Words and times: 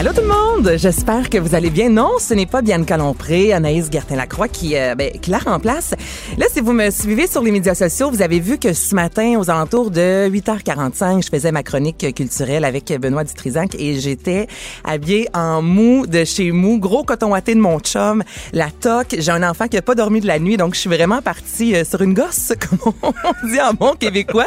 Allô 0.00 0.12
tout 0.12 0.20
le 0.20 0.28
monde, 0.28 0.74
j'espère 0.76 1.28
que 1.28 1.38
vous 1.38 1.56
allez 1.56 1.70
bien. 1.70 1.88
Non, 1.88 2.20
ce 2.20 2.32
n'est 2.32 2.46
pas 2.46 2.62
Bianca 2.62 2.96
Lompré, 2.96 3.52
Anaïs 3.52 3.90
Gertin-Lacroix 3.90 4.46
qui, 4.46 4.76
euh, 4.76 4.94
ben, 4.94 5.10
qui 5.10 5.28
la 5.28 5.38
remplace. 5.38 5.92
Là, 6.36 6.46
si 6.48 6.60
vous 6.60 6.72
me 6.72 6.90
suivez 6.90 7.26
sur 7.26 7.42
les 7.42 7.50
médias 7.50 7.74
sociaux, 7.74 8.08
vous 8.08 8.22
avez 8.22 8.38
vu 8.38 8.58
que 8.58 8.74
ce 8.74 8.94
matin, 8.94 9.36
aux 9.40 9.50
alentours 9.50 9.90
de 9.90 10.28
8h45, 10.28 11.24
je 11.24 11.28
faisais 11.28 11.50
ma 11.50 11.64
chronique 11.64 12.14
culturelle 12.14 12.64
avec 12.64 12.92
Benoît 13.00 13.24
Dutrisac 13.24 13.74
et 13.76 13.98
j'étais 13.98 14.46
habillée 14.84 15.26
en 15.34 15.62
mou 15.62 16.06
de 16.06 16.24
chez 16.24 16.52
Mou, 16.52 16.78
gros 16.78 17.02
coton 17.02 17.32
watté 17.32 17.56
de 17.56 17.60
mon 17.60 17.80
chum, 17.80 18.22
la 18.52 18.70
toque. 18.70 19.16
J'ai 19.18 19.32
un 19.32 19.42
enfant 19.42 19.66
qui 19.66 19.78
a 19.78 19.82
pas 19.82 19.96
dormi 19.96 20.20
de 20.20 20.28
la 20.28 20.38
nuit, 20.38 20.56
donc 20.56 20.74
je 20.76 20.78
suis 20.78 20.90
vraiment 20.90 21.22
partie 21.22 21.74
euh, 21.74 21.82
sur 21.82 22.02
une 22.02 22.14
gosse, 22.14 22.52
comme 22.70 22.94
on 23.02 23.48
dit 23.48 23.60
en 23.60 23.74
bon 23.74 23.94
québécois. 23.94 24.46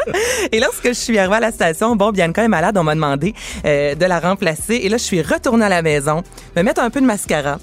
Et 0.53 0.61
lorsque 0.61 0.87
je 0.87 0.93
suis 0.93 1.19
arrivée 1.19 1.35
à 1.35 1.41
la 1.41 1.51
station, 1.51 1.97
bon, 1.97 2.11
Bianca 2.11 2.41
est 2.41 2.47
malade, 2.47 2.77
on 2.77 2.85
m'a 2.85 2.95
demandé 2.95 3.33
euh, 3.65 3.95
de 3.95 4.05
la 4.05 4.21
remplacer. 4.21 4.75
Et 4.75 4.87
là, 4.87 4.95
je 4.95 5.03
suis 5.03 5.21
retournée 5.41 5.65
à 5.65 5.69
la 5.69 5.81
maison, 5.81 6.21
me 6.55 6.61
mettre 6.61 6.81
un 6.81 6.89
peu 6.91 7.01
de 7.01 7.05
mascara, 7.05 7.57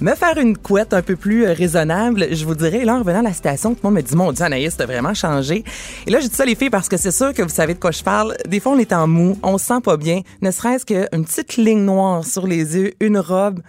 me 0.00 0.14
faire 0.16 0.36
une 0.38 0.58
couette 0.58 0.92
un 0.92 1.02
peu 1.02 1.14
plus 1.14 1.46
euh, 1.46 1.52
raisonnable, 1.52 2.26
je 2.32 2.44
vous 2.44 2.56
dirais. 2.56 2.84
Là, 2.84 2.96
en 2.96 2.98
revenant 2.98 3.20
à 3.20 3.22
la 3.22 3.32
station, 3.32 3.70
tout 3.74 3.80
le 3.84 3.88
monde 3.90 3.96
me 3.98 4.02
dit, 4.02 4.16
mon 4.16 4.32
Dieu, 4.32 4.44
Anaïs, 4.44 4.76
t'as 4.76 4.86
vraiment 4.86 5.14
changé. 5.14 5.62
Et 6.06 6.10
là, 6.10 6.18
je 6.18 6.26
dis 6.26 6.34
ça, 6.34 6.44
les 6.44 6.56
filles, 6.56 6.70
parce 6.70 6.88
que 6.88 6.96
c'est 6.96 7.12
sûr 7.12 7.32
que 7.32 7.42
vous 7.42 7.48
savez 7.48 7.74
de 7.74 7.78
quoi 7.78 7.92
je 7.92 8.02
parle. 8.02 8.34
Des 8.48 8.58
fois, 8.58 8.72
on 8.72 8.78
est 8.78 8.92
en 8.92 9.06
mou, 9.06 9.38
on 9.44 9.58
se 9.58 9.66
sent 9.66 9.80
pas 9.84 9.96
bien, 9.96 10.22
ne 10.42 10.50
serait-ce 10.50 10.84
qu'une 10.84 11.24
petite 11.24 11.56
ligne 11.56 11.84
noire 11.84 12.24
sur 12.24 12.46
les 12.48 12.76
yeux, 12.76 12.94
une 13.00 13.18
robe. 13.18 13.60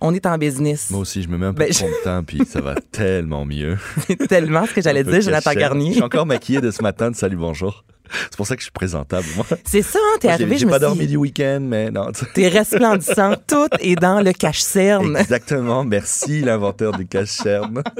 On 0.00 0.14
est 0.14 0.26
en 0.26 0.38
business. 0.38 0.90
Moi 0.90 1.00
aussi, 1.00 1.22
je 1.22 1.28
me 1.28 1.38
mets 1.38 1.46
un 1.46 1.52
peu 1.54 1.60
Ben, 1.64 1.68
de 1.68 1.74
je- 1.74 2.04
teint, 2.04 2.22
puis 2.24 2.42
ça 2.48 2.60
va 2.60 2.74
tellement 2.92 3.44
mieux. 3.44 3.76
C'est 4.06 4.28
tellement 4.28 4.66
ce 4.66 4.74
que 4.74 4.82
j'allais 4.82 5.02
dire, 5.04 5.20
Jonathan. 5.20 5.52
Garnier. 5.54 5.88
Je 5.90 5.94
suis 5.94 6.02
encore 6.02 6.26
maquillé 6.26 6.60
de 6.60 6.70
ce 6.70 6.82
matin 6.82 7.10
de 7.10 7.16
Salut 7.16 7.36
Bonjour. 7.36 7.84
C'est 8.30 8.36
pour 8.36 8.46
ça 8.46 8.54
que 8.56 8.60
je 8.60 8.64
suis 8.66 8.72
présentable, 8.72 9.26
moi. 9.36 9.46
C'est 9.64 9.82
ça, 9.82 9.98
hein, 9.98 10.18
t'es 10.20 10.28
arrivé, 10.28 10.58
J'ai 10.58 10.66
pas 10.66 10.78
dormi 10.78 11.06
du 11.06 11.16
week-end, 11.16 11.60
mais 11.62 11.90
non. 11.90 12.10
t'es 12.34 12.48
resplendissant, 12.48 13.34
tout 13.46 13.68
est 13.80 13.96
dans 13.96 14.20
le 14.20 14.32
cache-cerne. 14.32 15.16
Exactement. 15.16 15.84
Merci, 15.84 16.40
l'inventeur 16.40 16.92
du 16.92 17.06
cache-cerne. 17.06 17.82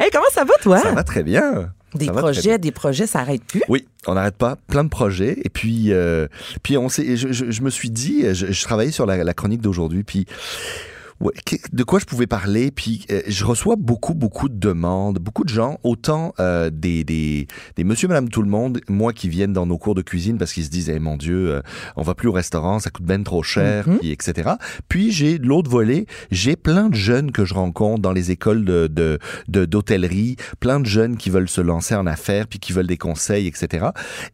Hey, 0.00 0.10
comment 0.12 0.24
ça 0.32 0.44
va, 0.44 0.54
toi? 0.60 0.78
Ça 0.78 0.92
va 0.92 1.04
très 1.04 1.22
bien. 1.22 1.72
Des 1.94 2.06
Ça 2.06 2.12
projets, 2.12 2.58
des 2.58 2.72
projets, 2.72 3.06
ça 3.06 3.20
arrête 3.20 3.44
plus? 3.44 3.62
Oui, 3.68 3.86
on 4.06 4.14
n'arrête 4.14 4.36
pas, 4.36 4.56
plein 4.66 4.82
de 4.82 4.88
projets. 4.88 5.36
Et 5.44 5.48
puis, 5.48 5.92
euh, 5.92 6.26
puis 6.62 6.76
on 6.76 6.88
s'est, 6.88 7.16
je, 7.16 7.32
je, 7.32 7.50
je 7.50 7.62
me 7.62 7.70
suis 7.70 7.90
dit, 7.90 8.34
je, 8.34 8.50
je 8.50 8.64
travaillais 8.64 8.90
sur 8.90 9.06
la, 9.06 9.22
la 9.22 9.34
chronique 9.34 9.60
d'aujourd'hui, 9.60 10.02
puis 10.02 10.26
ouais, 11.24 11.32
de 11.72 11.82
quoi 11.84 11.98
je 11.98 12.04
pouvais 12.04 12.26
parler. 12.28 12.70
Puis 12.70 13.04
euh, 13.10 13.22
je 13.26 13.44
reçois 13.44 13.74
beaucoup, 13.76 14.14
beaucoup 14.14 14.48
de 14.48 14.56
demandes, 14.56 15.18
beaucoup 15.18 15.42
de 15.44 15.48
gens, 15.48 15.78
autant 15.82 16.34
euh, 16.38 16.70
des, 16.70 17.02
des, 17.04 17.46
des 17.76 17.84
monsieur, 17.84 18.06
madame, 18.08 18.28
tout 18.28 18.42
le 18.42 18.48
monde, 18.48 18.80
moi 18.88 19.12
qui 19.12 19.28
viennent 19.28 19.52
dans 19.52 19.66
nos 19.66 19.78
cours 19.78 19.94
de 19.94 20.02
cuisine 20.02 20.38
parce 20.38 20.52
qu'ils 20.52 20.64
se 20.64 20.70
disent, 20.70 20.88
eh 20.90 20.98
mon 20.98 21.16
Dieu, 21.16 21.50
euh, 21.54 21.62
on 21.96 22.02
va 22.02 22.14
plus 22.14 22.28
au 22.28 22.32
restaurant, 22.32 22.78
ça 22.78 22.90
coûte 22.90 23.04
ben 23.06 23.22
trop 23.24 23.42
cher, 23.42 23.88
Mhm. 23.88 23.98
puis 23.98 24.10
etc. 24.12 24.50
Puis 24.88 25.10
j'ai 25.10 25.38
de 25.38 25.46
l'autre 25.46 25.70
volet, 25.70 26.06
j'ai 26.30 26.56
plein 26.56 26.88
de 26.90 26.94
jeunes 26.94 27.32
que 27.32 27.44
je 27.44 27.54
rencontre 27.54 28.02
dans 28.02 28.12
les 28.12 28.30
écoles 28.30 28.64
de 28.64 28.86
de- 28.86 29.18
de- 29.48 29.64
d'hôtellerie, 29.64 30.36
plein 30.60 30.78
de 30.80 30.86
jeunes 30.86 31.16
qui 31.16 31.30
veulent 31.30 31.48
se 31.48 31.60
lancer 31.60 31.94
en 31.94 32.06
affaires, 32.06 32.46
puis 32.46 32.58
qui 32.58 32.72
veulent 32.72 32.86
des 32.86 32.96
conseils, 32.98 33.46
etc. 33.46 33.86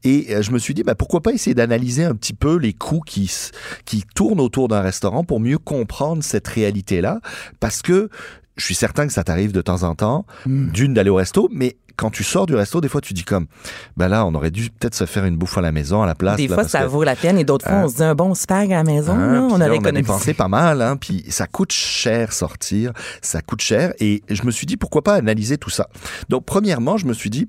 Et 0.04 0.26
euh, 0.34 0.42
je 0.42 0.50
me 0.50 0.58
suis 0.58 0.74
dit, 0.74 0.82
bah, 0.82 0.94
pourquoi 0.94 1.22
pas 1.22 1.32
essayer 1.32 1.54
d'analyser 1.54 2.04
un 2.04 2.14
petit 2.14 2.32
peu 2.34 2.56
les 2.56 2.72
coûts 2.72 3.00
qui, 3.00 3.30
qui 3.84 4.02
tournent 4.14 4.40
autour 4.40 4.68
d'un 4.68 4.80
restaurant 4.80 5.24
pour 5.24 5.40
mieux 5.40 5.58
comprendre 5.58 6.22
cette 6.24 6.48
réalité-là. 6.80 7.20
Parce 7.60 7.82
que 7.82 8.08
je 8.56 8.64
suis 8.64 8.74
certain 8.74 9.06
que 9.06 9.12
ça 9.12 9.24
t'arrive 9.24 9.52
de 9.52 9.62
temps 9.62 9.82
en 9.84 9.94
temps, 9.94 10.26
d'une 10.46 10.92
d'aller 10.94 11.10
au 11.10 11.14
resto, 11.16 11.48
mais 11.52 11.76
quand 11.96 12.10
tu 12.10 12.24
sors 12.24 12.46
du 12.46 12.54
resto, 12.54 12.80
des 12.80 12.88
fois 12.88 13.02
tu 13.02 13.12
dis 13.12 13.24
comme, 13.24 13.46
ben 13.96 14.08
là, 14.08 14.24
on 14.24 14.34
aurait 14.34 14.50
dû 14.50 14.70
peut-être 14.70 14.94
se 14.94 15.04
faire 15.04 15.24
une 15.26 15.36
bouffe 15.36 15.58
à 15.58 15.60
la 15.60 15.70
maison 15.70 16.02
à 16.02 16.06
la 16.06 16.14
place. 16.14 16.36
Des 16.36 16.48
là, 16.48 16.54
fois, 16.54 16.64
ça 16.64 16.80
que- 16.80 16.86
vaut 16.86 17.04
la 17.04 17.14
peine 17.16 17.38
et 17.38 17.44
d'autres 17.44 17.66
fois, 17.66 17.76
Hein? 17.76 17.84
on 17.84 17.88
se 17.88 17.96
dit 17.96 18.02
un 18.02 18.14
bon 18.14 18.34
spag 18.34 18.72
à 18.72 18.76
la 18.76 18.84
maison, 18.84 19.12
Hein, 19.12 19.32
là, 19.32 19.42
on 19.42 19.58
là, 19.58 19.66
aurait 19.68 19.78
on 19.80 19.84
a 19.84 19.92
dépensé 19.92 20.32
pas 20.34 20.48
mal, 20.48 20.80
hein, 20.80 20.96
puis 20.96 21.24
ça 21.28 21.46
coûte 21.46 21.72
cher 21.72 22.32
sortir, 22.32 22.92
ça 23.20 23.42
coûte 23.42 23.60
cher, 23.60 23.92
et 24.00 24.22
je 24.30 24.42
me 24.44 24.50
suis 24.50 24.66
dit 24.66 24.78
pourquoi 24.78 25.02
pas 25.02 25.14
analyser 25.14 25.58
tout 25.58 25.68
ça. 25.70 25.88
Donc 26.30 26.44
premièrement, 26.46 26.96
je 26.96 27.04
me 27.06 27.12
suis 27.12 27.28
dit, 27.30 27.48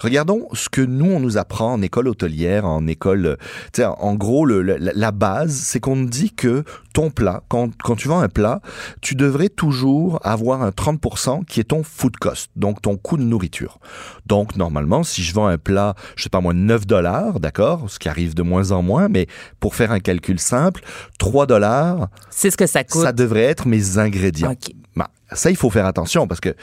regardons 0.00 0.48
ce 0.54 0.68
que 0.68 0.80
nous 0.80 1.06
on 1.12 1.20
nous 1.20 1.36
apprend 1.36 1.72
en 1.74 1.82
école 1.82 2.08
hôtelière, 2.08 2.64
en 2.64 2.86
école, 2.88 3.26
euh, 3.26 3.36
tu 3.72 3.82
sais, 3.82 3.84
en 3.86 4.14
gros 4.14 4.44
le- 4.44 4.62
le- 4.62 4.76
la 4.78 5.10
base, 5.12 5.52
c'est 5.52 5.78
qu'on 5.80 5.94
nous 5.96 6.08
dit 6.08 6.32
que 6.32 6.64
ton 6.94 7.10
plat, 7.10 7.42
quand, 7.48 7.70
quand 7.82 7.96
tu 7.96 8.08
vends 8.08 8.20
un 8.20 8.28
plat, 8.30 8.60
tu 9.02 9.16
devrais 9.16 9.50
toujours 9.50 10.18
avoir 10.22 10.62
un 10.62 10.70
30% 10.70 11.44
qui 11.44 11.60
est 11.60 11.64
ton 11.64 11.82
food 11.82 12.16
cost, 12.16 12.50
donc 12.56 12.80
ton 12.80 12.96
coût 12.96 13.16
de 13.18 13.24
nourriture. 13.24 13.80
Donc 14.26 14.56
normalement, 14.56 15.02
si 15.02 15.22
je 15.22 15.34
vends 15.34 15.48
un 15.48 15.58
plat, 15.58 15.94
je 16.16 16.22
sais 16.22 16.28
pas 16.30 16.40
moi, 16.40 16.54
9 16.54 16.86
dollars, 16.86 17.40
d'accord, 17.40 17.90
ce 17.90 17.98
qui 17.98 18.08
arrive 18.08 18.34
de 18.34 18.42
moins 18.42 18.70
en 18.70 18.80
moins, 18.80 19.08
mais 19.08 19.26
pour 19.60 19.74
faire 19.74 19.90
un 19.90 20.00
calcul 20.00 20.38
simple, 20.38 20.82
3 21.18 21.46
dollars, 21.46 22.08
C'est 22.30 22.50
ce 22.50 22.56
que 22.56 22.66
ça 22.66 22.84
coûte. 22.84 23.02
ça 23.02 23.12
devrait 23.12 23.42
être 23.42 23.66
mes 23.66 23.98
ingrédients. 23.98 24.52
OK. 24.52 24.72
Bah, 24.96 25.10
ça, 25.32 25.50
il 25.50 25.56
faut 25.56 25.70
faire 25.70 25.86
attention 25.86 26.28
parce 26.28 26.40
que, 26.40 26.54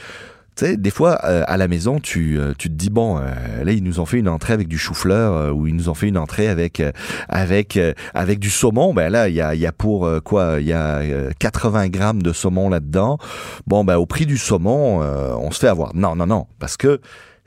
tu 0.54 0.66
sais, 0.66 0.76
des 0.76 0.90
fois, 0.90 1.18
euh, 1.24 1.44
à 1.46 1.56
la 1.56 1.66
maison, 1.66 1.98
tu, 1.98 2.38
euh, 2.38 2.52
tu 2.58 2.68
te 2.68 2.74
dis, 2.74 2.90
bon, 2.90 3.18
euh, 3.18 3.64
là, 3.64 3.72
ils 3.72 3.82
nous 3.82 4.00
ont 4.00 4.06
fait 4.06 4.18
une 4.18 4.28
entrée 4.28 4.52
avec 4.52 4.68
du 4.68 4.76
chou-fleur 4.76 5.32
euh, 5.32 5.50
ou 5.50 5.66
ils 5.66 5.74
nous 5.74 5.88
ont 5.88 5.94
fait 5.94 6.08
une 6.08 6.18
entrée 6.18 6.48
avec, 6.48 6.80
euh, 6.80 6.92
avec, 7.30 7.78
euh, 7.78 7.94
avec 8.12 8.38
du 8.38 8.50
saumon. 8.50 8.92
Ben 8.92 9.10
là, 9.10 9.28
il 9.30 9.34
y 9.34 9.40
a, 9.40 9.54
y 9.54 9.66
a 9.66 9.72
pour 9.72 10.08
quoi 10.24 10.56
Il 10.60 10.66
y 10.66 10.74
a 10.74 10.98
euh, 10.98 11.30
80 11.38 11.88
grammes 11.88 12.22
de 12.22 12.32
saumon 12.32 12.68
là-dedans. 12.68 13.16
Bon, 13.66 13.82
ben 13.82 13.96
au 13.96 14.04
prix 14.04 14.26
du 14.26 14.36
saumon, 14.36 15.00
on 15.00 15.50
se 15.50 15.58
fait 15.58 15.68
avoir. 15.68 15.94
Non, 15.94 16.14
non, 16.16 16.26
non, 16.26 16.46
parce 16.58 16.76
que 16.76 17.00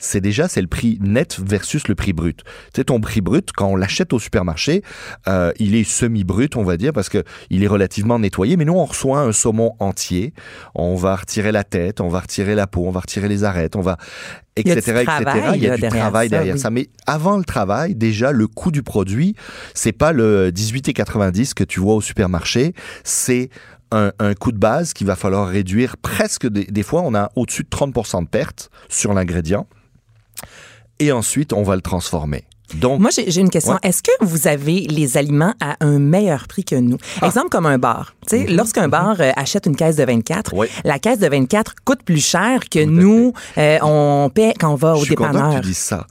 c'est 0.06 0.22
déjà 0.22 0.48
c'est 0.48 0.62
le 0.62 0.68
prix 0.68 0.98
net 1.02 1.40
versus 1.40 1.88
le 1.88 1.96
prix 1.96 2.14
brut. 2.14 2.44
Tu 2.44 2.52
sais 2.76 2.84
ton 2.86 3.02
prix 3.02 3.22
brut 3.22 3.52
quand 3.52 3.68
on 3.68 3.76
l'achète 3.76 4.14
au 4.14 4.20
supermarché, 4.20 4.84
euh, 5.28 5.52
il 5.60 5.76
est 5.76 5.84
semi 5.84 6.24
brut 6.24 6.56
on 6.56 6.64
va 6.64 6.78
dire 6.78 6.94
parce 6.94 7.10
que 7.10 7.24
il 7.50 7.64
est 7.64 7.68
relativement 7.68 8.20
nettoyé. 8.20 8.58
Mais 8.58 8.66
nous 8.66 8.74
on 8.74 8.86
reçoit 8.86 9.20
un 9.20 9.32
saumon 9.32 9.76
entier, 9.80 10.34
on 10.76 10.96
va 10.96 11.16
retirer 11.16 11.52
la 11.52 11.64
tête, 11.64 12.02
on 12.02 12.10
va 12.10 12.20
retirer 12.20 12.56
la 12.56 12.68
peau, 12.68 12.86
on 12.86 12.92
va 12.92 13.02
retirer 13.02 13.28
les 13.28 13.44
arêtes, 13.44 13.76
on 13.76 13.82
va 13.82 13.98
Il 14.58 14.68
y 14.68 14.72
a 14.72 14.76
du 14.76 14.80
etc 14.80 15.02
etc. 15.02 15.24
travail, 15.24 15.58
Il 15.58 15.64
y 15.64 15.68
a 15.68 15.70
là, 15.70 15.76
du 15.76 15.82
derrière 15.82 16.02
travail 16.02 16.30
ça, 16.30 16.36
derrière 16.36 16.56
oui. 16.56 16.62
ça. 16.62 16.70
Mais 16.70 16.88
avant 17.08 17.38
le 17.38 17.44
travail, 17.44 17.96
déjà 17.96 18.32
le 18.32 18.48
coût 18.48 18.72
du 18.72 18.84
produit, 18.84 19.36
c'est 19.74 19.92
pas 19.92 20.12
le 20.12 20.52
18,90 20.52 21.54
que 21.54 21.64
tu 21.64 21.80
vois 21.80 21.96
au 21.96 22.02
supermarché, 22.02 22.74
c'est 23.04 23.50
un, 23.92 24.12
un 24.20 24.34
coût 24.34 24.52
de 24.52 24.58
base 24.58 24.94
qu'il 24.94 25.08
va 25.08 25.16
falloir 25.16 25.48
réduire 25.48 25.98
presque 25.98 26.48
des, 26.48 26.66
des 26.66 26.84
fois 26.84 27.02
on 27.02 27.14
a 27.14 27.32
au-dessus 27.36 27.64
de 27.64 27.70
30% 27.70 28.24
de 28.24 28.28
perte 28.28 28.70
sur 28.90 29.14
l'ingrédient 29.14 29.68
et 31.00 31.12
ensuite 31.12 31.54
on 31.54 31.64
va 31.64 31.76
le 31.76 31.82
transformer. 31.82 32.44
Donc 32.74 33.00
Moi, 33.00 33.12
j'ai 33.16 33.40
une 33.42 33.52
question. 33.52 33.74
Ouais. 33.74 33.80
Est-ce 33.84 34.02
que 34.02 34.10
vous 34.22 34.48
avez 34.48 34.82
les 34.82 35.18
aliments 35.18 35.54
à 35.62 35.76
un 35.82 36.00
meilleur 36.00 36.48
prix 36.48 36.64
que 36.66 36.76
nous? 36.76 36.98
Ah. 37.22 37.28
Exemple 37.28 37.50
comme 37.50 37.68
un 37.68 37.78
bar. 37.78 38.16
Tu 38.28 38.38
sais, 38.38 38.48
lorsqu'un 38.48 38.88
bar 38.88 39.18
euh, 39.22 39.30
achète 39.36 39.68
une 39.68 39.76
caisse 39.76 39.98
de 39.98 40.04
24, 40.04 40.52
Mhm. 40.54 40.60
Oui. 40.62 40.68
la 40.84 40.98
caisse 40.98 41.20
de 41.20 41.28
24 41.28 41.76
coûte 41.86 42.02
plus 42.04 42.26
cher 42.26 42.62
que 42.70 42.84
nous, 42.84 43.34
euh, 43.60 43.78
on 43.84 44.32
paie 44.34 44.54
quand 44.60 44.72
on 44.72 44.76
va 44.76 44.96
au 44.96 45.00
je 45.02 45.06
suis 45.06 45.16
content 45.16 45.52
que 45.52 45.56
tu 45.62 45.68
dises 45.68 45.78
ça. 45.78 46.08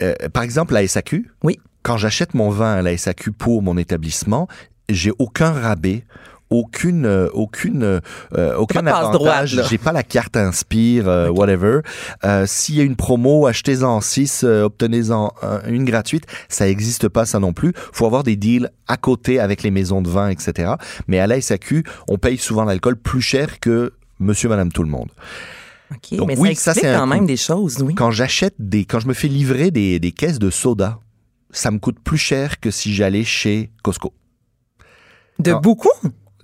Euh, 0.00 0.14
par 0.32 0.44
exemple 0.44 0.72
la 0.72 0.82
SAQ, 0.88 1.30
Oui. 1.44 1.58
quand 1.82 1.98
j'achète 1.98 2.32
mon 2.32 2.48
vin 2.48 2.72
à 2.76 2.82
la 2.82 2.96
SAQ 2.96 3.32
pour 3.32 3.62
mon 3.62 3.76
établissement, 3.76 4.48
j'ai 4.88 5.12
aucun 5.18 5.52
rabais, 5.52 6.04
aucune, 6.50 7.04
euh, 7.06 7.28
aucune, 7.32 8.00
euh, 8.36 8.54
aucun 8.56 8.86
avantage. 8.86 9.60
J'ai 9.68 9.78
pas 9.78 9.92
la 9.92 10.02
carte 10.02 10.36
Inspire, 10.36 11.08
euh, 11.08 11.28
whatever. 11.28 11.80
Euh, 12.24 12.44
S'il 12.46 12.76
y 12.76 12.80
a 12.80 12.84
une 12.84 12.96
promo, 12.96 13.46
achetez-en 13.46 14.00
6, 14.00 14.44
obtenez-en 14.44 15.32
un- 15.42 15.62
une 15.68 15.84
gratuite. 15.84 16.24
Ça 16.48 16.66
n'existe 16.66 17.08
pas, 17.08 17.26
ça 17.26 17.38
non 17.38 17.52
plus. 17.52 17.72
faut 17.92 18.06
avoir 18.06 18.22
des 18.24 18.36
deals 18.36 18.70
à 18.86 18.96
côté 18.96 19.40
avec 19.40 19.62
les 19.62 19.70
maisons 19.70 20.00
de 20.02 20.08
vin, 20.08 20.28
etc. 20.30 20.72
Mais 21.06 21.18
à 21.18 21.26
la 21.26 21.40
SAQ, 21.40 21.84
on 22.08 22.16
paye 22.18 22.38
souvent 22.38 22.64
l'alcool 22.64 22.96
plus 22.96 23.20
cher 23.20 23.60
que 23.60 23.92
monsieur, 24.18 24.48
madame, 24.48 24.72
tout 24.72 24.82
le 24.82 24.88
monde. 24.90 25.10
OK, 25.90 26.16
Donc 26.18 26.28
mais 26.28 26.38
oui, 26.38 26.54
ça 26.54 26.62
ça, 26.62 26.70
explique 26.72 26.90
c'est 26.90 26.94
un 26.94 26.98
quand 27.00 27.06
même 27.06 27.26
des 27.26 27.36
choses, 27.38 27.78
oui. 27.82 27.94
Quand 27.94 28.10
j'achète 28.10 28.54
des, 28.58 28.84
quand 28.84 29.00
je 29.00 29.08
me 29.08 29.14
fais 29.14 29.28
livrer 29.28 29.70
des, 29.70 29.98
des 29.98 30.12
caisses 30.12 30.38
de 30.38 30.50
soda, 30.50 30.98
ça 31.50 31.70
me 31.70 31.78
coûte 31.78 31.98
plus 32.04 32.18
cher 32.18 32.60
que 32.60 32.70
si 32.70 32.92
j'allais 32.94 33.24
chez 33.24 33.70
Costco. 33.82 34.12
De 35.38 35.54
beaucoup? 35.54 35.88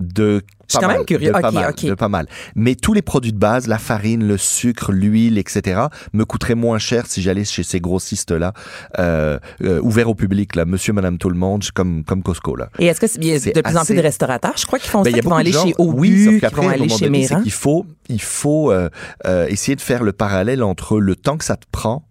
De 0.00 0.42
pas 0.72 0.80
quand 0.80 0.88
même 0.88 1.04
curieux. 1.04 1.28
De 1.28 1.32
pas, 1.32 1.48
Ok, 1.48 1.54
mal, 1.54 1.74
de 1.76 1.94
pas 1.94 2.08
mal. 2.08 2.26
Mais 2.56 2.74
tous 2.74 2.94
les 2.94 3.02
produits 3.02 3.32
de 3.32 3.38
base, 3.38 3.68
la 3.68 3.78
farine, 3.78 4.26
le 4.26 4.36
sucre, 4.36 4.90
l'huile, 4.92 5.38
etc., 5.38 5.82
me 6.12 6.24
coûteraient 6.24 6.54
moins 6.56 6.78
cher 6.78 7.04
si 7.06 7.22
j'allais 7.22 7.44
chez 7.44 7.62
ces 7.62 7.78
grossistes-là, 7.80 8.52
euh, 8.98 9.38
euh, 9.62 9.80
ouverts 9.82 10.08
au 10.08 10.14
public, 10.14 10.56
là, 10.56 10.64
monsieur, 10.64 10.92
madame, 10.92 11.18
tout 11.18 11.28
le 11.30 11.36
monde, 11.36 11.64
comme, 11.74 12.02
comme 12.02 12.22
Costco, 12.22 12.56
là. 12.56 12.70
Et 12.78 12.86
est-ce 12.86 13.00
que 13.00 13.06
c'est 13.06 13.22
il 13.22 13.38
C'est 13.40 13.52
de 13.54 13.60
plus 13.60 13.76
en 13.76 13.84
plus 13.84 13.94
de 13.94 14.00
restaurateurs? 14.00 14.54
Je 14.56 14.66
crois 14.66 14.78
qu'ils 14.80 14.90
font 14.90 15.02
Ben, 15.02 15.12
ça, 15.12 15.16
il 15.18 15.22
vont 15.22 15.30
beaucoup 15.30 15.40
aller 15.40 15.52
gens- 15.52 15.66
chez 15.66 15.74
Obu, 15.78 15.98
oui, 16.00 16.24
sauf 16.24 16.40
qu'après, 16.40 16.62
vont 16.62 16.68
aller 16.70 16.88
chez 16.88 17.04
donné, 17.04 17.26
qu'il 17.42 17.52
faut, 17.52 17.86
il 18.08 18.22
faut 18.22 18.72
euh, 18.72 18.88
euh, 19.26 19.46
essayer 19.48 19.76
de 19.76 19.80
faire 19.82 20.02
le 20.02 20.12
parallèle 20.12 20.62
entre 20.62 20.98
le 20.98 21.14
temps 21.14 21.36
que 21.36 21.44
ça 21.44 21.56
te 21.56 21.66
prend 21.70 22.04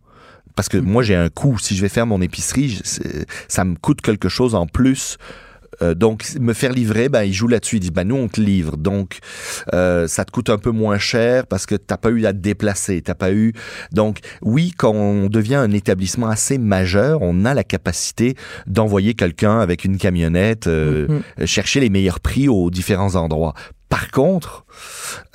Parce 0.55 0.69
que 0.69 0.77
moi, 0.77 1.01
j'ai 1.03 1.15
un 1.15 1.29
coût. 1.29 1.57
Si 1.59 1.75
je 1.75 1.81
vais 1.81 1.89
faire 1.89 2.05
mon 2.05 2.21
épicerie, 2.21 2.69
je- 2.69 2.99
ça 3.47 3.65
me 3.65 3.75
coûte 3.75 4.01
quelque 4.01 4.29
chose 4.29 4.53
en 4.55 4.67
plus. 4.67 5.17
Euh, 5.81 5.93
donc, 5.93 6.25
me 6.39 6.53
faire 6.53 6.71
livrer, 6.71 7.09
ben, 7.09 7.23
ils 7.23 7.33
jouent 7.33 7.47
là-dessus. 7.47 7.77
Ils 7.77 7.81
disent, 7.81 7.91
ben, 7.91 8.07
nous, 8.07 8.15
on 8.15 8.27
te 8.27 8.39
livre. 8.39 8.77
Donc, 8.77 9.19
euh, 9.73 10.07
ça 10.07 10.25
te 10.25 10.31
coûte 10.31 10.49
un 10.49 10.57
peu 10.57 10.71
moins 10.71 10.97
cher 10.97 11.47
parce 11.47 11.65
que 11.65 11.75
t'as 11.75 11.97
pas 11.97 12.09
eu 12.09 12.25
à 12.25 12.33
te 12.33 12.37
déplacer. 12.37 13.01
T'as 13.01 13.15
pas 13.15 13.31
eu. 13.31 13.53
Donc, 13.91 14.19
oui, 14.41 14.73
quand 14.77 14.91
on 14.93 15.27
devient 15.27 15.55
un 15.55 15.71
établissement 15.71 16.27
assez 16.27 16.57
majeur, 16.57 17.21
on 17.21 17.45
a 17.45 17.53
la 17.53 17.63
capacité 17.63 18.35
d'envoyer 18.67 19.13
quelqu'un 19.13 19.59
avec 19.59 19.85
une 19.85 19.97
camionnette 19.97 20.67
euh, 20.67 21.07
Mhm. 21.37 21.45
chercher 21.45 21.79
les 21.79 21.89
meilleurs 21.89 22.19
prix 22.19 22.47
aux 22.47 22.69
différents 22.69 23.15
endroits. 23.15 23.53
Par 23.93 24.09
contre, 24.09 24.65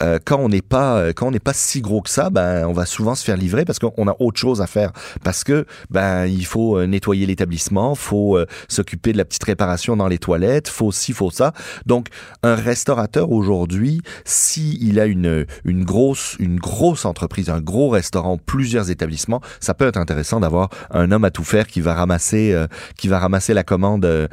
euh, 0.00 0.18
quand 0.24 0.38
on 0.38 0.48
n'est 0.48 0.62
pas 0.62 0.98
euh, 0.98 1.12
quand 1.14 1.28
on 1.28 1.30
n'est 1.30 1.38
pas 1.38 1.52
si 1.52 1.80
gros 1.80 2.02
que 2.02 2.10
ça, 2.10 2.28
ben 2.28 2.66
on 2.66 2.72
va 2.72 2.86
souvent 2.86 3.14
se 3.14 3.24
faire 3.24 3.36
livrer 3.36 3.64
parce 3.64 3.78
qu'on 3.78 4.08
a 4.08 4.16
autre 4.18 4.40
chose 4.40 4.60
à 4.60 4.66
faire. 4.66 4.90
Parce 5.22 5.44
que 5.44 5.64
ben 5.90 6.26
il 6.26 6.44
faut 6.44 6.76
euh, 6.76 6.86
nettoyer 6.86 7.24
l'établissement, 7.26 7.94
faut 7.94 8.36
euh, 8.36 8.46
s'occuper 8.68 9.12
de 9.12 9.18
la 9.18 9.24
petite 9.24 9.44
réparation 9.44 9.96
dans 9.96 10.08
les 10.08 10.18
toilettes, 10.18 10.68
faut 10.68 10.90
ci, 10.90 11.12
faut 11.12 11.30
ça. 11.30 11.52
Donc 11.86 12.08
un 12.42 12.56
restaurateur 12.56 13.30
aujourd'hui, 13.30 14.00
si 14.24 14.76
il 14.80 14.98
a 14.98 15.06
une 15.06 15.46
une 15.64 15.84
grosse 15.84 16.36
une 16.40 16.58
grosse 16.58 17.04
entreprise, 17.04 17.50
un 17.50 17.60
gros 17.60 17.90
restaurant, 17.90 18.38
plusieurs 18.38 18.90
établissements, 18.90 19.40
ça 19.60 19.74
peut 19.74 19.86
être 19.86 19.98
intéressant 19.98 20.40
d'avoir 20.40 20.70
un 20.90 21.12
homme 21.12 21.24
à 21.24 21.30
tout 21.30 21.44
faire 21.44 21.68
qui 21.68 21.80
va 21.80 21.94
ramasser 21.94 22.52
euh, 22.52 22.66
qui 22.96 23.06
va 23.06 23.20
ramasser 23.20 23.54
la 23.54 23.62
commande 23.62 24.28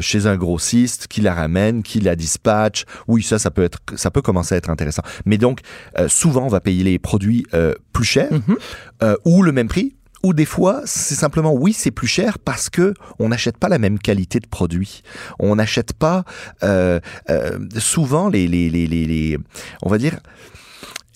chez 0.00 0.26
un 0.26 0.36
grossiste, 0.36 1.08
qui 1.08 1.20
la 1.20 1.34
ramène, 1.34 1.82
qui 1.82 1.98
la 2.00 2.14
dispatche. 2.14 2.84
Ça, 3.24 3.38
ça 3.38 3.50
peut 3.50 3.62
être, 3.64 3.78
ça 3.96 4.10
peut 4.10 4.22
commencer 4.22 4.54
à 4.54 4.58
être 4.58 4.70
intéressant. 4.70 5.02
Mais 5.24 5.38
donc, 5.38 5.60
euh, 5.98 6.08
souvent, 6.08 6.44
on 6.44 6.48
va 6.48 6.60
payer 6.60 6.84
les 6.84 6.98
produits 6.98 7.44
euh, 7.54 7.74
plus 7.92 8.04
chers 8.04 8.30
euh, 9.02 9.16
ou 9.24 9.42
le 9.42 9.52
même 9.52 9.68
prix. 9.68 9.94
Ou 10.22 10.32
des 10.32 10.46
fois, 10.46 10.80
c'est 10.86 11.14
simplement 11.16 11.52
oui, 11.52 11.74
c'est 11.74 11.90
plus 11.90 12.06
cher 12.06 12.38
parce 12.38 12.70
que 12.70 12.94
on 13.18 13.28
n'achète 13.28 13.58
pas 13.58 13.68
la 13.68 13.78
même 13.78 13.98
qualité 13.98 14.40
de 14.40 14.46
produit. 14.46 15.02
On 15.38 15.56
n'achète 15.56 15.92
pas 15.92 16.24
souvent 17.78 18.28
les, 18.30 18.48
les, 18.48 18.70
les, 18.70 18.86
les, 18.86 19.04
les- 19.04 19.38
on 19.82 19.90
va 19.90 19.98
dire 19.98 20.18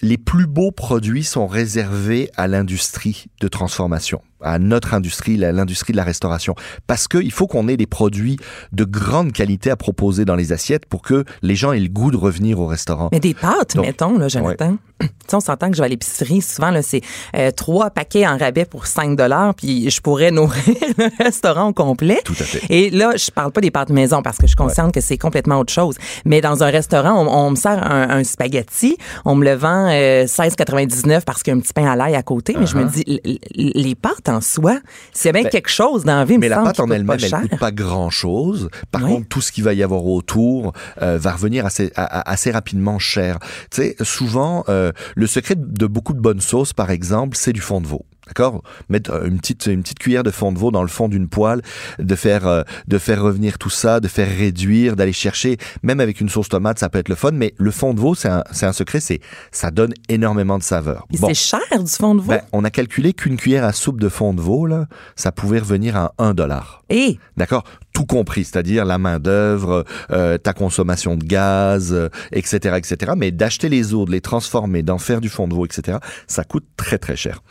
les 0.03 0.19
plus 0.19 0.47
beaux 0.47 0.71
produits 0.71 1.25
sont 1.25 1.47
réservés 1.47 2.31
à 2.37 2.47
l'industrie 2.47 3.27
de 3.41 3.49
transformation, 3.49 4.21
à 4.43 4.59
notre 4.59 4.95
industrie, 4.95 5.37
l'industrie 5.37 5.93
de 5.93 5.97
la 5.97 6.05
restauration. 6.05 6.55
Parce 6.87 7.09
qu'il 7.09 7.33
faut 7.33 7.47
qu'on 7.47 7.69
ait 7.69 7.77
des 7.77 7.87
produits 7.87 8.37
de 8.73 8.85
grande 8.85 9.33
qualité 9.33 9.71
à 9.71 9.77
proposer 9.77 10.25
dans 10.25 10.37
les 10.37 10.53
assiettes 10.53 10.87
pour 10.87 11.03
que 11.03 11.25
les 11.43 11.57
gens 11.57 11.73
aient 11.73 11.81
le 11.81 11.89
goût 11.89 12.11
de 12.11 12.17
revenir 12.17 12.61
au 12.61 12.67
restaurant. 12.67 13.09
Mais 13.13 13.21
des 13.21 13.35
pâtes, 13.35 13.77
Donc, 13.77 13.87
mettons, 13.87 14.19
là, 14.19 14.29
Jonathan. 14.29 14.77
Tu 15.01 15.07
sais, 15.29 15.37
on 15.37 15.41
s'entend 15.41 15.71
que 15.71 15.77
je 15.77 15.83
vais 15.83 15.87
à 15.87 15.89
l'épicerie. 15.91 16.41
Souvent, 16.41 16.71
là, 16.73 16.83
c'est 16.83 17.03
euh, 17.37 17.53
trois 17.53 17.91
paquets 17.91 18.27
en 18.27 18.37
rabais 18.37 18.65
pour 18.65 18.87
5 18.89 19.17
puis 19.57 19.89
je 19.91 20.01
pourrais 20.01 20.31
nourrir 20.33 20.75
le 20.97 21.23
restaurant 21.23 21.69
au 21.69 21.73
complet. 21.73 22.19
Tout 22.25 22.33
à 22.33 22.43
fait. 22.43 22.63
Et 22.69 22.91
là, 22.91 23.13
je 23.17 23.31
parle 23.31 23.53
pas 23.53 23.61
des 23.61 23.71
pâtes 23.71 23.91
maison 23.91 24.23
parce 24.23 24.39
que 24.39 24.45
je 24.45 24.49
suis 24.49 24.57
consciente 24.57 24.93
que 24.93 25.01
c'est 25.01 25.17
complètement 25.19 25.61
autre 25.61 25.73
chose. 25.73 25.95
Mais 26.25 26.41
dans 26.41 26.65
un 26.65 26.71
restaurant, 26.71 27.13
on, 27.13 27.29
on 27.47 27.51
me 27.51 27.57
sert 27.57 27.81
un, 27.89 28.11
un 28.11 28.25
spaghetti, 28.25 28.97
on 29.25 29.37
me 29.37 29.45
le 29.45 29.55
vend 29.55 29.89
euh, 29.89 30.25
16,99 30.25 31.21
parce 31.25 31.43
qu'il 31.45 31.53
y 31.53 31.55
a 31.55 31.59
un 31.59 31.61
petit 31.61 31.73
pain 31.75 31.87
à 31.87 31.95
l'ail 31.95 32.17
à 32.17 32.23
côté. 32.25 32.57
Mais 32.59 32.67
je 32.67 32.77
me 32.77 32.85
dis, 32.85 33.05
l- 33.07 33.21
l- 33.25 33.39
les 33.75 33.95
pâtes 33.95 34.28
en 34.29 34.41
soi, 34.41 34.81
a 35.15 35.33
bien. 35.33 35.43
Ben, 35.45 35.51
quelque 35.51 35.71
chose 35.71 36.05
dans 36.05 36.17
la 36.17 36.25
vie, 36.25 36.39
Mais 36.39 36.49
la 36.49 36.63
pâte 36.63 36.81
en 36.81 36.91
elle-même, 36.91 37.19
elle 37.21 37.29
cher. 37.29 37.41
coûte 37.43 37.59
pas 37.59 37.71
grand-chose. 37.73 38.69
Par 38.91 39.03
Oui. 39.05 39.11
contre, 39.15 39.29
tout 39.29 39.41
ce 39.41 39.53
qu'il 39.53 39.65
va 39.65 39.75
y 39.75 39.83
avoir 39.83 40.05
autour 40.07 40.73
euh, 41.03 41.19
va 41.19 41.33
revenir 41.33 41.67
assez, 41.67 41.93
assez 41.97 42.51
rapidement 42.51 42.99
cher. 42.99 43.39
Tu 43.71 43.83
sais, 43.83 43.97
souvent, 44.03 44.65
euh, 44.69 44.93
le 45.17 45.27
secret 45.27 45.55
de 45.57 45.87
beaucoup 45.87 46.13
de 46.15 46.21
bonnes 46.21 46.41
sauces, 46.41 46.73
par 46.73 46.91
exemple, 46.91 47.37
c'est 47.37 47.53
du 47.53 47.61
fond 47.61 47.81
de 47.81 47.87
veau. 47.87 48.05
D'accord 48.29 48.63
Mettre 48.89 49.11
euh, 49.11 49.27
une 49.27 49.39
petite 49.39 49.67
une 49.67 49.83
petite 49.83 49.99
cuillère 49.99 50.23
de 50.23 50.31
fond 50.31 50.53
de 50.53 50.59
veau 50.59 50.71
dans 50.71 50.83
le 50.83 50.89
fond 50.89 51.09
d'une 51.09 51.29
poêle, 51.29 51.63
de 51.99 52.15
faire 52.15 52.47
euh, 52.47 52.63
de 52.87 52.99
faire 52.99 53.23
revenir 53.23 53.59
tout 53.59 53.71
ça, 53.71 54.01
de 54.01 54.09
faire 54.09 54.29
réduire, 54.29 54.95
d'aller 54.95 55.13
chercher 55.13 55.57
même 55.83 56.01
avec 56.01 56.21
une 56.21 56.29
sauce 56.29 56.49
tomate, 56.49 56.79
ça 56.79 56.89
peut 56.89 56.99
être 56.99 57.09
le 57.09 57.15
fun 57.15 57.33
mais 57.33 57.55
le 57.59 57.71
fond 57.71 57.95
de 57.95 58.01
veau 58.01 58.15
c'est 58.15 58.29
un 58.29 58.45
un 58.63 58.73
secret, 58.73 59.01
c'est 59.01 59.21
ça 59.51 59.71
donne 59.71 59.95
énormément 60.09 60.59
de 60.59 60.63
saveur. 60.63 61.07
Bon. 61.11 61.29
c'est 61.29 61.35
cher 61.35 61.61
du 61.83 61.91
fond 61.91 62.15
de 62.15 62.21
veau? 62.21 62.29
Ben, 62.29 62.43
on 62.53 62.65
a 62.65 62.71
calculé 62.71 63.13
qu'une 63.13 63.37
cuillère 63.37 63.65
à 63.65 63.73
soupe 63.73 64.01
de 64.01 64.09
fond 64.09 64.35
de 64.35 64.41
veau 64.41 64.67
là, 64.67 64.87
ça 65.17 65.33
pouvait 65.33 65.59
revenir 65.59 65.97
à 65.97 66.13
1 66.19 66.35
dollar. 66.35 66.83
Et? 66.91 67.19
D'accord 67.37 67.65
Tout 67.93 68.07
compris, 68.07 68.45
c'est-à-dire 68.45 68.85
la 68.85 68.99
main-d'œuvre, 68.99 69.85
euh, 70.11 70.39
ta 70.39 70.53
consommation 70.53 71.17
de 71.17 71.25
gaz, 71.25 71.93
euh, 71.93 72.09
etc., 72.33 72.77
etc. 72.79 73.13
Mais 73.17 73.31
d'acheter 73.31 73.69
les 73.69 73.95
os, 73.95 74.07
de 74.07 74.13
les 74.13 74.21
transformer, 74.21 74.83
d'en 74.83 74.99
faire 74.99 75.21
du 75.21 75.29
fond 75.29 75.49
de 75.49 75.55
veau, 75.55 75.67
etc., 75.67 75.99
ça 76.27 76.45
coûte 76.45 76.65
très, 76.77 76.99
très 76.99 77.17
cher. 77.17 77.43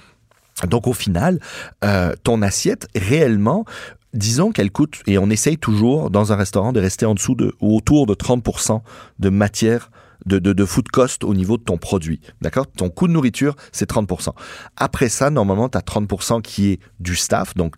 Donc 0.65 0.87
au 0.87 0.93
final, 0.93 1.39
euh, 1.83 2.13
ton 2.23 2.41
assiette, 2.41 2.87
réellement, 2.95 3.65
disons 4.13 4.51
qu'elle 4.51 4.71
coûte, 4.71 5.01
et 5.05 5.17
on 5.17 5.29
essaye 5.29 5.57
toujours 5.57 6.09
dans 6.09 6.31
un 6.33 6.35
restaurant 6.35 6.73
de 6.73 6.79
rester 6.79 7.05
en 7.05 7.13
dessous 7.13 7.35
de, 7.35 7.53
ou 7.61 7.77
autour 7.77 8.05
de 8.07 8.13
30% 8.13 8.81
de 9.19 9.29
matière 9.29 9.91
de, 10.25 10.39
de, 10.39 10.53
de 10.53 10.65
food 10.65 10.89
cost 10.89 11.23
au 11.23 11.33
niveau 11.33 11.57
de 11.57 11.63
ton 11.63 11.77
produit. 11.77 12.19
D'accord? 12.41 12.67
Ton 12.67 12.89
coût 12.89 13.07
de 13.07 13.13
nourriture, 13.13 13.55
c'est 13.71 13.89
30%. 13.89 14.29
Après 14.75 15.09
ça, 15.09 15.29
normalement, 15.29 15.69
tu 15.69 15.77
as 15.77 15.81
30% 15.81 16.41
qui 16.41 16.71
est 16.71 16.79
du 16.99 17.15
staff, 17.15 17.53
donc 17.55 17.75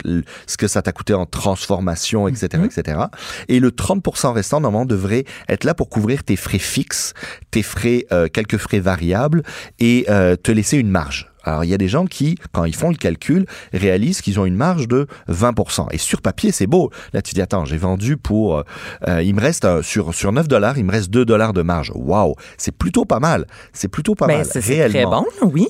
ce 0.48 0.58
que 0.58 0.68
ça 0.68 0.82
t'a 0.82 0.92
coûté 0.92 1.14
en 1.14 1.26
transformation, 1.26 2.28
etc., 2.28 2.64
etc. 2.66 3.02
Et 3.50 3.60
le 3.60 3.72
30% 3.72 4.32
restant, 4.34 4.62
normalement, 4.62 4.86
devrait 4.86 5.26
être 5.48 5.64
là 5.64 5.74
pour 5.74 5.90
couvrir 5.90 6.24
tes 6.24 6.36
frais 6.36 6.60
fixes, 6.60 7.14
tes 7.52 7.64
frais, 7.64 8.06
euh, 8.12 8.28
quelques 8.28 8.58
frais 8.58 8.80
variables 8.80 9.44
et 9.80 10.06
euh, 10.10 10.36
te 10.36 10.52
laisser 10.52 10.78
une 10.78 10.90
marge. 10.90 11.29
Alors, 11.44 11.64
il 11.64 11.70
y 11.70 11.74
a 11.74 11.78
des 11.78 11.88
gens 11.88 12.06
qui, 12.06 12.38
quand 12.52 12.66
ils 12.66 12.76
font 12.76 12.90
le 12.90 12.96
calcul, 12.96 13.46
réalisent 13.74 14.22
qu'ils 14.22 14.40
ont 14.40 14.46
une 14.46 14.56
marge 14.56 14.88
de 14.88 15.08
20%. 15.30 15.88
Et 15.92 15.98
sur 15.98 16.22
papier, 16.22 16.52
c'est 16.52 16.68
beau. 16.68 16.92
Là, 17.14 17.22
tu 17.22 17.34
dis, 17.34 17.42
attends, 17.42 17.66
j'ai 17.66 17.78
vendu 17.78 18.18
pour... 18.18 18.58
euh, 18.58 18.64
euh, 19.08 19.24
il 19.24 19.34
me 19.36 19.42
reste, 19.42 19.66
euh, 19.66 19.82
sur, 19.82 20.14
sur 20.14 20.32
9 20.32 20.48
dollars, 20.48 20.78
il 20.78 20.86
me 20.86 20.92
reste 20.92 21.10
2 21.10 21.26
dollars 21.26 21.54
de 21.54 21.62
marge. 21.62 21.92
Waouh, 21.96 22.36
c'est 22.58 22.76
plutôt 22.76 23.06
pas 23.06 23.20
mal. 23.20 23.46
C'est 23.74 23.88
plutôt 23.88 24.16
pas 24.16 24.28
ben, 24.28 24.38
mal, 24.38 24.46
c'est 24.46 24.62
c'est 24.62 24.90
très 24.90 25.06
bon, 25.06 25.26
oui. 25.42 25.68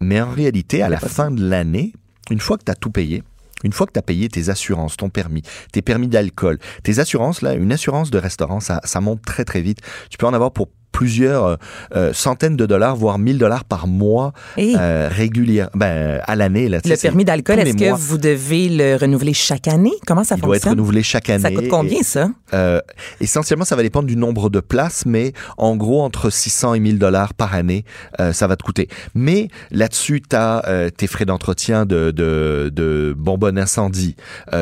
Mais 0.00 0.20
en 0.20 0.30
réalité, 0.30 0.82
à 0.82 0.88
la 0.88 0.98
fin 0.98 1.30
de 1.30 1.48
l'année, 1.48 1.92
une 2.30 2.40
fois 2.40 2.58
que 2.58 2.64
tu 2.64 2.72
as 2.72 2.74
tout 2.74 2.90
payé, 2.90 3.22
une 3.64 3.72
fois 3.72 3.86
que 3.86 3.92
tu 3.92 3.98
as 3.98 4.02
payé 4.02 4.28
tes 4.28 4.48
assurances, 4.48 4.96
ton 4.96 5.10
permis, 5.10 5.42
tes 5.70 5.82
permis 5.82 6.08
d'alcool, 6.08 6.58
tes 6.82 6.98
assurances, 6.98 7.42
là, 7.42 7.54
une 7.54 7.72
assurance 7.72 8.10
de 8.10 8.18
restaurant, 8.18 8.60
ça, 8.60 8.80
ça 8.84 9.00
monte 9.00 9.22
très 9.22 9.44
très 9.44 9.60
vite. 9.60 9.78
Tu 10.10 10.18
peux 10.18 10.26
en 10.26 10.34
avoir 10.34 10.50
pour 10.50 10.68
plusieurs 11.02 11.44
euh, 11.46 11.56
euh, 11.96 12.12
centaines 12.12 12.56
de 12.56 12.64
dollars, 12.64 12.94
voire 12.94 13.18
1000 13.18 13.36
dollars 13.38 13.64
par 13.64 13.88
mois 13.88 14.32
Et? 14.56 14.74
euh, 14.78 15.08
régulière, 15.10 15.68
ben, 15.74 16.20
à 16.24 16.36
l'année. 16.36 16.68
Là, 16.68 16.80
tu 16.80 16.88
le 16.90 16.96
permis 16.96 17.24
d'alcool, 17.24 17.58
est-ce 17.58 17.76
que 17.76 17.88
mois. 17.88 17.96
vous 17.98 18.18
devez 18.18 18.68
le 18.68 18.94
renouveler 18.96 19.34
chaque 19.34 19.66
année? 19.66 19.90
Comment 20.06 20.22
ça 20.22 20.36
Il 20.36 20.42
doit 20.42 20.54
être 20.56 20.62
fonctionne? 20.62 20.78
renouvelé 20.78 21.02
chaque 21.02 21.28
année. 21.28 21.42
ça 21.42 21.50
coûte 21.50 21.66
combien, 21.68 21.98
Et, 21.98 22.04
ça? 22.04 22.30
euh, 22.54 22.80
essentiellement, 23.20 23.64
ça 23.64 23.74
va 23.74 23.82
dépendre 23.82 24.06
du 24.06 24.16
nombre 24.16 24.48
de 24.48 24.60
places, 24.60 25.04
mais 25.06 25.32
en 25.56 25.74
gros, 25.76 26.02
entre 26.02 26.30
600 26.30 26.74
et 26.74 26.80
1000 26.80 26.98
dollars 27.00 27.34
par 27.34 27.52
année, 27.54 27.84
ça 28.32 28.46
va 28.46 28.54
te 28.56 28.62
coûter. 28.62 28.88
Mais 29.14 29.48
là-dessus, 29.72 30.22
tu 30.28 30.36
as 30.36 30.90
tes 30.96 31.08
frais 31.08 31.24
d'entretien 31.24 31.84
de, 31.84 32.12
de, 32.12 32.70
de 32.72 33.12
bonbonne 33.18 33.58
incendie, 33.58 34.14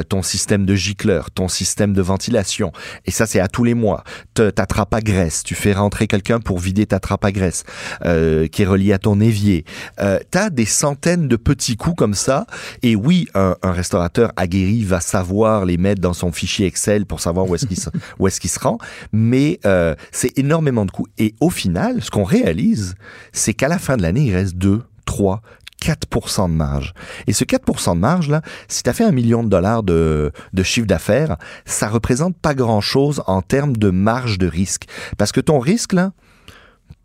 ton 0.09 0.23
système 0.23 0.65
de 0.65 0.75
gicleur, 0.75 1.31
ton 1.31 1.49
système 1.49 1.93
de 1.93 2.01
ventilation. 2.03 2.73
Et 3.05 3.11
ça, 3.11 3.27
c'est 3.27 3.41
à 3.41 3.49
tous 3.49 3.65
les 3.65 3.75
mois. 3.75 4.05
Te- 4.35 4.49
Ta 4.51 4.65
trappe 4.67 4.95
à 4.95 5.01
graisse, 5.01 5.43
tu 5.43 5.55
fais 5.55 5.73
rentrer 5.73 6.07
pour 6.39 6.59
vider 6.59 6.87
ta 6.87 7.01
trappe 7.01 7.25
à 7.25 7.33
graisse, 7.33 7.65
euh, 8.05 8.47
qui 8.47 8.63
est 8.63 8.67
reliée 8.67 8.93
à 8.93 8.99
ton 8.99 9.21
évier. 9.21 9.65
Euh, 10.01 10.19
tu 10.31 10.39
as 10.39 10.51
des 10.51 10.67
centaines 10.67 11.27
de 11.27 11.37
petits 11.37 11.77
coûts 11.77 11.95
comme 11.95 12.15
ça. 12.15 12.47
Et 12.83 12.95
oui, 12.95 13.27
un, 13.35 13.57
un 13.63 13.73
restaurateur 13.73 14.33
aguerri 14.37 14.85
va 14.85 15.01
savoir 15.01 15.65
les 15.65 15.77
mettre 15.77 16.01
dans 16.01 16.13
son 16.13 16.31
fichier 16.31 16.67
Excel 16.67 17.07
pour 17.07 17.21
savoir 17.21 17.49
où 17.49 17.55
est-ce 17.55 17.67
qu'il 17.67 17.79
se, 17.79 17.91
où 18.19 18.29
est-ce 18.29 18.41
qu'il 18.41 18.51
se 18.51 18.61
rend. 18.61 18.79
Mais 19.13 19.59
euh, 19.65 19.95
c'est 20.13 20.39
énormément 20.39 20.85
de 20.85 20.91
coûts. 20.91 21.07
Et 21.19 21.35
au 21.41 21.51
final, 21.51 22.03
ce 22.03 22.11
qu'on 22.11 22.25
réalise, 22.25 22.95
c'est 23.33 23.55
qu'à 23.55 23.69
la 23.69 23.79
fin 23.79 23.97
de 23.97 24.03
l'année, 24.03 24.23
il 24.23 24.35
reste 24.35 24.57
2, 24.57 24.83
3, 25.07 25.43
4% 25.83 26.49
de 26.49 26.55
marge. 26.55 26.95
Et 27.27 27.33
ce 27.33 27.45
4% 27.45 27.95
de 27.95 28.01
marge, 28.01 28.29
là, 28.29 28.43
si 28.69 28.83
tu 28.83 28.91
as 28.91 28.93
fait 28.93 29.05
un 29.05 29.13
million 29.13 29.43
de 29.43 29.49
dollars 29.49 29.83
de, 29.83 30.33
de 30.53 30.63
chiffre 30.63 30.87
d'affaires, 30.87 31.37
ça 31.65 31.89
représente 31.89 32.37
pas 32.37 32.55
grand-chose 32.55 33.23
en 33.27 33.43
termes 33.43 33.77
de 33.77 33.91
marge 33.91 34.39
de 34.39 34.47
risque. 34.47 34.87
Parce 35.19 35.33
que 35.33 35.41
ton 35.41 35.59
risque, 35.59 35.93
là, 35.93 36.13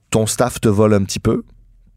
ton 0.10 0.26
staff 0.26 0.62
te 0.62 0.70
vole 0.70 0.94
un 0.94 1.04
petit 1.04 1.20
peu. 1.20 1.44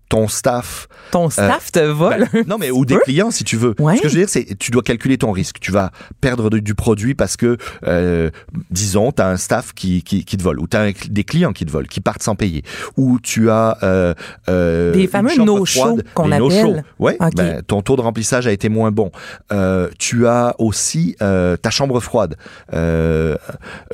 Ton 0.08 0.26
staff 0.28 0.88
Ton 1.10 1.28
staff 1.30 1.70
te 1.72 1.80
vole. 1.80 2.26
ben, 2.32 2.44
non, 2.46 2.56
mais 2.58 2.70
ou 2.70 2.84
des 2.86 2.94
peu? 2.94 3.00
clients, 3.04 3.30
si 3.30 3.44
tu 3.44 3.56
veux. 3.56 3.74
Ouais. 3.78 3.96
Ce 3.96 4.02
que 4.02 4.08
je 4.08 4.14
veux 4.14 4.20
dire, 4.20 4.28
c'est 4.28 4.58
tu 4.58 4.70
dois 4.70 4.82
calculer 4.82 5.18
ton 5.18 5.32
risque. 5.32 5.58
Tu 5.60 5.70
vas 5.70 5.90
perdre 6.20 6.48
de- 6.50 6.58
du 6.60 6.74
produit 6.74 7.14
parce 7.14 7.36
que, 7.36 7.58
euh, 7.86 8.30
disons, 8.70 9.12
tu 9.12 9.20
as 9.22 9.28
un 9.28 9.36
staff 9.36 9.72
qui, 9.74 10.02
qui, 10.02 10.24
qui 10.24 10.36
te 10.38 10.42
vole, 10.42 10.60
ou 10.60 10.66
tu 10.66 10.76
as 10.76 10.92
des 11.10 11.24
clients 11.24 11.52
qui 11.52 11.66
te 11.66 11.70
volent, 11.70 11.86
qui 11.88 12.00
partent 12.00 12.22
sans 12.22 12.34
payer, 12.36 12.62
ou 12.96 13.18
tu 13.20 13.50
as 13.50 13.76
euh, 13.82 14.14
euh, 14.48 14.92
Des 14.92 15.06
fameux 15.06 15.34
no-show 15.36 15.80
froide, 15.80 16.04
qu'on 16.14 16.32
appelle. 16.32 16.84
Ouais, 16.98 17.16
ben, 17.36 17.62
ton 17.62 17.82
taux 17.82 17.96
de 17.96 18.00
remplissage 18.02 18.46
a 18.46 18.52
été 18.52 18.68
moins 18.70 18.90
bon. 18.90 19.10
Euh, 19.52 19.88
tu 19.98 20.26
as 20.26 20.54
aussi 20.58 21.16
euh, 21.22 21.56
ta 21.56 21.70
chambre 21.70 22.00
froide. 22.00 22.36
Euh, 22.72 23.36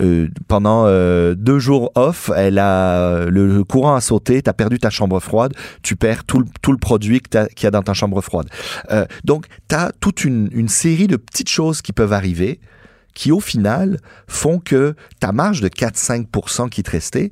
euh, 0.00 0.28
pendant 0.48 0.84
euh, 0.86 1.34
deux 1.34 1.58
jours 1.58 1.90
off, 1.96 2.30
elle 2.36 2.58
a 2.58 3.24
le, 3.26 3.46
le 3.56 3.64
courant 3.64 3.94
a 3.96 4.00
sauté, 4.00 4.42
tu 4.42 4.50
as 4.50 4.52
perdu 4.52 4.78
ta 4.78 4.90
chambre 4.90 5.18
froide, 5.20 5.52
tu 5.82 5.96
tout 6.26 6.40
le, 6.40 6.46
tout 6.62 6.72
le 6.72 6.78
produit 6.78 7.20
que 7.20 7.48
qu'il 7.54 7.64
y 7.64 7.66
a 7.66 7.70
dans 7.70 7.82
ta 7.82 7.94
chambre 7.94 8.20
froide. 8.20 8.48
Euh, 8.90 9.06
donc, 9.24 9.46
tu 9.68 9.74
as 9.74 9.92
toute 10.00 10.24
une, 10.24 10.48
une 10.52 10.68
série 10.68 11.06
de 11.06 11.16
petites 11.16 11.48
choses 11.48 11.82
qui 11.82 11.92
peuvent 11.92 12.12
arriver 12.12 12.60
qui, 13.14 13.32
au 13.32 13.40
final, 13.40 13.98
font 14.26 14.58
que 14.58 14.94
ta 15.20 15.32
marge 15.32 15.60
de 15.60 15.68
4-5 15.68 16.68
qui 16.68 16.82
te 16.82 16.90
restait, 16.90 17.30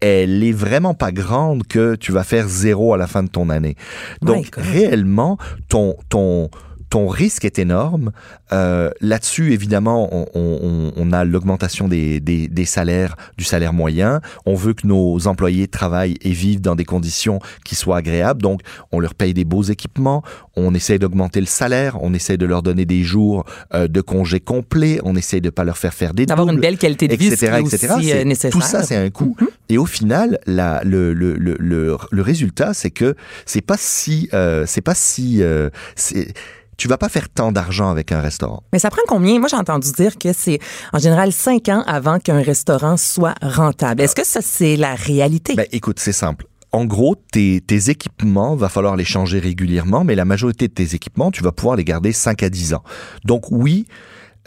elle 0.00 0.42
est 0.44 0.52
vraiment 0.52 0.94
pas 0.94 1.12
grande 1.12 1.66
que 1.66 1.94
tu 1.94 2.12
vas 2.12 2.24
faire 2.24 2.48
zéro 2.48 2.92
à 2.92 2.96
la 2.96 3.06
fin 3.06 3.22
de 3.22 3.28
ton 3.28 3.48
année. 3.48 3.76
Donc, 4.20 4.50
réellement, 4.56 5.38
ton, 5.68 5.96
ton, 6.08 6.50
ton 6.92 7.08
risque 7.08 7.46
est 7.46 7.58
énorme. 7.58 8.12
Euh, 8.52 8.90
Là-dessus, 9.00 9.54
évidemment, 9.54 10.10
on, 10.14 10.26
on- 10.34 10.92
on 10.94 11.12
a 11.12 11.24
l'augmentation 11.24 11.88
des, 11.88 12.20
des, 12.20 12.48
des 12.48 12.64
salaires, 12.66 13.16
du 13.38 13.44
salaire 13.44 13.72
moyen. 13.72 14.20
On 14.44 14.54
veut 14.54 14.74
que 14.74 14.86
nos 14.86 15.26
employés 15.26 15.68
travaillent 15.68 16.18
et 16.20 16.32
vivent 16.32 16.60
dans 16.60 16.76
des 16.76 16.84
conditions 16.84 17.38
qui 17.64 17.76
soient 17.76 17.96
agréables. 17.96 18.42
Donc, 18.42 18.60
on 18.92 19.00
leur 19.00 19.14
paye 19.14 19.32
des 19.32 19.46
beaux 19.46 19.62
équipements. 19.62 20.22
On 20.54 20.74
essaie 20.74 20.98
d'augmenter 20.98 21.40
le 21.40 21.46
salaire. 21.46 21.96
On 22.02 22.12
essaie 22.12 22.36
de 22.36 22.44
leur 22.44 22.62
donner 22.62 22.84
des 22.84 23.02
jours 23.02 23.44
euh, 23.72 23.88
de 23.88 24.02
congés 24.02 24.40
complets. 24.40 25.00
On 25.02 25.16
essaie 25.16 25.40
de 25.40 25.48
pas 25.48 25.64
leur 25.64 25.78
faire 25.78 25.94
faire 25.94 26.12
des 26.12 26.26
D'avoir 26.26 26.50
une 26.50 26.60
belle 26.60 26.76
qualité 26.76 27.08
de 27.08 27.16
vie, 27.16 27.28
etc., 27.28 27.56
etc. 27.60 27.94
aussi, 27.96 28.12
euh, 28.12 28.24
nécessaire. 28.24 28.50
Tout 28.50 28.60
ça, 28.60 28.82
c'est 28.82 28.96
un 28.96 29.08
coût. 29.08 29.34
Et 29.70 29.78
au 29.78 29.86
final, 29.86 30.38
la, 30.46 30.82
le, 30.84 31.14
le, 31.14 31.36
le, 31.38 31.56
le, 31.58 31.96
le 32.10 32.22
résultat, 32.22 32.74
c'est 32.74 32.90
que 32.90 33.16
c'est 33.46 33.62
pas 33.62 33.78
si, 33.78 34.28
euh, 34.34 34.64
c'est 34.66 34.82
pas 34.82 34.94
si, 34.94 35.38
euh, 35.42 35.70
tu 36.76 36.88
vas 36.88 36.98
pas 36.98 37.08
faire 37.08 37.28
tant 37.28 37.52
d'argent 37.52 37.90
avec 37.90 38.12
un 38.12 38.20
restaurant. 38.20 38.62
Mais 38.72 38.78
ça 38.78 38.90
prend 38.90 39.02
combien? 39.06 39.38
Moi, 39.38 39.48
j'ai 39.48 39.56
entendu 39.56 39.92
dire 39.92 40.18
que 40.18 40.32
c'est 40.32 40.58
en 40.92 40.98
général 40.98 41.32
cinq 41.32 41.68
ans 41.68 41.82
avant 41.86 42.18
qu'un 42.18 42.42
restaurant 42.42 42.96
soit 42.96 43.34
rentable. 43.42 44.02
Est-ce 44.02 44.14
que 44.14 44.26
ça, 44.26 44.40
c'est 44.42 44.76
la 44.76 44.94
réalité? 44.94 45.54
Ben, 45.54 45.66
écoute, 45.72 45.98
c'est 45.98 46.12
simple. 46.12 46.46
En 46.72 46.86
gros, 46.86 47.14
tes, 47.14 47.60
tes 47.60 47.90
équipements, 47.90 48.56
va 48.56 48.70
falloir 48.70 48.96
les 48.96 49.04
changer 49.04 49.38
régulièrement, 49.38 50.04
mais 50.04 50.14
la 50.14 50.24
majorité 50.24 50.68
de 50.68 50.72
tes 50.72 50.94
équipements, 50.94 51.30
tu 51.30 51.42
vas 51.42 51.52
pouvoir 51.52 51.76
les 51.76 51.84
garder 51.84 52.12
5 52.12 52.42
à 52.42 52.48
10 52.48 52.72
ans. 52.74 52.82
Donc 53.24 53.50
oui, 53.50 53.86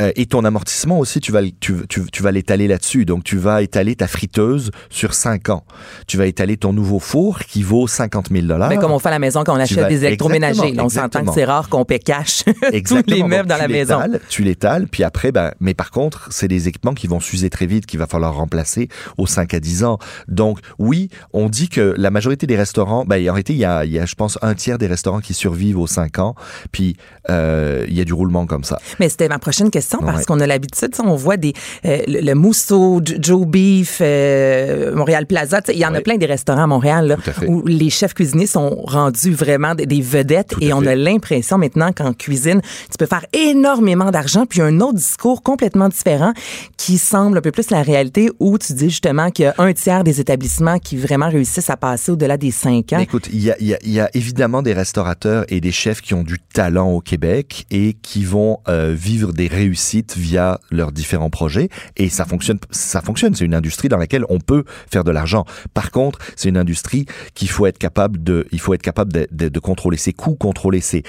euh, 0.02 0.12
et 0.16 0.26
ton 0.26 0.44
amortissement 0.44 1.00
aussi, 1.00 1.20
tu 1.22 1.32
vas, 1.32 1.42
tu, 1.60 1.76
tu, 1.88 2.02
tu 2.12 2.24
vas 2.24 2.32
l'étaler 2.32 2.68
là-dessus. 2.68 3.06
Donc, 3.06 3.24
tu 3.24 3.38
vas 3.38 3.62
étaler 3.62 3.96
ta 3.96 4.08
friteuse 4.08 4.72
sur 4.90 5.14
5 5.14 5.50
ans. 5.50 5.64
Tu 6.06 6.18
vas 6.18 6.26
étaler 6.26 6.58
ton 6.58 6.74
nouveau 6.74 7.00
four 7.00 7.40
qui 7.40 7.64
vaut 7.64 7.88
50 7.88 8.30
000 8.30 8.46
dollars. 8.46 8.70
Ben, 8.70 8.80
comme 8.80 8.92
on 8.92 9.00
fait 9.00 9.08
à 9.08 9.12
la 9.12 9.20
maison 9.20 9.44
quand 9.46 9.56
on 9.56 9.60
achète 9.60 9.80
vas- 9.80 9.88
des 9.88 10.04
électroménagers. 10.04 10.60
Exactement, 10.60 10.86
on 10.86 10.90
s'entend 10.90 11.26
que 11.26 11.34
c'est 11.34 11.46
rare 11.46 11.70
qu'on 11.70 11.86
paie 11.86 12.00
cash 12.00 12.44
tous 12.86 13.04
les 13.08 13.24
meubles 13.24 13.48
dans 13.48 13.58
la 13.58 13.68
maison. 13.68 14.00
Tu 14.28 14.44
l'étales, 14.44 14.88
puis 14.88 15.04
après, 15.04 15.32
ben, 15.32 15.52
mais 15.60 15.74
par 15.74 15.92
contre, 15.92 16.28
c'est 16.32 16.48
des 16.50 16.68
équipements 16.68 16.94
qui 16.94 17.08
vont 17.08 17.20
s'user 17.22 17.50
très 17.50 17.66
vite, 17.66 17.86
qu'il 17.86 18.00
va 18.00 18.08
falloir 18.08 18.36
remplacer 18.36 18.90
aux 19.18 19.28
5 19.28 19.54
à 19.54 19.60
10 19.60 19.86
ans. 19.86 19.98
Donc, 20.28 20.60
oui, 20.78 21.10
on 21.32 21.48
dit 21.48 21.70
que 21.70 21.94
la 21.98 22.12
majorité 22.12 22.48
des 22.48 22.58
restaurants, 22.58 23.06
ben, 23.06 23.16
en 23.30 23.34
réalité, 23.34 23.54
il 23.54 23.60
y 23.60 23.66
a, 23.66 23.86
il 23.86 23.92
y 23.94 24.00
a, 24.00 24.06
je 24.06 24.16
pense, 24.16 24.38
un 24.42 24.56
tiers 24.56 24.78
des 24.78 24.88
restaurants 24.88 25.22
qui 25.22 25.34
survivent 25.34 25.80
aux 25.80 25.88
5 25.88 26.20
ans, 26.20 26.36
puis 26.74 26.98
euh, 27.30 27.86
il 27.88 27.96
y 27.96 28.02
a 28.02 28.04
du 28.06 28.14
roulement 28.14 28.46
comme 28.46 28.64
ça. 28.66 28.78
Mais 29.00 29.08
c'était 29.08 29.30
ma 29.30 29.40
prochaine 29.40 29.70
question 29.72 29.85
parce 30.00 30.20
Ouais. 30.20 30.26
qu'on 30.26 30.40
a 30.40 30.48
l'habitude, 30.48 30.92
on 31.04 31.16
voit 31.16 31.38
des 31.38 31.54
euh, 31.86 32.00
le, 32.08 32.22
le 32.22 32.34
Mousseau, 32.36 33.02
Joe 33.04 33.46
Beef, 33.46 34.00
euh, 34.02 34.94
Montréal 34.96 35.26
Plaza, 35.26 35.62
il 35.70 35.78
y 35.78 35.86
en 35.86 35.94
a 35.94 36.02
plein 36.02 36.18
des 36.18 36.26
restaurants 36.26 36.64
à 36.64 36.68
Montréal 36.68 37.08
là, 37.08 37.18
à 37.42 37.46
où 37.46 37.66
les 37.66 37.90
chefs 37.90 38.14
cuisiniers 38.14 38.48
sont 38.48 38.82
rendus 38.86 39.32
vraiment 39.32 39.76
des, 39.76 39.86
des 39.86 40.02
vedettes 40.02 40.50
Tout 40.50 40.60
et 40.64 40.74
on 40.74 40.82
fait. 40.82 40.90
a 40.90 40.96
l'impression 40.96 41.58
maintenant 41.58 41.92
qu'en 41.92 42.14
cuisine, 42.14 42.62
tu 42.90 42.98
peux 42.98 43.06
faire 43.06 43.26
énormément 43.34 44.12
d'argent 44.12 44.46
puis 44.46 44.62
un 44.62 44.80
autre 44.82 44.96
discours 44.96 45.42
complètement 45.44 45.90
différent 45.90 46.34
qui 46.78 46.98
semble 46.98 47.38
un 47.38 47.42
peu 47.42 47.52
plus 47.52 47.70
la 47.72 47.82
réalité 47.82 48.30
où 48.40 48.58
tu 48.58 48.74
dis 48.74 48.90
justement 48.90 49.30
qu'il 49.32 49.46
y 49.46 49.48
a 49.48 49.56
un 49.58 49.74
tiers 49.74 50.04
des 50.04 50.20
établissements 50.20 50.80
qui 50.80 50.98
vraiment 50.98 51.30
réussissent 51.30 51.70
à 51.70 51.78
passer 51.78 52.12
au-delà 52.12 52.38
des 52.38 52.52
cinq 52.52 52.94
ans. 52.94 52.98
Mais 52.98 53.04
écoute, 53.04 53.28
il 53.32 53.44
y 53.44 53.52
a, 53.52 53.56
il 53.60 53.68
y, 53.68 53.74
a, 53.74 53.78
il 53.84 53.92
y 53.92 54.00
a 54.00 54.10
évidemment 54.14 54.62
des 54.62 54.74
restaurateurs 54.74 55.46
et 55.50 55.62
des 55.62 55.72
chefs 55.72 56.02
qui 56.02 56.14
ont 56.14 56.24
du 56.24 56.38
talent 56.54 56.90
au 56.92 57.02
Québec 57.02 57.66
et 57.72 57.96
qui 58.02 58.24
vont 58.24 58.60
euh, 58.68 58.94
vivre 58.98 59.34
des 59.34 59.48
réussites 59.48 59.75
via 60.18 60.60
leurs 60.72 60.92
différents 60.92 61.30
projets. 61.30 61.70
Et 61.98 62.10
ça 62.10 62.26
fonctionne, 62.26 62.60
ça 62.72 63.02
fonctionne. 63.02 63.36
C'est 63.36 63.46
une 63.46 63.56
industrie 63.56 63.90
dans 63.90 63.98
laquelle 63.98 64.26
on 64.30 64.40
peut 64.40 64.64
faire 64.92 65.04
de 65.04 65.12
l'argent. 65.12 65.46
Par 65.74 65.92
contre, 65.92 66.20
c'est 66.36 66.50
une 66.50 66.58
industrie 66.58 67.06
qu'il 67.34 67.50
faut 67.50 67.66
être 67.66 67.78
capable 67.78 68.24
de, 68.24 68.48
il 68.52 68.60
faut 68.60 68.74
être 68.74 68.82
capable 68.82 69.12
de, 69.14 69.60
contrôler 69.60 69.98
ses 69.98 70.14
coûts, 70.14 70.36
contrôler 70.36 70.82
ses, 70.82 71.04